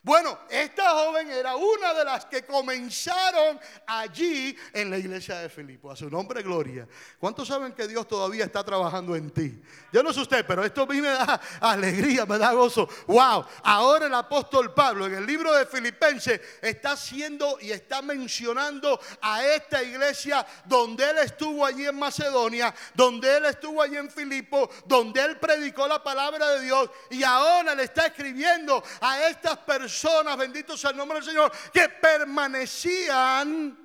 Bueno, 0.03 0.39
esta 0.49 0.89
joven 0.89 1.29
era 1.29 1.55
una 1.55 1.93
de 1.93 2.03
las 2.03 2.25
que 2.25 2.43
comenzaron 2.43 3.59
allí 3.85 4.57
en 4.73 4.89
la 4.89 4.97
iglesia 4.97 5.37
de 5.37 5.47
Filipo. 5.47 5.91
A 5.91 5.95
su 5.95 6.09
nombre, 6.09 6.41
gloria. 6.41 6.87
¿Cuántos 7.19 7.47
saben 7.47 7.73
que 7.73 7.87
Dios 7.87 8.07
todavía 8.07 8.45
está 8.45 8.63
trabajando 8.63 9.15
en 9.15 9.29
ti? 9.29 9.61
Yo 9.93 10.01
no 10.01 10.11
sé 10.11 10.21
usted, 10.21 10.43
pero 10.47 10.65
esto 10.65 10.81
a 10.81 10.85
mí 10.87 10.99
me 11.01 11.09
da 11.09 11.39
alegría, 11.61 12.25
me 12.25 12.39
da 12.39 12.51
gozo. 12.53 12.89
Wow, 13.05 13.45
ahora 13.61 14.07
el 14.07 14.15
apóstol 14.15 14.73
Pablo 14.73 15.05
en 15.05 15.13
el 15.13 15.25
libro 15.27 15.53
de 15.53 15.67
Filipenses 15.67 16.41
está 16.63 16.93
haciendo 16.93 17.59
y 17.61 17.69
está 17.69 18.01
mencionando 18.01 18.99
a 19.21 19.45
esta 19.45 19.83
iglesia 19.83 20.43
donde 20.65 21.07
él 21.11 21.19
estuvo 21.19 21.63
allí 21.63 21.85
en 21.85 21.99
Macedonia, 21.99 22.73
donde 22.95 23.37
él 23.37 23.45
estuvo 23.45 23.79
allí 23.83 23.97
en 23.97 24.09
Filipo, 24.09 24.67
donde 24.87 25.21
él 25.21 25.37
predicó 25.37 25.87
la 25.87 26.01
palabra 26.01 26.53
de 26.53 26.61
Dios 26.61 26.89
y 27.11 27.21
ahora 27.21 27.75
le 27.75 27.83
está 27.83 28.07
escribiendo 28.07 28.83
a 28.99 29.27
estas 29.27 29.57
personas 29.57 29.90
personas, 29.91 30.37
bendito 30.37 30.77
sea 30.77 30.91
el 30.91 30.97
nombre 30.97 31.19
del 31.19 31.27
Señor, 31.27 31.51
que 31.73 31.89
permanecían 31.89 33.77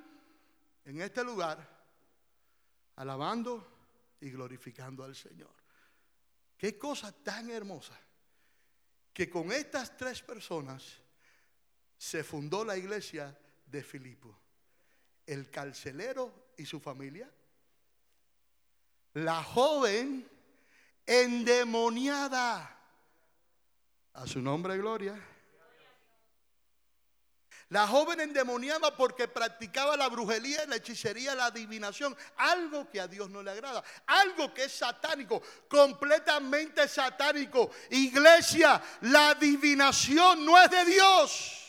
en 0.85 1.01
este 1.01 1.21
lugar 1.21 1.57
alabando 2.95 4.15
y 4.21 4.29
glorificando 4.29 5.03
al 5.03 5.15
Señor. 5.15 5.51
Qué 6.57 6.77
cosa 6.77 7.11
tan 7.11 7.49
hermosa 7.49 7.99
que 9.13 9.29
con 9.29 9.51
estas 9.51 9.97
tres 9.97 10.21
personas 10.21 10.83
se 11.97 12.23
fundó 12.23 12.63
la 12.63 12.77
iglesia 12.77 13.37
de 13.65 13.83
Filipo. 13.83 14.39
El 15.25 15.51
carcelero 15.51 16.53
y 16.55 16.65
su 16.65 16.79
familia, 16.79 17.29
la 19.15 19.43
joven 19.43 20.25
endemoniada, 21.05 22.75
a 24.13 24.25
su 24.25 24.41
nombre 24.41 24.77
gloria, 24.77 25.19
la 27.69 27.85
joven 27.85 28.21
endemoniada 28.21 28.95
porque 28.95 29.27
practicaba 29.27 29.97
la 29.97 30.07
brujería, 30.07 30.65
la 30.67 30.77
hechicería, 30.77 31.35
la 31.35 31.47
adivinación, 31.47 32.15
algo 32.37 32.89
que 32.89 33.01
a 33.01 33.07
Dios 33.07 33.29
no 33.29 33.43
le 33.43 33.51
agrada, 33.51 33.83
algo 34.05 34.53
que 34.53 34.63
es 34.65 34.71
satánico, 34.71 35.41
completamente 35.67 36.87
satánico. 36.87 37.69
Iglesia, 37.89 38.81
la 39.01 39.31
adivinación 39.31 40.45
no 40.45 40.57
es 40.61 40.71
de 40.71 40.85
Dios. 40.85 41.63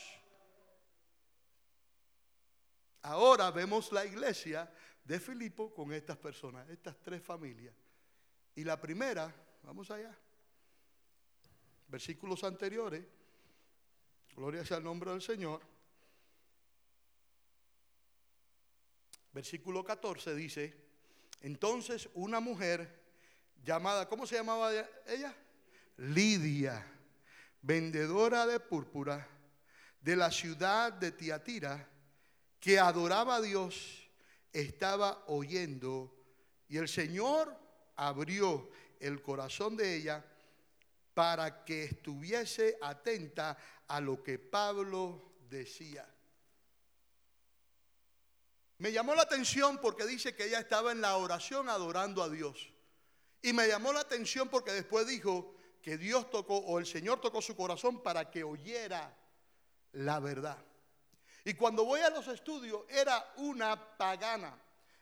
Ahora 3.01 3.51
vemos 3.51 3.91
la 3.91 4.05
iglesia 4.05 4.71
de 5.03 5.19
Filipo 5.19 5.73
con 5.73 5.91
estas 5.91 6.17
personas, 6.17 6.69
estas 6.69 6.97
tres 7.01 7.21
familias. 7.21 7.75
Y 8.55 8.63
la 8.63 8.79
primera, 8.79 9.33
vamos 9.63 9.91
allá, 9.91 10.17
versículos 11.87 12.43
anteriores, 12.45 13.03
gloria 14.33 14.63
sea 14.63 14.77
el 14.77 14.83
nombre 14.83 15.11
del 15.11 15.21
Señor. 15.21 15.78
Versículo 19.39 19.85
14 19.85 20.35
dice, 20.35 20.75
entonces 21.39 22.09
una 22.13 22.41
mujer 22.41 22.99
llamada, 23.63 24.09
¿cómo 24.09 24.27
se 24.27 24.35
llamaba 24.35 24.69
ella? 25.07 25.33
Lidia, 25.95 26.85
vendedora 27.61 28.45
de 28.45 28.59
púrpura 28.59 29.25
de 30.01 30.17
la 30.17 30.29
ciudad 30.29 30.91
de 30.91 31.13
Tiatira, 31.13 31.87
que 32.59 32.79
adoraba 32.79 33.37
a 33.37 33.41
Dios, 33.41 34.09
estaba 34.51 35.23
oyendo 35.27 36.13
y 36.67 36.75
el 36.75 36.89
Señor 36.89 37.57
abrió 37.95 38.69
el 38.99 39.21
corazón 39.21 39.77
de 39.77 39.95
ella 39.95 40.25
para 41.13 41.63
que 41.63 41.85
estuviese 41.85 42.77
atenta 42.81 43.57
a 43.87 44.01
lo 44.01 44.21
que 44.21 44.37
Pablo 44.37 45.31
decía. 45.49 46.05
Me 48.79 48.93
llamó 48.93 49.13
la 49.13 49.23
atención 49.23 49.77
porque 49.77 50.05
dice 50.05 50.35
que 50.35 50.45
ella 50.45 50.59
estaba 50.59 50.93
en 50.93 51.01
la 51.01 51.17
oración 51.17 51.67
adorando 51.67 52.23
a 52.23 52.29
Dios. 52.29 52.71
Y 53.41 53.51
me 53.51 53.67
llamó 53.67 53.91
la 53.91 53.99
atención 53.99 54.47
porque 54.47 54.71
después 54.71 55.05
dijo 55.05 55.53
que 55.81 55.97
Dios 55.97 56.29
tocó 56.31 56.57
o 56.57 56.79
el 56.79 56.85
Señor 56.85 57.19
tocó 57.19 57.41
su 57.41 57.57
corazón 57.57 58.01
para 58.01 58.31
que 58.31 58.43
oyera 58.43 59.13
la 59.91 60.19
verdad. 60.19 60.57
Y 61.43 61.55
cuando 61.55 61.83
voy 61.83 61.99
a 61.99 62.09
los 62.09 62.29
estudios 62.29 62.83
era 62.87 63.33
una 63.35 63.97
pagana, 63.97 64.57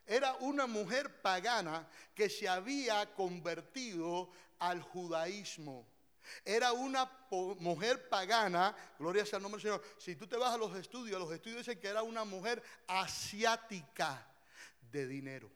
era 0.08 0.34
una 0.40 0.66
mujer 0.66 1.22
pagana 1.22 1.88
que 2.16 2.32
se 2.32 2.50
había 2.50 3.14
convertido 3.14 4.32
al 4.58 4.82
judaísmo. 4.82 5.88
Era 6.44 6.74
una 6.74 7.10
mujer 7.60 8.10
pagana, 8.10 8.76
gloria 8.98 9.26
sea 9.26 9.38
el 9.38 9.44
nombre 9.44 9.62
del 9.62 9.72
Señor. 9.72 9.96
Si 9.98 10.16
tú 10.16 10.28
te 10.28 10.38
vas 10.38 10.54
a 10.54 10.58
los 10.58 10.76
estudios, 10.76 11.20
los 11.20 11.32
estudios 11.32 11.60
dicen 11.60 11.80
que 11.80 11.88
era 11.88 12.04
una 12.04 12.24
mujer 12.24 12.62
asiática 12.88 14.26
de 14.92 15.08
dinero. 15.08 15.52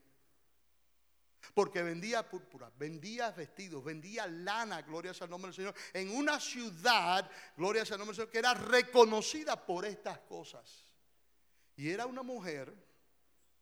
Porque 1.54 1.82
vendía 1.82 2.28
púrpura, 2.28 2.70
vendía 2.76 3.30
vestidos, 3.32 3.84
vendía 3.84 4.26
lana, 4.26 4.82
gloria 4.82 5.12
sea 5.12 5.24
el 5.24 5.30
nombre 5.30 5.48
del 5.48 5.56
Señor, 5.56 5.74
en 5.92 6.16
una 6.16 6.38
ciudad, 6.40 7.28
gloria 7.56 7.84
sea 7.84 7.96
el 7.96 7.98
nombre 7.98 8.16
del 8.16 8.24
Señor, 8.24 8.32
que 8.32 8.38
era 8.38 8.54
reconocida 8.54 9.66
por 9.66 9.84
estas 9.84 10.18
cosas. 10.20 10.86
Y 11.76 11.90
era 11.90 12.06
una 12.06 12.22
mujer 12.22 12.72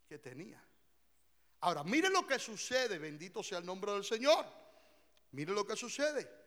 que 0.07 0.19
tenía. 0.19 0.63
Ahora, 1.61 1.85
mire 1.85 2.09
lo 2.09 2.27
que 2.27 2.39
sucede, 2.39 2.99
bendito 2.99 3.43
sea 3.43 3.59
el 3.59 3.67
nombre 3.67 3.93
del 3.93 4.05
Señor. 4.05 4.47
Mire 5.33 5.53
lo 5.53 5.67
que 5.67 5.77
sucede. 5.77 6.40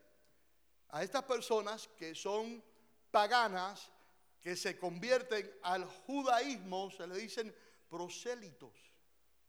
A 0.93 1.01
estas 1.01 1.23
personas 1.23 1.89
que 1.97 2.13
son 2.13 2.63
paganas, 3.09 3.89
que 4.39 4.55
se 4.55 4.77
convierten 4.77 5.51
al 5.63 5.85
judaísmo, 5.85 6.91
se 6.91 7.07
le 7.07 7.17
dicen 7.17 7.53
prosélitos. 7.89 8.73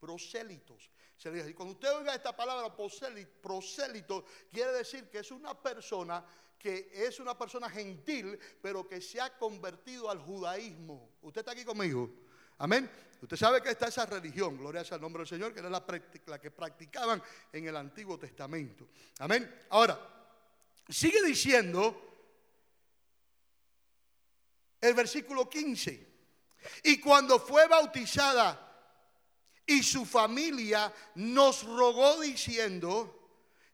Prosélitos. 0.01 0.91
Se 1.17 1.31
le 1.31 1.37
dice, 1.43 1.55
cuando 1.55 1.75
usted 1.75 1.93
oiga 1.97 2.15
esta 2.15 2.35
palabra 2.35 2.75
prosélito, 2.75 4.25
quiere 4.51 4.73
decir 4.73 5.11
que 5.11 5.19
es 5.19 5.31
una 5.31 5.55
persona 5.61 6.25
que 6.59 6.91
es 6.95 7.21
una 7.21 7.37
persona 7.37 7.69
gentil, 7.69 8.39
pero 8.63 8.89
que 8.89 9.03
se 9.03 9.21
ha 9.21 9.37
convertido 9.37 10.09
al 10.09 10.19
judaísmo. 10.21 11.11
¿Usted 11.21 11.41
está 11.41 11.53
aquí 11.53 11.63
conmigo? 11.63 12.11
Amén. 12.57 12.91
Usted 13.21 13.37
sabe 13.37 13.61
que 13.61 13.69
está 13.69 13.89
esa 13.89 14.07
religión, 14.07 14.57
gloria 14.57 14.83
sea 14.83 14.97
el 14.97 15.03
nombre 15.03 15.21
del 15.21 15.29
Señor, 15.29 15.53
que 15.53 15.61
era 15.61 15.69
la, 15.69 15.85
la 16.27 16.41
que 16.41 16.51
practicaban 16.51 17.23
en 17.53 17.69
el 17.69 17.77
Antiguo 17.77 18.19
Testamento. 18.19 18.89
Amén. 19.19 19.67
Ahora, 19.69 20.24
sigue 20.89 21.23
diciendo 21.23 22.01
el 24.81 24.95
versículo 24.95 25.49
15. 25.49 26.15
Y 26.85 27.01
cuando 27.01 27.39
fue 27.39 27.67
bautizada 27.69 28.61
y 29.67 29.83
su 29.83 30.05
familia 30.05 30.93
nos 31.17 31.65
rogó 31.65 32.21
diciendo, 32.21 33.25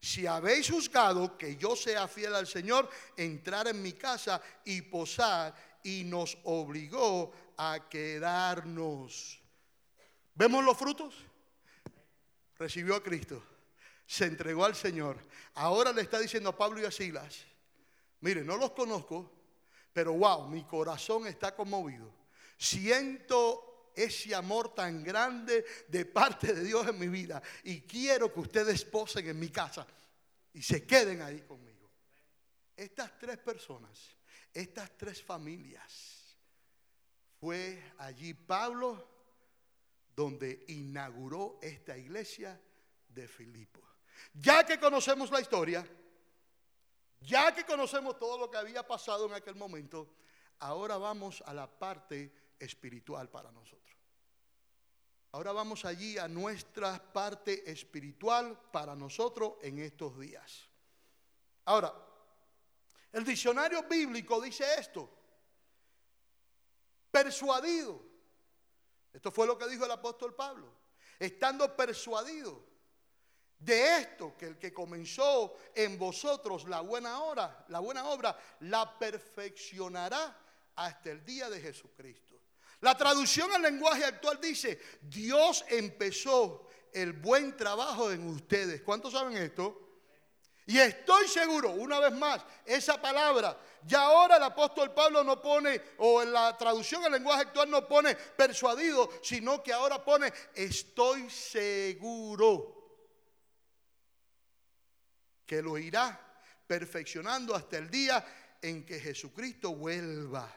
si 0.01 0.27
habéis 0.27 0.71
juzgado 0.71 1.37
que 1.37 1.57
yo 1.57 1.77
sea 1.77 2.09
fiel 2.09 2.35
al 2.35 2.47
Señor, 2.47 2.89
entrar 3.17 3.69
en 3.69 3.83
mi 3.83 3.93
casa 3.93 4.41
y 4.65 4.83
posar, 4.83 5.55
y 5.83 6.05
nos 6.05 6.37
obligó 6.45 7.33
a 7.57 7.89
quedarnos. 7.89 9.41
¿Vemos 10.35 10.65
los 10.65 10.77
frutos? 10.77 11.15
Recibió 12.57 12.97
a 12.97 13.03
Cristo, 13.03 13.43
se 14.11 14.25
entregó 14.25 14.65
al 14.65 14.75
Señor. 14.75 15.17
Ahora 15.55 15.93
le 15.93 16.03
está 16.03 16.19
diciendo 16.19 16.49
a 16.49 16.57
Pablo 16.57 16.81
y 16.81 16.85
a 16.85 16.91
Silas, 16.91 17.45
mire, 18.23 18.43
no 18.43 18.57
los 18.57 18.73
conozco, 18.73 19.31
pero 19.93 20.15
wow, 20.15 20.49
mi 20.49 20.65
corazón 20.65 21.29
está 21.29 21.55
conmovido. 21.55 22.13
Siento 22.59 23.93
ese 23.95 24.35
amor 24.35 24.75
tan 24.75 25.05
grande 25.05 25.65
de 25.87 26.07
parte 26.07 26.53
de 26.53 26.65
Dios 26.65 26.89
en 26.89 26.99
mi 26.99 27.07
vida 27.07 27.41
y 27.63 27.83
quiero 27.83 28.35
que 28.35 28.41
ustedes 28.41 28.85
posen 28.85 29.29
en 29.29 29.39
mi 29.39 29.49
casa 29.49 29.87
y 30.55 30.61
se 30.61 30.85
queden 30.85 31.23
ahí 31.23 31.43
conmigo. 31.43 31.89
Estas 32.75 33.17
tres 33.17 33.39
personas, 33.39 33.97
estas 34.53 34.91
tres 34.99 35.23
familias, 35.23 36.37
fue 37.39 37.93
allí 37.99 38.35
Pablo 38.35 39.09
donde 40.17 40.65
inauguró 40.67 41.61
esta 41.63 41.97
iglesia 41.97 42.61
de 43.09 43.29
Filipo. 43.29 43.90
Ya 44.35 44.65
que 44.65 44.79
conocemos 44.79 45.31
la 45.31 45.41
historia, 45.41 45.87
ya 47.21 47.55
que 47.55 47.65
conocemos 47.65 48.19
todo 48.19 48.39
lo 48.39 48.51
que 48.51 48.57
había 48.57 48.87
pasado 48.87 49.27
en 49.27 49.35
aquel 49.35 49.55
momento, 49.55 50.15
ahora 50.61 50.97
vamos 50.97 51.43
a 51.47 51.53
la 51.53 51.67
parte 51.67 52.55
espiritual 52.59 53.29
para 53.29 53.51
nosotros. 53.51 53.81
Ahora 55.33 55.53
vamos 55.53 55.85
allí 55.85 56.19
a 56.19 56.27
nuestra 56.27 57.13
parte 57.13 57.71
espiritual 57.71 58.59
para 58.73 58.97
nosotros 58.97 59.55
en 59.63 59.79
estos 59.79 60.19
días. 60.19 60.69
Ahora, 61.67 61.95
el 63.13 63.25
diccionario 63.25 63.83
bíblico 63.85 64.41
dice 64.41 64.65
esto 64.79 65.09
persuadido. 67.11 68.01
Esto 69.13 69.31
fue 69.31 69.47
lo 69.47 69.59
que 69.59 69.69
dijo 69.69 69.85
el 69.85 69.91
apóstol 69.91 70.35
Pablo. 70.35 70.73
Estando 71.19 71.77
persuadido 71.77 72.65
de 73.61 73.99
esto, 73.99 74.35
que 74.39 74.47
el 74.47 74.59
que 74.59 74.73
comenzó 74.73 75.55
en 75.75 75.99
vosotros 75.99 76.65
la 76.65 76.81
buena 76.81 77.23
obra, 77.23 77.67
la 77.69 77.79
buena 77.79 78.07
obra, 78.09 78.37
la 78.61 78.99
perfeccionará 78.99 80.37
hasta 80.77 81.11
el 81.11 81.25
día 81.25 81.51
de 81.51 81.61
Jesucristo. 81.61 82.37
La 82.81 82.97
traducción 82.97 83.53
al 83.53 83.61
lenguaje 83.61 84.05
actual 84.05 84.41
dice, 84.41 84.81
Dios 85.03 85.63
empezó 85.69 86.67
el 86.93 87.13
buen 87.13 87.55
trabajo 87.55 88.11
en 88.11 88.27
ustedes. 88.29 88.81
¿Cuántos 88.81 89.13
saben 89.13 89.37
esto? 89.37 89.89
Y 90.65 90.79
estoy 90.79 91.29
seguro, 91.29 91.73
una 91.73 92.01
vez 92.01 92.13
más, 92.13 92.43
esa 92.65 93.01
palabra, 93.01 93.59
ya 93.85 94.03
ahora 94.03 94.37
el 94.37 94.43
apóstol 94.43 94.95
Pablo 94.95 95.23
no 95.23 95.43
pone, 95.43 95.83
o 95.99 96.23
en 96.23 96.33
la 96.33 96.57
traducción 96.57 97.05
al 97.05 97.13
lenguaje 97.13 97.43
actual 97.43 97.69
no 97.69 97.87
pone 97.87 98.15
persuadido, 98.15 99.11
sino 99.21 99.63
que 99.63 99.73
ahora 99.73 100.03
pone 100.03 100.33
estoy 100.55 101.29
seguro 101.29 102.80
que 105.51 105.61
lo 105.61 105.77
irá 105.77 106.17
perfeccionando 106.65 107.57
hasta 107.57 107.77
el 107.79 107.91
día 107.91 108.25
en 108.63 108.87
que 108.87 109.01
Jesucristo 109.01 109.75
vuelva. 109.75 110.49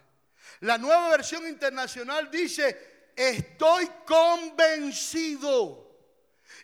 La 0.59 0.77
nueva 0.77 1.09
versión 1.09 1.47
internacional 1.47 2.29
dice, 2.29 3.09
estoy 3.15 3.89
convencido 4.05 5.82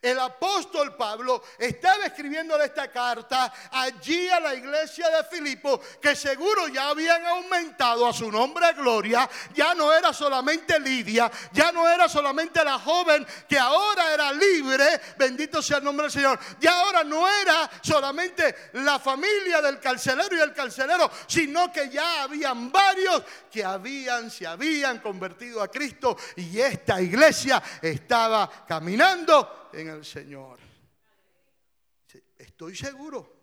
el 0.01 0.19
apóstol 0.19 0.95
Pablo 0.95 1.43
estaba 1.57 2.05
escribiendo 2.05 2.59
esta 2.61 2.89
carta 2.89 3.51
allí 3.71 4.29
a 4.29 4.39
la 4.39 4.55
iglesia 4.55 5.09
de 5.09 5.23
Filipo, 5.25 5.79
que 6.01 6.15
seguro 6.15 6.67
ya 6.67 6.89
habían 6.89 7.25
aumentado 7.25 8.07
a 8.07 8.13
su 8.13 8.31
nombre 8.31 8.73
gloria. 8.73 9.29
Ya 9.53 9.73
no 9.73 9.93
era 9.93 10.13
solamente 10.13 10.79
Lidia, 10.79 11.31
ya 11.51 11.71
no 11.71 11.87
era 11.87 12.07
solamente 12.07 12.63
la 12.63 12.79
joven 12.79 13.25
que 13.47 13.57
ahora 13.57 14.13
era 14.13 14.31
libre, 14.31 15.01
bendito 15.17 15.61
sea 15.61 15.77
el 15.77 15.83
nombre 15.83 16.03
del 16.05 16.11
Señor. 16.11 16.39
Ya 16.59 16.79
ahora 16.79 17.03
no 17.03 17.27
era 17.27 17.69
solamente 17.81 18.71
la 18.73 18.99
familia 18.99 19.61
del 19.61 19.79
carcelero 19.79 20.35
y 20.35 20.39
el 20.39 20.53
carcelero, 20.53 21.09
sino 21.27 21.71
que 21.71 21.89
ya 21.89 22.23
habían 22.23 22.71
varios 22.71 23.23
que 23.51 23.63
habían, 23.63 24.29
se 24.29 24.47
habían 24.47 24.99
convertido 24.99 25.61
a 25.61 25.67
Cristo 25.67 26.17
y 26.35 26.59
esta 26.59 27.01
iglesia 27.01 27.61
estaba 27.81 28.49
caminando 28.67 29.69
en 29.81 29.89
el 29.89 30.05
Señor. 30.05 30.59
Estoy 32.37 32.75
seguro. 32.75 33.39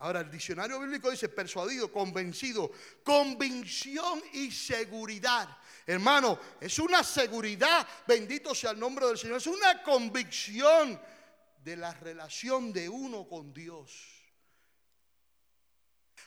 Ahora, 0.00 0.20
el 0.20 0.30
diccionario 0.30 0.78
bíblico 0.78 1.10
dice 1.10 1.28
persuadido, 1.28 1.90
convencido, 1.90 2.70
convicción 3.02 4.22
y 4.32 4.52
seguridad. 4.52 5.58
Hermano, 5.84 6.38
es 6.60 6.78
una 6.78 7.02
seguridad, 7.02 7.86
bendito 8.06 8.54
sea 8.54 8.70
el 8.70 8.78
nombre 8.78 9.06
del 9.06 9.18
Señor, 9.18 9.38
es 9.38 9.46
una 9.48 9.82
convicción 9.82 11.00
de 11.64 11.76
la 11.76 11.92
relación 11.94 12.72
de 12.72 12.88
uno 12.88 13.26
con 13.26 13.52
Dios. 13.52 13.92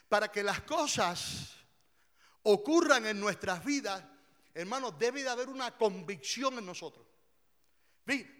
Para 0.08 0.30
que 0.30 0.42
las 0.42 0.60
cosas 0.62 1.54
ocurran 2.42 3.06
en 3.06 3.18
nuestras 3.18 3.64
vidas, 3.64 4.04
hermano, 4.52 4.90
debe 4.90 5.22
de 5.22 5.30
haber 5.30 5.48
una 5.48 5.78
convicción 5.78 6.58
en 6.58 6.66
nosotros. 6.66 7.11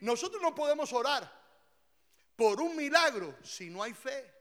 Nosotros 0.01 0.43
no 0.43 0.55
podemos 0.55 0.93
orar 0.93 1.31
por 2.37 2.61
un 2.61 2.77
milagro 2.77 3.37
si 3.43 3.71
no 3.71 3.83
hay 3.83 3.95
fe. 3.95 4.33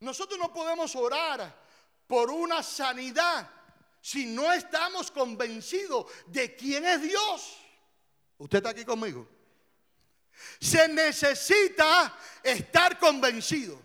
Nosotros 0.00 0.38
no 0.38 0.52
podemos 0.52 0.96
orar 0.96 1.62
por 2.06 2.30
una 2.30 2.62
sanidad 2.62 3.48
si 4.00 4.26
no 4.26 4.52
estamos 4.52 5.10
convencidos 5.10 6.06
de 6.26 6.56
quién 6.56 6.84
es 6.84 7.02
Dios. 7.02 7.58
¿Usted 8.38 8.58
está 8.58 8.70
aquí 8.70 8.84
conmigo? 8.84 9.28
Se 10.60 10.88
necesita 10.88 12.18
estar 12.42 12.98
convencido. 12.98 13.80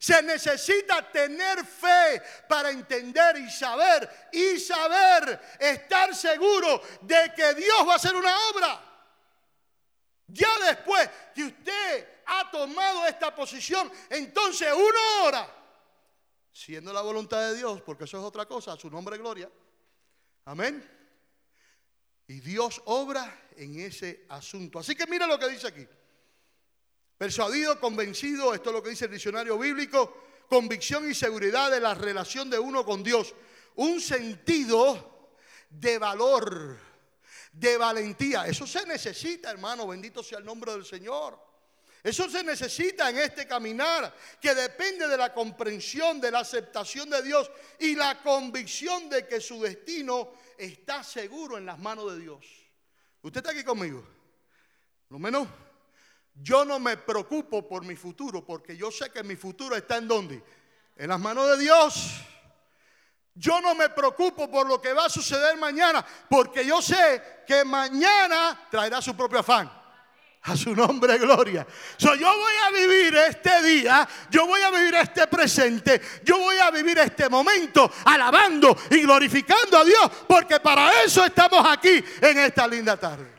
Se 0.00 0.22
necesita 0.22 1.12
tener 1.12 1.62
fe 1.62 2.22
para 2.48 2.70
entender 2.70 3.36
y 3.36 3.50
saber 3.50 4.30
y 4.32 4.58
saber, 4.58 5.38
estar 5.60 6.16
seguro 6.16 6.80
de 7.02 7.30
que 7.36 7.52
Dios 7.52 7.86
va 7.86 7.92
a 7.92 7.96
hacer 7.96 8.16
una 8.16 8.34
obra. 8.48 8.82
Ya 10.26 10.48
después 10.64 11.06
que 11.34 11.44
usted 11.44 12.22
ha 12.24 12.50
tomado 12.50 13.04
esta 13.04 13.34
posición, 13.34 13.92
entonces 14.08 14.72
uno 14.72 15.24
ora, 15.24 15.54
siendo 16.50 16.94
la 16.94 17.02
voluntad 17.02 17.50
de 17.50 17.58
Dios, 17.58 17.82
porque 17.82 18.04
eso 18.04 18.16
es 18.16 18.24
otra 18.24 18.46
cosa, 18.46 18.78
su 18.78 18.88
nombre 18.88 19.18
gloria. 19.18 19.50
Amén. 20.46 20.82
Y 22.26 22.40
Dios 22.40 22.80
obra 22.86 23.50
en 23.54 23.78
ese 23.80 24.24
asunto. 24.30 24.78
Así 24.78 24.94
que 24.94 25.06
mira 25.06 25.26
lo 25.26 25.38
que 25.38 25.50
dice 25.50 25.66
aquí. 25.66 25.86
Persuadido, 27.20 27.78
convencido, 27.78 28.54
esto 28.54 28.70
es 28.70 28.74
lo 28.76 28.82
que 28.82 28.88
dice 28.88 29.04
el 29.04 29.10
diccionario 29.10 29.58
bíblico, 29.58 30.24
convicción 30.48 31.10
y 31.10 31.14
seguridad 31.14 31.70
de 31.70 31.78
la 31.78 31.92
relación 31.92 32.48
de 32.48 32.58
uno 32.58 32.82
con 32.82 33.02
Dios. 33.02 33.34
Un 33.74 34.00
sentido 34.00 35.28
de 35.68 35.98
valor, 35.98 36.78
de 37.52 37.76
valentía. 37.76 38.46
Eso 38.46 38.66
se 38.66 38.86
necesita, 38.86 39.50
hermano, 39.50 39.86
bendito 39.86 40.22
sea 40.22 40.38
el 40.38 40.46
nombre 40.46 40.72
del 40.72 40.86
Señor. 40.86 41.38
Eso 42.02 42.26
se 42.30 42.42
necesita 42.42 43.10
en 43.10 43.18
este 43.18 43.46
caminar, 43.46 44.16
que 44.40 44.54
depende 44.54 45.06
de 45.06 45.18
la 45.18 45.34
comprensión, 45.34 46.22
de 46.22 46.30
la 46.30 46.38
aceptación 46.38 47.10
de 47.10 47.20
Dios 47.20 47.50
y 47.80 47.96
la 47.96 48.22
convicción 48.22 49.10
de 49.10 49.26
que 49.26 49.42
su 49.42 49.60
destino 49.60 50.32
está 50.56 51.04
seguro 51.04 51.58
en 51.58 51.66
las 51.66 51.78
manos 51.78 52.12
de 52.14 52.18
Dios. 52.18 52.46
¿Usted 53.20 53.40
está 53.40 53.50
aquí 53.50 53.62
conmigo? 53.62 54.02
Lo 55.10 55.18
menos 55.18 55.46
yo 56.42 56.64
no 56.64 56.78
me 56.78 56.96
preocupo 56.96 57.68
por 57.68 57.84
mi 57.84 57.96
futuro 57.96 58.44
porque 58.44 58.76
yo 58.76 58.90
sé 58.90 59.10
que 59.10 59.22
mi 59.22 59.36
futuro 59.36 59.76
está 59.76 59.98
en 59.98 60.08
dónde? 60.08 60.42
En 60.96 61.08
las 61.08 61.20
manos 61.20 61.48
de 61.50 61.58
Dios. 61.58 62.22
Yo 63.34 63.60
no 63.60 63.74
me 63.74 63.88
preocupo 63.90 64.50
por 64.50 64.66
lo 64.66 64.80
que 64.80 64.92
va 64.92 65.06
a 65.06 65.10
suceder 65.10 65.56
mañana 65.56 66.04
porque 66.28 66.64
yo 66.64 66.80
sé 66.80 67.42
que 67.46 67.64
mañana 67.64 68.68
traerá 68.70 69.00
su 69.00 69.14
propio 69.14 69.40
afán. 69.40 69.70
A 70.42 70.56
su 70.56 70.74
nombre, 70.74 71.18
gloria. 71.18 71.66
So, 71.98 72.14
yo 72.14 72.26
voy 72.26 72.52
a 72.66 72.70
vivir 72.70 73.14
este 73.14 73.60
día, 73.62 74.08
yo 74.30 74.46
voy 74.46 74.62
a 74.62 74.70
vivir 74.70 74.94
este 74.94 75.26
presente, 75.26 76.00
yo 76.24 76.38
voy 76.38 76.56
a 76.56 76.70
vivir 76.70 76.96
este 76.98 77.28
momento 77.28 77.92
alabando 78.06 78.74
y 78.90 79.02
glorificando 79.02 79.76
a 79.76 79.84
Dios, 79.84 80.10
porque 80.26 80.58
para 80.58 81.02
eso 81.02 81.26
estamos 81.26 81.62
aquí 81.68 82.02
en 82.22 82.38
esta 82.38 82.66
linda 82.66 82.96
tarde. 82.96 83.30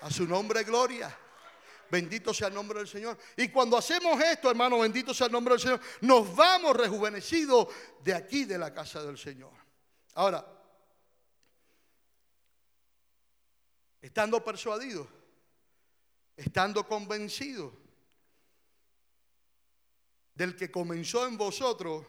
A 0.00 0.10
su 0.10 0.26
nombre, 0.26 0.64
gloria. 0.64 1.16
Bendito 1.90 2.34
sea 2.34 2.48
el 2.48 2.54
nombre 2.54 2.78
del 2.78 2.88
Señor. 2.88 3.18
Y 3.36 3.48
cuando 3.48 3.76
hacemos 3.76 4.20
esto, 4.20 4.50
hermano, 4.50 4.80
bendito 4.80 5.14
sea 5.14 5.26
el 5.26 5.32
nombre 5.32 5.54
del 5.54 5.60
Señor, 5.60 5.80
nos 6.00 6.34
vamos 6.34 6.76
rejuvenecidos 6.76 7.68
de 8.02 8.14
aquí, 8.14 8.44
de 8.44 8.58
la 8.58 8.72
casa 8.72 9.02
del 9.02 9.18
Señor. 9.18 9.52
Ahora, 10.14 10.46
estando 14.00 14.42
persuadidos, 14.42 15.08
estando 16.36 16.86
convencidos 16.86 17.72
del 20.34 20.54
que 20.54 20.70
comenzó 20.70 21.26
en 21.26 21.36
vosotros 21.36 22.06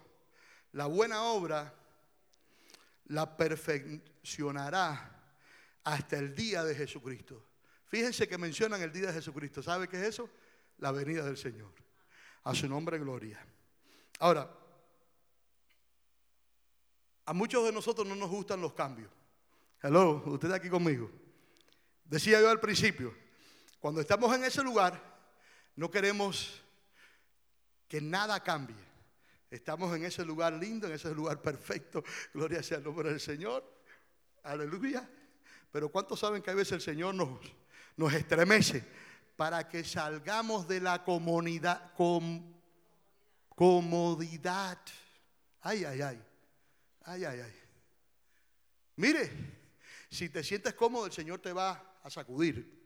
la 0.73 0.85
buena 0.85 1.23
obra, 1.23 1.73
la 3.05 3.37
perfeccionará 3.37 5.13
hasta 5.83 6.17
el 6.17 6.35
día 6.35 6.63
de 6.63 6.75
Jesucristo. 6.75 7.46
Fíjense 7.87 8.27
que 8.27 8.37
mencionan 8.37 8.81
el 8.81 8.91
día 8.91 9.07
de 9.07 9.13
Jesucristo. 9.13 9.63
¿Sabe 9.63 9.87
qué 9.87 9.97
es 9.97 10.07
eso? 10.07 10.29
La 10.79 10.91
venida 10.91 11.23
del 11.23 11.37
Señor. 11.37 11.71
A 12.43 12.53
su 12.53 12.67
nombre, 12.67 12.97
gloria. 12.99 13.45
Ahora, 14.19 14.49
a 17.25 17.33
muchos 17.33 17.65
de 17.65 17.71
nosotros 17.71 18.07
no 18.07 18.15
nos 18.15 18.29
gustan 18.29 18.61
los 18.61 18.73
cambios. 18.73 19.11
Hello, 19.81 20.23
usted 20.25 20.51
aquí 20.51 20.69
conmigo. 20.69 21.09
Decía 22.05 22.39
yo 22.41 22.49
al 22.49 22.59
principio, 22.59 23.13
cuando 23.79 24.01
estamos 24.01 24.33
en 24.35 24.43
ese 24.43 24.63
lugar, 24.63 25.01
no 25.75 25.91
queremos 25.91 26.63
que 27.87 28.01
nada 28.01 28.41
cambie. 28.43 28.75
Estamos 29.49 29.95
en 29.95 30.03
ese 30.03 30.25
lugar 30.25 30.53
lindo, 30.53 30.87
en 30.87 30.93
ese 30.93 31.13
lugar 31.13 31.41
perfecto. 31.41 32.03
Gloria 32.33 32.61
sea 32.63 32.77
el 32.77 32.83
nombre 32.83 33.09
del 33.09 33.19
Señor. 33.19 33.63
Aleluya. 34.43 35.09
Pero 35.71 35.89
¿cuántos 35.89 36.19
saben 36.19 36.41
que 36.41 36.51
a 36.51 36.55
veces 36.55 36.73
el 36.73 36.81
Señor 36.81 37.13
nos, 37.15 37.39
nos 37.97 38.13
estremece 38.13 38.83
para 39.35 39.67
que 39.67 39.83
salgamos 39.83 40.67
de 40.67 40.79
la 40.79 41.03
comunidad, 41.03 41.91
comodidad? 43.55 44.79
Ay, 45.61 45.83
ay, 45.83 46.01
ay. 46.01 46.23
Ay, 47.03 47.25
ay, 47.25 47.39
ay. 47.39 47.53
Mire, 48.97 49.31
si 50.09 50.29
te 50.29 50.43
sientes 50.43 50.73
cómodo, 50.73 51.05
el 51.05 51.11
Señor 51.11 51.39
te 51.39 51.53
va 51.53 51.99
a 52.03 52.09
sacudir. 52.09 52.77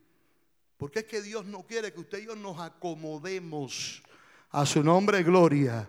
Porque 0.78 1.00
es 1.00 1.06
que 1.06 1.22
Dios 1.22 1.46
no 1.46 1.64
quiere 1.64 1.94
que 1.94 2.00
usted 2.00 2.20
y 2.20 2.26
yo 2.26 2.36
nos 2.36 2.60
acomodemos 2.60 4.02
a 4.50 4.66
su 4.66 4.84
nombre, 4.84 5.24
gloria. 5.24 5.88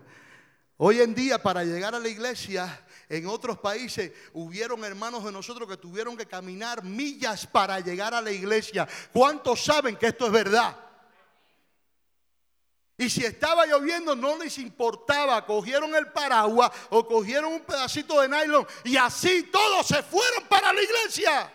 Hoy 0.77 1.01
en 1.01 1.15
día 1.15 1.43
para 1.43 1.65
llegar 1.65 1.95
a 1.95 1.99
la 1.99 2.09
iglesia 2.09 2.87
en 3.13 3.27
otros 3.27 3.59
países 3.59 4.11
hubieron 4.33 4.83
hermanos 4.85 5.23
de 5.23 5.31
nosotros 5.31 5.69
que 5.69 5.77
tuvieron 5.77 6.17
que 6.17 6.25
caminar 6.25 6.83
millas 6.83 7.47
para 7.47 7.79
llegar 7.79 8.15
a 8.15 8.23
la 8.23 8.33
iglesia. 8.33 8.89
¿Cuántos 9.13 9.63
saben 9.63 9.97
que 9.97 10.07
esto 10.07 10.25
es 10.25 10.33
verdad? 10.33 10.75
Y 12.97 13.11
si 13.11 13.23
estaba 13.23 13.67
lloviendo 13.67 14.17
no 14.17 14.39
les 14.39 14.57
importaba, 14.57 15.45
cogieron 15.45 15.95
el 15.95 16.11
paraguas 16.11 16.71
o 16.89 17.07
cogieron 17.07 17.53
un 17.53 17.61
pedacito 17.61 18.19
de 18.19 18.31
nylon 18.31 18.67
y 18.85 18.97
así 18.97 19.43
todos 19.53 19.87
se 19.87 20.03
fueron 20.03 20.45
para 20.49 20.73
la 20.73 20.83
iglesia. 20.83 21.53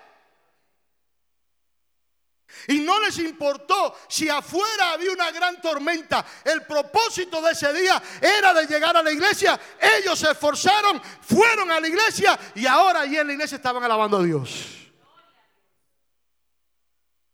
Y 2.68 2.80
no 2.80 3.00
les 3.00 3.18
importó 3.20 3.96
si 4.10 4.28
afuera 4.28 4.92
había 4.92 5.12
una 5.12 5.32
gran 5.32 5.62
tormenta. 5.62 6.26
El 6.44 6.66
propósito 6.66 7.42
de 7.42 7.52
ese 7.52 7.72
día 7.74 8.02
era 8.22 8.54
de 8.54 8.68
llegar 8.68 8.96
a 8.98 9.02
la 9.02 9.12
iglesia. 9.12 9.60
Ellos 9.80 10.20
se 10.20 10.32
esforzaron, 10.32 11.02
fueron 11.22 11.72
a 11.72 11.80
la 11.80 11.88
iglesia 11.88 12.38
y 12.56 12.66
ahora 12.66 13.02
allí 13.02 13.18
en 13.18 13.28
la 13.28 13.34
iglesia 13.34 13.56
estaban 13.56 13.84
alabando 13.84 14.18
a 14.18 14.24
Dios. 14.24 14.90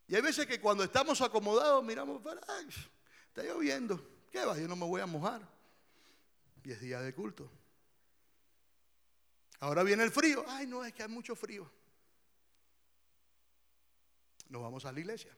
Y 0.07 0.15
hay 0.15 0.21
veces 0.21 0.45
que 0.45 0.61
cuando 0.61 0.83
estamos 0.83 1.19
acomodados 1.21 1.83
miramos, 1.83 2.21
está 3.27 3.41
lloviendo. 3.41 3.99
¿Qué 4.31 4.45
va? 4.45 4.57
Yo 4.57 4.67
no 4.67 4.75
me 4.75 4.85
voy 4.85 5.01
a 5.01 5.07
mojar. 5.07 5.41
Y 6.63 6.71
es 6.71 6.79
día 6.79 7.01
de 7.01 7.13
culto. 7.15 7.49
Ahora 9.59 9.81
viene 9.81 10.03
el 10.03 10.11
frío. 10.11 10.45
Ay, 10.47 10.67
no, 10.67 10.85
es 10.85 10.93
que 10.93 11.01
hay 11.01 11.09
mucho 11.09 11.35
frío 11.35 11.71
nos 14.53 14.61
vamos 14.61 14.85
a 14.85 14.91
la 14.91 14.99
iglesia. 14.99 15.35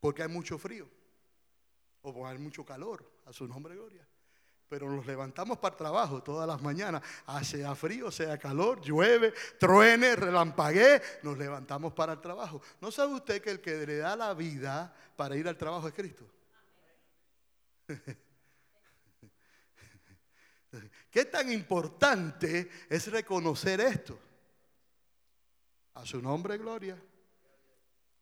Porque 0.00 0.22
hay 0.22 0.28
mucho 0.28 0.58
frío. 0.58 0.88
O 2.02 2.26
hay 2.26 2.38
mucho 2.38 2.64
calor, 2.64 3.08
a 3.26 3.32
su 3.32 3.46
nombre 3.46 3.76
gloria. 3.76 4.04
Pero 4.68 4.90
nos 4.90 5.06
levantamos 5.06 5.58
para 5.58 5.74
el 5.74 5.78
trabajo 5.78 6.20
todas 6.22 6.48
las 6.48 6.60
mañanas. 6.60 7.02
Sea 7.42 7.76
frío, 7.76 8.10
sea 8.10 8.36
calor, 8.38 8.80
llueve, 8.80 9.32
truene, 9.58 10.16
relampaguee, 10.16 11.00
nos 11.22 11.38
levantamos 11.38 11.92
para 11.92 12.14
el 12.14 12.20
trabajo. 12.20 12.60
¿No 12.80 12.90
sabe 12.90 13.14
usted 13.14 13.40
que 13.40 13.52
el 13.52 13.60
que 13.60 13.86
le 13.86 13.98
da 13.98 14.16
la 14.16 14.34
vida 14.34 14.92
para 15.16 15.36
ir 15.36 15.46
al 15.48 15.56
trabajo 15.56 15.86
es 15.88 15.94
Cristo? 15.94 16.24
¿Qué 21.10 21.24
tan 21.24 21.50
importante 21.52 22.68
es 22.90 23.10
reconocer 23.10 23.80
esto? 23.80 24.27
A 25.98 26.06
su 26.06 26.22
nombre, 26.22 26.56
gloria. 26.56 26.96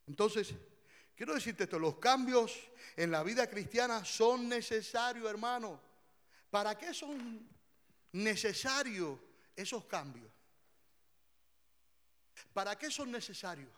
Entonces, 0.06 0.54
quiero 1.14 1.34
decirte 1.34 1.64
esto, 1.64 1.78
los 1.78 1.96
cambios 1.98 2.58
en 2.96 3.10
la 3.10 3.22
vida 3.22 3.46
cristiana 3.50 4.02
son 4.02 4.48
necesarios, 4.48 5.28
hermano. 5.28 5.78
¿Para 6.50 6.78
qué 6.78 6.94
son 6.94 7.46
necesarios 8.12 9.18
esos 9.54 9.84
cambios? 9.84 10.30
¿Para 12.54 12.78
qué 12.78 12.90
son 12.90 13.10
necesarios? 13.10 13.68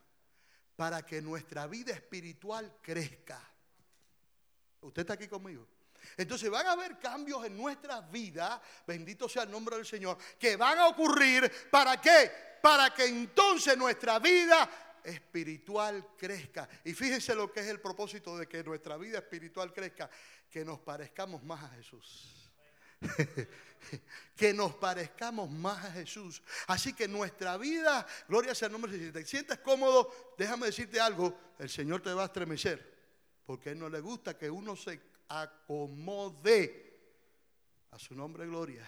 Para 0.76 1.05
que 1.05 1.20
nuestra 1.20 1.66
vida 1.66 1.92
espiritual 1.92 2.78
crezca. 2.80 3.42
¿Usted 4.80 5.01
está 5.01 5.14
aquí 5.14 5.26
conmigo? 5.26 5.66
Entonces 6.16 6.49
van 6.49 6.68
a 6.68 6.72
haber 6.72 7.01
cambios 7.01 7.44
en 7.44 7.57
nuestra 7.57 8.01
vida, 8.03 8.62
bendito 8.86 9.28
sea 9.28 9.42
el 9.42 9.51
nombre 9.51 9.74
del 9.74 9.86
Señor, 9.86 10.16
que 10.38 10.55
van 10.55 10.78
a 10.78 10.86
ocurrir. 10.86 11.51
¿Para 11.68 12.01
qué? 12.01 12.47
Para 12.63 12.93
que 12.95 13.07
entonces 13.07 13.77
nuestra 13.77 14.19
vida 14.19 14.69
espiritual 15.05 16.15
crezca. 16.17 16.69
Y 16.85 16.93
fíjense 16.93 17.35
lo 17.35 17.51
que 17.51 17.61
es 17.61 17.67
el 17.67 17.81
propósito 17.81 18.37
de 18.37 18.47
que 18.47 18.63
nuestra 18.63 18.97
vida 18.97 19.19
espiritual 19.19 19.73
crezca, 19.73 20.11
que 20.51 20.65
nos 20.65 20.81
parezcamos 20.81 21.43
más 21.43 21.65
a 21.65 21.69
Jesús. 21.71 22.35
que 24.37 24.53
nos 24.53 24.75
parezcamos 24.75 25.51
más 25.51 25.85
a 25.85 25.93
Jesús. 25.93 26.43
Así 26.67 26.93
que 26.93 27.09
nuestra 27.09 27.57
vida, 27.57 28.07
gloria 28.29 28.55
sea 28.55 28.67
el 28.67 28.73
nombre, 28.73 28.93
si 28.93 29.13
te 29.13 29.25
sientes 29.25 29.59
cómodo, 29.59 30.35
déjame 30.37 30.67
decirte 30.67 31.01
algo, 31.01 31.39
el 31.59 31.71
Señor 31.71 32.03
te 32.03 32.13
va 32.13 32.23
a 32.23 32.27
estremecer, 32.27 32.97
porque 33.47 33.71
a 33.71 33.73
Él 33.73 33.79
no 33.79 33.89
le 33.89 34.01
gusta 34.01 34.37
que 34.37 34.51
uno 34.51 34.77
se 34.77 35.01
acomode. 35.29 36.87
A 37.91 37.99
su 37.99 38.15
nombre, 38.15 38.47
gloria. 38.47 38.87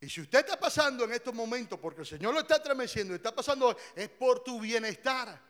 Y 0.00 0.08
si 0.10 0.20
usted 0.20 0.40
está 0.40 0.58
pasando 0.58 1.04
en 1.04 1.12
estos 1.12 1.34
momentos, 1.34 1.78
porque 1.78 2.02
el 2.02 2.06
Señor 2.06 2.34
lo 2.34 2.40
está 2.40 2.56
estremeciendo 2.56 3.14
y 3.14 3.16
está 3.16 3.34
pasando, 3.34 3.76
es 3.94 4.08
por 4.10 4.40
tu 4.44 4.60
bienestar. 4.60 5.40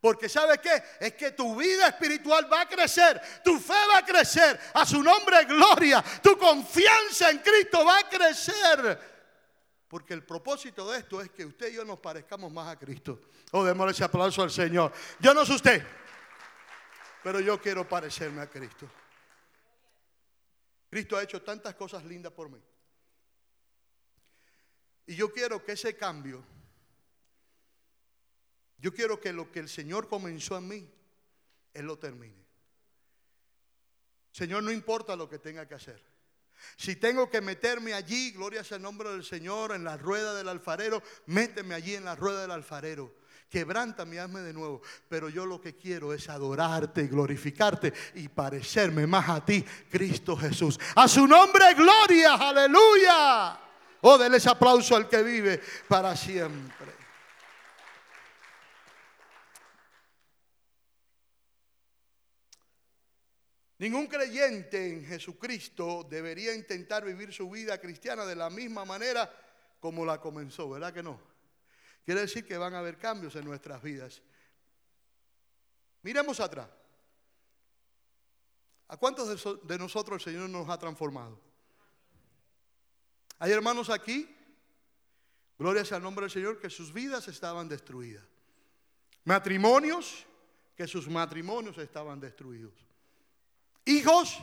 Porque 0.00 0.28
¿sabe 0.28 0.58
qué? 0.58 0.82
Es 1.00 1.14
que 1.14 1.32
tu 1.32 1.56
vida 1.56 1.88
espiritual 1.88 2.50
va 2.52 2.60
a 2.60 2.68
crecer, 2.68 3.20
tu 3.42 3.58
fe 3.58 3.74
va 3.92 3.98
a 3.98 4.04
crecer, 4.04 4.60
a 4.74 4.86
su 4.86 5.02
nombre 5.02 5.44
gloria, 5.44 6.04
tu 6.22 6.38
confianza 6.38 7.30
en 7.30 7.38
Cristo 7.38 7.84
va 7.84 7.98
a 7.98 8.08
crecer. 8.08 9.16
Porque 9.88 10.14
el 10.14 10.24
propósito 10.24 10.90
de 10.90 10.98
esto 10.98 11.20
es 11.20 11.30
que 11.30 11.44
usted 11.44 11.72
y 11.72 11.74
yo 11.74 11.84
nos 11.84 11.98
parezcamos 11.98 12.52
más 12.52 12.68
a 12.68 12.78
Cristo. 12.78 13.20
Oh, 13.52 13.64
démosle 13.64 13.92
ese 13.92 14.04
aplauso 14.04 14.42
al 14.42 14.50
Señor. 14.50 14.92
Yo 15.18 15.32
no 15.32 15.44
sé 15.44 15.54
usted, 15.54 15.86
pero 17.22 17.40
yo 17.40 17.60
quiero 17.60 17.88
parecerme 17.88 18.42
a 18.42 18.46
Cristo. 18.48 18.88
Cristo 20.90 21.16
ha 21.16 21.22
hecho 21.22 21.42
tantas 21.42 21.74
cosas 21.74 22.04
lindas 22.04 22.32
por 22.32 22.48
mí. 22.48 22.62
Y 25.06 25.14
yo 25.14 25.32
quiero 25.32 25.64
que 25.64 25.72
ese 25.72 25.96
cambio, 25.96 26.44
yo 28.78 28.92
quiero 28.92 29.20
que 29.20 29.32
lo 29.32 29.50
que 29.50 29.60
el 29.60 29.68
Señor 29.68 30.08
comenzó 30.08 30.56
en 30.58 30.68
mí, 30.68 30.90
Él 31.72 31.86
lo 31.86 31.98
termine. 31.98 32.44
Señor, 34.32 34.62
no 34.62 34.70
importa 34.70 35.16
lo 35.16 35.28
que 35.28 35.38
tenga 35.38 35.66
que 35.66 35.74
hacer. 35.74 36.02
Si 36.76 36.96
tengo 36.96 37.30
que 37.30 37.40
meterme 37.40 37.94
allí, 37.94 38.32
gloria 38.32 38.64
sea 38.64 38.76
el 38.76 38.82
nombre 38.82 39.10
del 39.10 39.24
Señor, 39.24 39.72
en 39.72 39.84
la 39.84 39.96
rueda 39.96 40.34
del 40.34 40.48
alfarero, 40.48 41.02
méteme 41.26 41.74
allí 41.74 41.94
en 41.94 42.04
la 42.04 42.16
rueda 42.16 42.42
del 42.42 42.50
alfarero. 42.50 43.14
Quebranta 43.48 44.04
mi 44.04 44.18
hazme 44.18 44.40
de 44.40 44.52
nuevo. 44.52 44.82
Pero 45.08 45.28
yo 45.28 45.46
lo 45.46 45.60
que 45.60 45.76
quiero 45.76 46.12
es 46.12 46.28
adorarte 46.28 47.02
y 47.02 47.08
glorificarte 47.08 47.92
y 48.14 48.28
parecerme 48.28 49.06
más 49.06 49.28
a 49.28 49.44
ti, 49.44 49.64
Cristo 49.90 50.36
Jesús. 50.36 50.78
A 50.96 51.06
su 51.06 51.26
nombre, 51.26 51.74
gloria, 51.74 52.34
aleluya. 52.34 53.65
Oh, 54.08 54.16
denle 54.16 54.36
ese 54.36 54.48
aplauso 54.48 54.94
al 54.94 55.08
que 55.08 55.20
vive 55.20 55.60
para 55.88 56.14
siempre. 56.14 56.94
Ningún 63.78 64.06
creyente 64.06 64.92
en 64.92 65.04
Jesucristo 65.04 66.06
debería 66.08 66.54
intentar 66.54 67.04
vivir 67.04 67.32
su 67.32 67.50
vida 67.50 67.80
cristiana 67.80 68.24
de 68.24 68.36
la 68.36 68.48
misma 68.48 68.84
manera 68.84 69.28
como 69.80 70.04
la 70.04 70.20
comenzó, 70.20 70.70
¿verdad 70.70 70.94
que 70.94 71.02
no? 71.02 71.20
Quiere 72.04 72.20
decir 72.20 72.46
que 72.46 72.56
van 72.56 72.74
a 72.74 72.78
haber 72.78 72.98
cambios 72.98 73.34
en 73.34 73.44
nuestras 73.44 73.82
vidas. 73.82 74.22
Miremos 76.02 76.38
atrás. 76.38 76.68
¿A 78.86 78.96
cuántos 78.96 79.66
de, 79.66 79.78
nosotros 79.78 80.24
el 80.24 80.32
Señor 80.32 80.48
nos 80.48 80.68
ha 80.68 80.78
transformado? 80.78 81.45
Hay 83.38 83.52
hermanos 83.52 83.90
aquí, 83.90 84.28
gloria 85.58 85.84
sea 85.84 85.98
al 85.98 86.02
nombre 86.02 86.24
del 86.24 86.30
Señor, 86.30 86.58
que 86.58 86.70
sus 86.70 86.92
vidas 86.92 87.28
estaban 87.28 87.68
destruidas. 87.68 88.24
Matrimonios, 89.24 90.24
que 90.76 90.86
sus 90.86 91.08
matrimonios 91.08 91.78
estaban 91.78 92.20
destruidos. 92.20 92.74
Hijos 93.84 94.38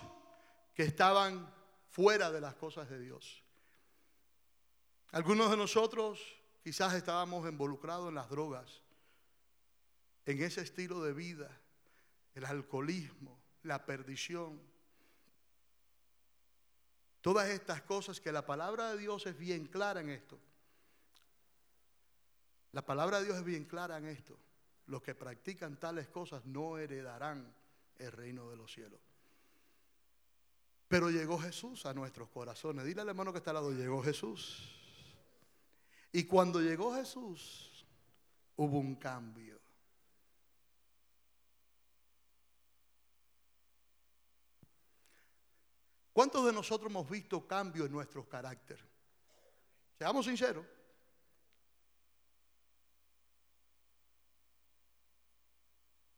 que 0.74 0.84
estaban 0.84 1.52
fuera 1.90 2.32
de 2.32 2.42
las 2.42 2.56
cosas 2.56 2.90
de 2.90 3.00
Dios. 3.00 3.44
Algunos 5.12 5.52
de 5.52 5.58
nosotros 5.58 6.20
quizás 6.64 6.94
estábamos 6.94 7.48
involucrados 7.48 8.10
en 8.10 8.16
las 8.16 8.30
drogas, 8.30 8.82
en 10.26 10.42
ese 10.42 10.62
estilo 10.62 11.04
de 11.04 11.14
vida, 11.14 11.62
el 12.34 12.46
alcoholismo, 12.46 13.40
la 13.64 13.86
perdición. 13.86 14.60
Todas 17.24 17.48
estas 17.48 17.82
cosas 17.84 18.20
que 18.20 18.34
la 18.34 18.46
palabra 18.46 18.92
de 18.92 18.98
Dios 18.98 19.26
es 19.28 19.38
bien 19.38 19.68
clara 19.68 20.02
en 20.02 20.10
esto. 20.10 20.38
La 22.74 22.86
palabra 22.86 23.20
de 23.20 23.26
Dios 23.28 23.38
es 23.38 23.46
bien 23.46 23.64
clara 23.64 23.98
en 23.98 24.08
esto. 24.08 24.38
Los 24.88 25.02
que 25.02 25.16
practican 25.16 25.80
tales 25.80 26.10
cosas 26.10 26.46
no 26.46 26.78
heredarán 26.78 27.56
el 27.98 28.12
reino 28.12 28.50
de 28.50 28.58
los 28.58 28.74
cielos. 28.74 29.00
Pero 30.90 31.10
llegó 31.10 31.40
Jesús 31.40 31.86
a 31.86 31.94
nuestros 31.94 32.28
corazones. 32.28 32.84
Dile 32.84 33.00
al 33.00 33.08
hermano 33.08 33.32
que 33.32 33.38
está 33.38 33.52
al 33.52 33.56
lado, 33.56 33.72
llegó 33.72 34.04
Jesús. 34.04 34.78
Y 36.12 36.26
cuando 36.26 36.60
llegó 36.60 36.94
Jesús, 36.94 37.86
hubo 38.58 38.80
un 38.80 38.96
cambio. 38.96 39.53
¿Cuántos 46.14 46.46
de 46.46 46.54
nosotros 46.54 46.92
hemos 46.92 47.10
visto 47.10 47.48
cambio 47.48 47.86
en 47.86 47.92
nuestro 47.92 48.30
carácter? 48.30 48.80
Seamos 49.98 50.26
sinceros. 50.26 50.66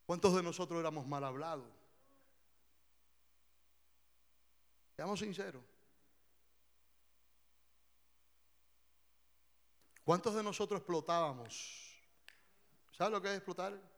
¿Cuántos 0.05 0.35
de 0.35 0.43
nosotros 0.43 0.79
éramos 0.79 1.07
mal 1.07 1.23
hablados? 1.23 1.67
Seamos 4.95 5.19
sinceros. 5.19 5.63
¿Cuántos 10.03 10.35
de 10.35 10.43
nosotros 10.43 10.79
explotábamos? 10.79 11.97
¿Sabes 12.91 13.13
lo 13.13 13.21
que 13.21 13.29
es 13.29 13.35
explotar? 13.35 13.94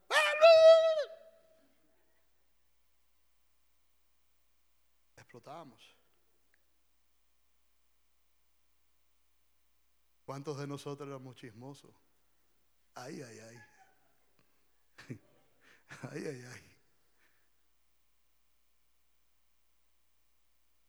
¿Cuántos 10.25 10.57
de 10.57 10.67
nosotros 10.67 11.07
éramos 11.07 11.35
chismosos? 11.35 11.93
Ay, 12.93 13.21
ay, 13.21 13.39
ay. 13.39 13.57
Ay, 16.11 16.25
ay, 16.27 16.43
ay. 16.43 16.77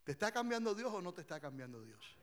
¿Te 0.03 0.13
está 0.13 0.33
cambiando 0.33 0.75
Dios 0.75 0.93
o 0.93 1.01
no 1.01 1.13
te 1.13 1.21
está 1.21 1.39
cambiando 1.39 1.83
Dios? 1.83 2.19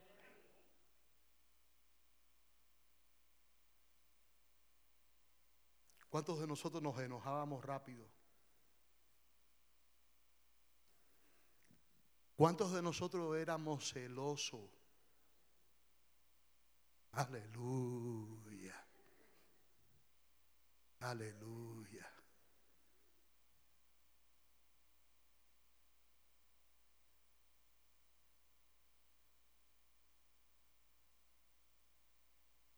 ¿Cuántos 6.10 6.40
de 6.40 6.48
nosotros 6.48 6.82
nos 6.82 7.00
enojábamos 7.00 7.64
rápido? 7.64 8.10
¿Cuántos 12.36 12.74
de 12.74 12.82
nosotros 12.82 13.38
éramos 13.38 13.94
celosos? 13.94 14.70
Aleluya. 17.12 18.76
Aleluya. 21.00 22.12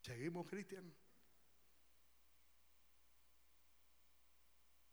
¿Seguimos, 0.02 0.46
Cristian? 0.46 0.94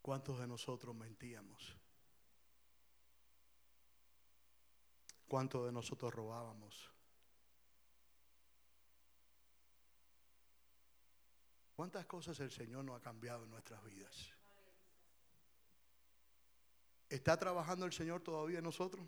¿Cuántos 0.02 0.38
de 0.40 0.46
nosotros 0.46 0.94
mentíamos? 0.94 1.85
¿Cuántos 5.26 5.66
de 5.66 5.72
nosotros 5.72 6.14
robábamos? 6.14 6.90
¿Cuántas 11.74 12.06
cosas 12.06 12.40
el 12.40 12.50
Señor 12.50 12.84
nos 12.84 12.96
ha 12.96 13.02
cambiado 13.02 13.44
en 13.44 13.50
nuestras 13.50 13.84
vidas? 13.84 14.32
¿Está 17.08 17.36
trabajando 17.36 17.84
el 17.84 17.92
Señor 17.92 18.22
todavía 18.22 18.58
en 18.58 18.64
nosotros? 18.64 19.06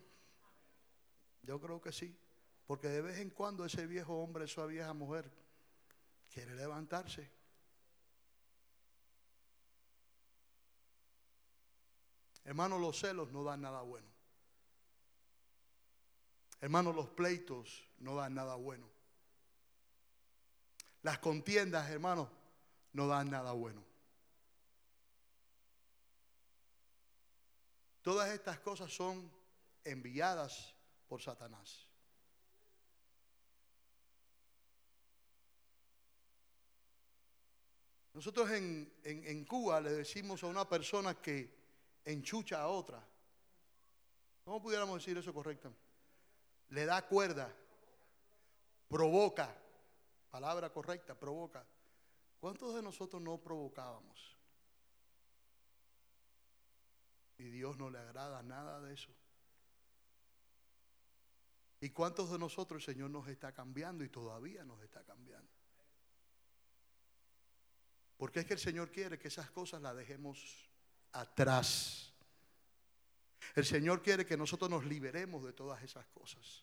Yo 1.43 1.61
creo 1.61 1.81
que 1.81 1.93
sí, 1.93 2.17
porque 2.67 2.89
de 2.89 3.01
vez 3.01 3.19
en 3.19 3.31
cuando 3.31 3.65
ese 3.65 3.87
viejo 3.87 4.19
hombre, 4.19 4.45
esa 4.45 4.67
vieja 4.67 4.93
mujer, 4.93 5.31
quiere 6.29 6.55
levantarse. 6.55 7.31
Hermanos, 12.45 12.81
los 12.81 12.99
celos 12.99 13.33
no 13.33 13.45
dan 13.45 13.63
nada 13.63 13.83
bueno. 13.83 14.18
Hermanos, 16.61 16.95
los 16.95 17.09
pleitos 17.09 17.89
no 17.99 18.17
dan 18.17 18.35
nada 18.35 18.57
bueno. 18.57 18.89
Las 21.03 21.19
contiendas, 21.19 21.89
hermanos, 21.91 22.29
no 22.93 23.07
dan 23.07 23.31
nada 23.31 23.53
bueno. 23.53 23.85
Todas 28.03 28.31
estas 28.31 28.59
cosas 28.61 28.93
son 28.93 29.31
enviadas 29.85 30.75
por 31.07 31.23
Satanás. 31.23 31.87
Nosotros 38.19 38.51
en, 38.51 39.45
Cuba 39.45 39.81
le 39.81 39.93
decimos 39.93 40.43
a 40.43 40.49
una 40.49 40.69
persona 40.69 41.15
que 41.15 41.55
enchucha 42.05 42.61
a 42.61 42.69
otra. 42.69 43.07
¿Cómo 44.45 44.61
pudiéramos 44.61 44.99
decir 44.99 45.17
eso 45.17 45.33
correctamente? 45.33 45.88
Le 46.71 46.85
da 46.85 47.07
cuerda, 47.07 47.55
provoca. 48.89 49.57
Palabra 50.31 50.71
correcta, 50.71 51.19
provoca. 51.19 51.67
¿Cuántos 52.39 52.75
de 52.75 52.83
nosotros 52.83 53.21
no 53.23 53.39
provocábamos? 53.39 54.37
Y 57.39 57.45
Dios 57.51 57.79
no 57.79 57.89
le 57.89 57.99
agrada 57.99 58.43
nada 58.43 58.81
de 58.81 58.95
eso. 58.95 59.11
¿Y 61.81 61.91
cuántos 61.91 62.31
de 62.31 62.39
nosotros 62.39 62.83
el 62.83 62.95
Señor 62.95 63.11
nos 63.11 63.29
está 63.29 63.53
cambiando 63.53 64.05
y 64.05 64.09
todavía 64.09 64.65
nos 64.65 64.83
está 64.83 65.05
cambiando? 65.05 65.51
Porque 68.17 68.41
es 68.41 68.47
que 68.47 68.55
el 68.55 68.61
Señor 68.61 68.91
quiere 68.91 69.19
que 69.19 69.29
esas 69.29 69.51
cosas 69.51 69.81
las 69.81 69.97
dejemos 69.97 70.69
atrás. 71.13 72.08
El 73.59 73.65
Señor 73.65 74.01
quiere 74.01 74.25
que 74.25 74.37
nosotros 74.37 74.71
nos 74.71 74.85
liberemos 74.85 75.45
de 75.45 75.53
todas 75.53 75.83
esas 75.83 76.07
cosas. 76.07 76.63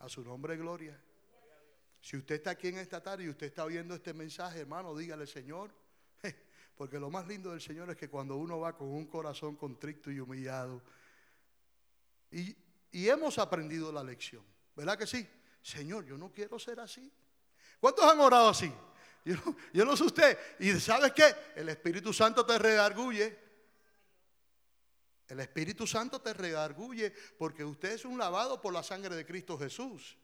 A 0.00 0.08
su 0.08 0.24
nombre, 0.24 0.56
gloria. 0.56 1.00
Si 2.00 2.16
usted 2.16 2.34
está 2.34 2.50
aquí 2.50 2.66
en 2.66 2.78
esta 2.78 3.00
tarde 3.00 3.22
y 3.22 3.28
usted 3.28 3.46
está 3.46 3.62
oyendo 3.62 3.94
este 3.94 4.12
mensaje, 4.12 4.58
hermano, 4.58 4.96
dígale, 4.96 5.28
Señor, 5.28 5.70
porque 6.76 6.98
lo 6.98 7.10
más 7.10 7.28
lindo 7.28 7.52
del 7.52 7.60
Señor 7.60 7.90
es 7.90 7.96
que 7.96 8.10
cuando 8.10 8.36
uno 8.36 8.58
va 8.58 8.76
con 8.76 8.88
un 8.88 9.06
corazón 9.06 9.54
contrito 9.54 10.10
y 10.10 10.18
humillado, 10.18 10.82
y, 12.32 12.56
y 12.90 13.08
hemos 13.08 13.38
aprendido 13.38 13.92
la 13.92 14.02
lección. 14.02 14.42
¿Verdad 14.74 14.98
que 14.98 15.06
sí? 15.06 15.24
Señor, 15.62 16.04
yo 16.06 16.18
no 16.18 16.32
quiero 16.32 16.58
ser 16.58 16.80
así. 16.80 17.08
¿Cuántos 17.78 18.04
han 18.04 18.18
orado 18.18 18.48
así? 18.48 18.72
Yo, 19.24 19.36
yo 19.72 19.84
no 19.84 19.96
sé 19.96 20.02
usted. 20.02 20.38
Y 20.58 20.72
¿sabes 20.80 21.12
qué? 21.12 21.32
El 21.54 21.68
Espíritu 21.68 22.12
Santo 22.12 22.44
te 22.44 22.58
redarguye. 22.58 23.51
El 25.28 25.40
Espíritu 25.40 25.86
Santo 25.86 26.20
te 26.20 26.32
redarguye 26.32 27.12
porque 27.38 27.64
usted 27.64 27.92
es 27.92 28.04
un 28.04 28.18
lavado 28.18 28.60
por 28.60 28.72
la 28.72 28.82
sangre 28.82 29.14
de 29.14 29.24
Cristo 29.24 29.58
Jesús. 29.58 30.16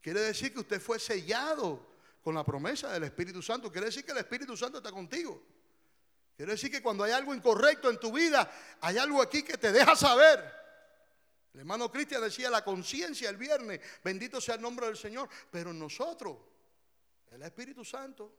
Quiere 0.00 0.20
decir 0.20 0.52
que 0.52 0.60
usted 0.60 0.80
fue 0.80 0.98
sellado 0.98 1.92
con 2.22 2.34
la 2.34 2.44
promesa 2.44 2.92
del 2.92 3.04
Espíritu 3.04 3.40
Santo. 3.40 3.70
Quiere 3.70 3.86
decir 3.86 4.04
que 4.04 4.12
el 4.12 4.18
Espíritu 4.18 4.56
Santo 4.56 4.78
está 4.78 4.90
contigo. 4.90 5.42
Quiere 6.36 6.52
decir 6.52 6.70
que 6.70 6.82
cuando 6.82 7.04
hay 7.04 7.12
algo 7.12 7.34
incorrecto 7.34 7.88
en 7.88 8.00
tu 8.00 8.12
vida, 8.12 8.50
hay 8.80 8.98
algo 8.98 9.22
aquí 9.22 9.42
que 9.42 9.56
te 9.56 9.70
deja 9.70 9.94
saber. 9.94 10.62
El 11.54 11.60
hermano 11.60 11.90
Cristian 11.90 12.22
decía 12.22 12.48
la 12.48 12.64
conciencia 12.64 13.28
el 13.28 13.36
viernes, 13.36 13.80
bendito 14.02 14.40
sea 14.40 14.54
el 14.54 14.62
nombre 14.62 14.86
del 14.86 14.96
Señor, 14.96 15.28
pero 15.50 15.72
nosotros, 15.72 16.38
el 17.30 17.42
Espíritu 17.42 17.84
Santo, 17.84 18.34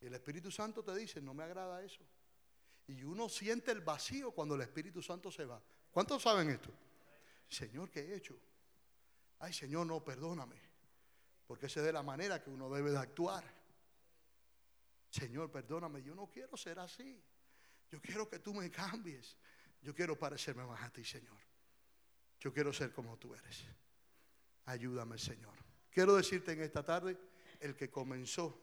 el 0.00 0.12
Espíritu 0.12 0.50
Santo 0.50 0.82
te 0.82 0.94
dice, 0.94 1.22
no 1.22 1.32
me 1.32 1.44
agrada 1.44 1.82
eso. 1.82 2.02
Y 2.86 3.02
uno 3.02 3.28
siente 3.28 3.70
el 3.70 3.80
vacío 3.80 4.32
cuando 4.32 4.54
el 4.54 4.60
Espíritu 4.60 5.02
Santo 5.02 5.30
se 5.30 5.44
va. 5.44 5.62
¿Cuántos 5.90 6.22
saben 6.22 6.50
esto? 6.50 6.70
Señor, 7.48 7.90
¿qué 7.90 8.00
he 8.00 8.16
hecho? 8.16 8.38
Ay, 9.38 9.52
Señor, 9.52 9.86
no, 9.86 10.04
perdóname. 10.04 10.60
Porque 11.46 11.66
esa 11.66 11.80
es 11.80 11.86
de 11.86 11.92
la 11.92 12.02
manera 12.02 12.42
que 12.42 12.50
uno 12.50 12.70
debe 12.70 12.90
de 12.90 12.98
actuar. 12.98 13.44
Señor, 15.10 15.50
perdóname, 15.50 16.02
yo 16.02 16.14
no 16.14 16.28
quiero 16.28 16.56
ser 16.56 16.78
así. 16.78 17.22
Yo 17.90 18.00
quiero 18.00 18.28
que 18.28 18.38
tú 18.38 18.52
me 18.52 18.70
cambies. 18.70 19.36
Yo 19.80 19.94
quiero 19.94 20.18
parecerme 20.18 20.64
más 20.64 20.82
a 20.82 20.90
ti, 20.90 21.04
Señor. 21.04 21.38
Yo 22.40 22.52
quiero 22.52 22.72
ser 22.72 22.92
como 22.92 23.18
tú 23.18 23.34
eres. 23.34 23.64
Ayúdame, 24.64 25.18
Señor. 25.18 25.54
Quiero 25.90 26.16
decirte 26.16 26.52
en 26.52 26.62
esta 26.62 26.82
tarde, 26.82 27.18
el 27.60 27.76
que 27.76 27.90
comenzó 27.90 28.60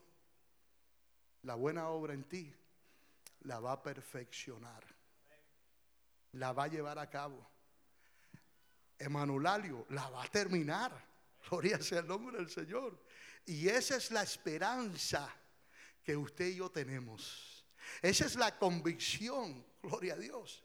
la 1.44 1.56
buena 1.56 1.88
obra 1.90 2.14
en 2.14 2.24
ti, 2.26 2.54
la 3.42 3.60
va 3.60 3.74
a 3.74 3.82
perfeccionar, 3.82 4.84
la 6.34 6.54
va 6.54 6.64
a 6.64 6.68
llevar 6.68 7.00
a 7.00 7.10
cabo. 7.10 7.50
Emanuelio 8.98 9.86
la 9.90 10.10
va 10.10 10.24
a 10.24 10.28
terminar. 10.28 10.92
Gloria 11.50 11.82
sea 11.82 12.00
el 12.00 12.08
nombre 12.08 12.38
del 12.38 12.50
Señor. 12.50 13.00
Y 13.46 13.68
esa 13.68 13.96
es 13.96 14.12
la 14.12 14.22
esperanza 14.22 15.28
que 16.04 16.16
usted 16.16 16.48
y 16.48 16.56
yo 16.58 16.70
tenemos. 16.70 17.66
Esa 18.02 18.26
es 18.26 18.36
la 18.36 18.58
convicción, 18.58 19.66
gloria 19.82 20.14
a 20.14 20.18
Dios. 20.18 20.64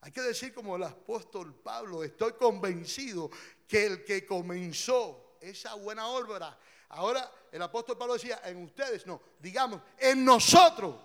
Hay 0.00 0.10
que 0.10 0.22
decir 0.22 0.52
como 0.52 0.76
el 0.76 0.82
apóstol 0.82 1.54
Pablo, 1.54 2.02
estoy 2.02 2.32
convencido 2.32 3.30
que 3.68 3.86
el 3.86 4.04
que 4.04 4.26
comenzó 4.26 5.36
esa 5.40 5.74
buena 5.74 6.08
obra, 6.08 6.58
ahora 6.88 7.30
el 7.52 7.62
apóstol 7.62 7.96
Pablo 7.96 8.14
decía, 8.14 8.40
en 8.44 8.64
ustedes, 8.64 9.06
no, 9.06 9.20
digamos, 9.38 9.80
en 9.98 10.24
nosotros 10.24 10.96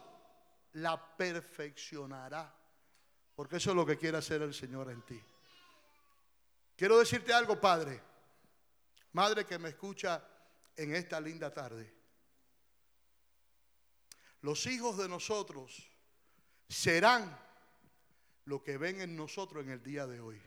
la 0.76 1.16
perfeccionará. 1.16 2.54
Porque 3.36 3.58
eso 3.58 3.72
es 3.72 3.76
lo 3.76 3.86
que 3.86 3.98
quiere 3.98 4.18
hacer 4.18 4.42
el 4.42 4.54
Señor 4.54 4.90
en 4.90 5.02
ti. 5.04 5.22
Quiero 6.76 6.98
decirte 6.98 7.34
algo, 7.34 7.60
Padre. 7.60 8.02
Madre 9.14 9.46
que 9.46 9.60
me 9.60 9.70
escucha 9.70 10.24
en 10.76 10.96
esta 10.96 11.20
linda 11.20 11.54
tarde. 11.54 11.94
Los 14.42 14.66
hijos 14.68 14.98
de 14.98 15.08
nosotros 15.08 15.92
serán 16.68 17.38
lo 18.46 18.62
que 18.64 18.78
ven 18.78 19.02
en 19.02 19.16
nosotros 19.16 19.64
en 19.64 19.72
el 19.72 19.82
día 19.82 20.06
de 20.06 20.20
hoy. 20.20 20.42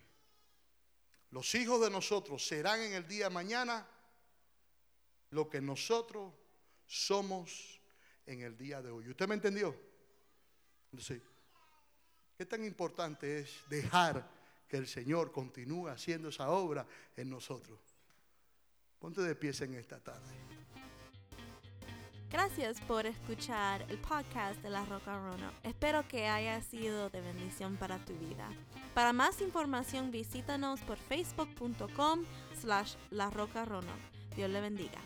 Los 1.31 1.55
hijos 1.55 1.81
de 1.81 1.91
nosotros 1.91 2.47
serán 2.47 2.81
en 2.81 2.93
el 2.93 3.07
día 3.07 3.25
de 3.25 3.35
mañana 3.35 3.87
lo 5.31 5.49
que 5.49 5.61
nosotros 5.61 6.33
somos 6.87 7.81
en 8.25 8.43
el 8.43 8.57
día 8.57 8.81
de 8.81 8.91
hoy. 8.91 9.09
¿Usted 9.09 9.27
me 9.27 9.35
entendió? 9.35 9.88
Sí. 10.97 11.21
¿Qué 12.37 12.47
tan 12.47 12.65
importante 12.65 13.41
es 13.41 13.63
dejar 13.69 14.29
que 14.69 14.77
el 14.77 14.87
Señor 14.87 15.33
continúe 15.33 15.89
haciendo 15.89 16.29
esa 16.29 16.51
obra 16.51 16.87
en 17.17 17.29
nosotros? 17.29 17.79
Ponte 18.99 19.23
de 19.23 19.35
pies 19.35 19.61
en 19.61 19.75
esta 19.75 19.99
tarde. 19.99 20.35
Gracias 22.31 22.81
por 22.83 23.07
escuchar 23.07 23.87
el 23.89 23.99
podcast 23.99 24.61
de 24.63 24.69
La 24.69 24.85
Roca 24.85 25.19
Rono. 25.19 25.51
Espero 25.63 26.07
que 26.07 26.29
haya 26.29 26.61
sido 26.61 27.09
de 27.09 27.23
bendición 27.23 27.77
para 27.77 28.05
tu 28.05 28.13
vida. 28.19 28.51
Para 28.95 29.13
más 29.13 29.41
información 29.41 30.11
visítanos 30.11 30.81
por 30.81 30.99
facebook.com 30.99 32.25
slash 32.61 32.97
La 33.11 33.31
Roca 33.31 33.65
Rono. 33.65 33.93
Dios 34.37 34.51
le 34.51 34.61
bendiga. 34.61 35.01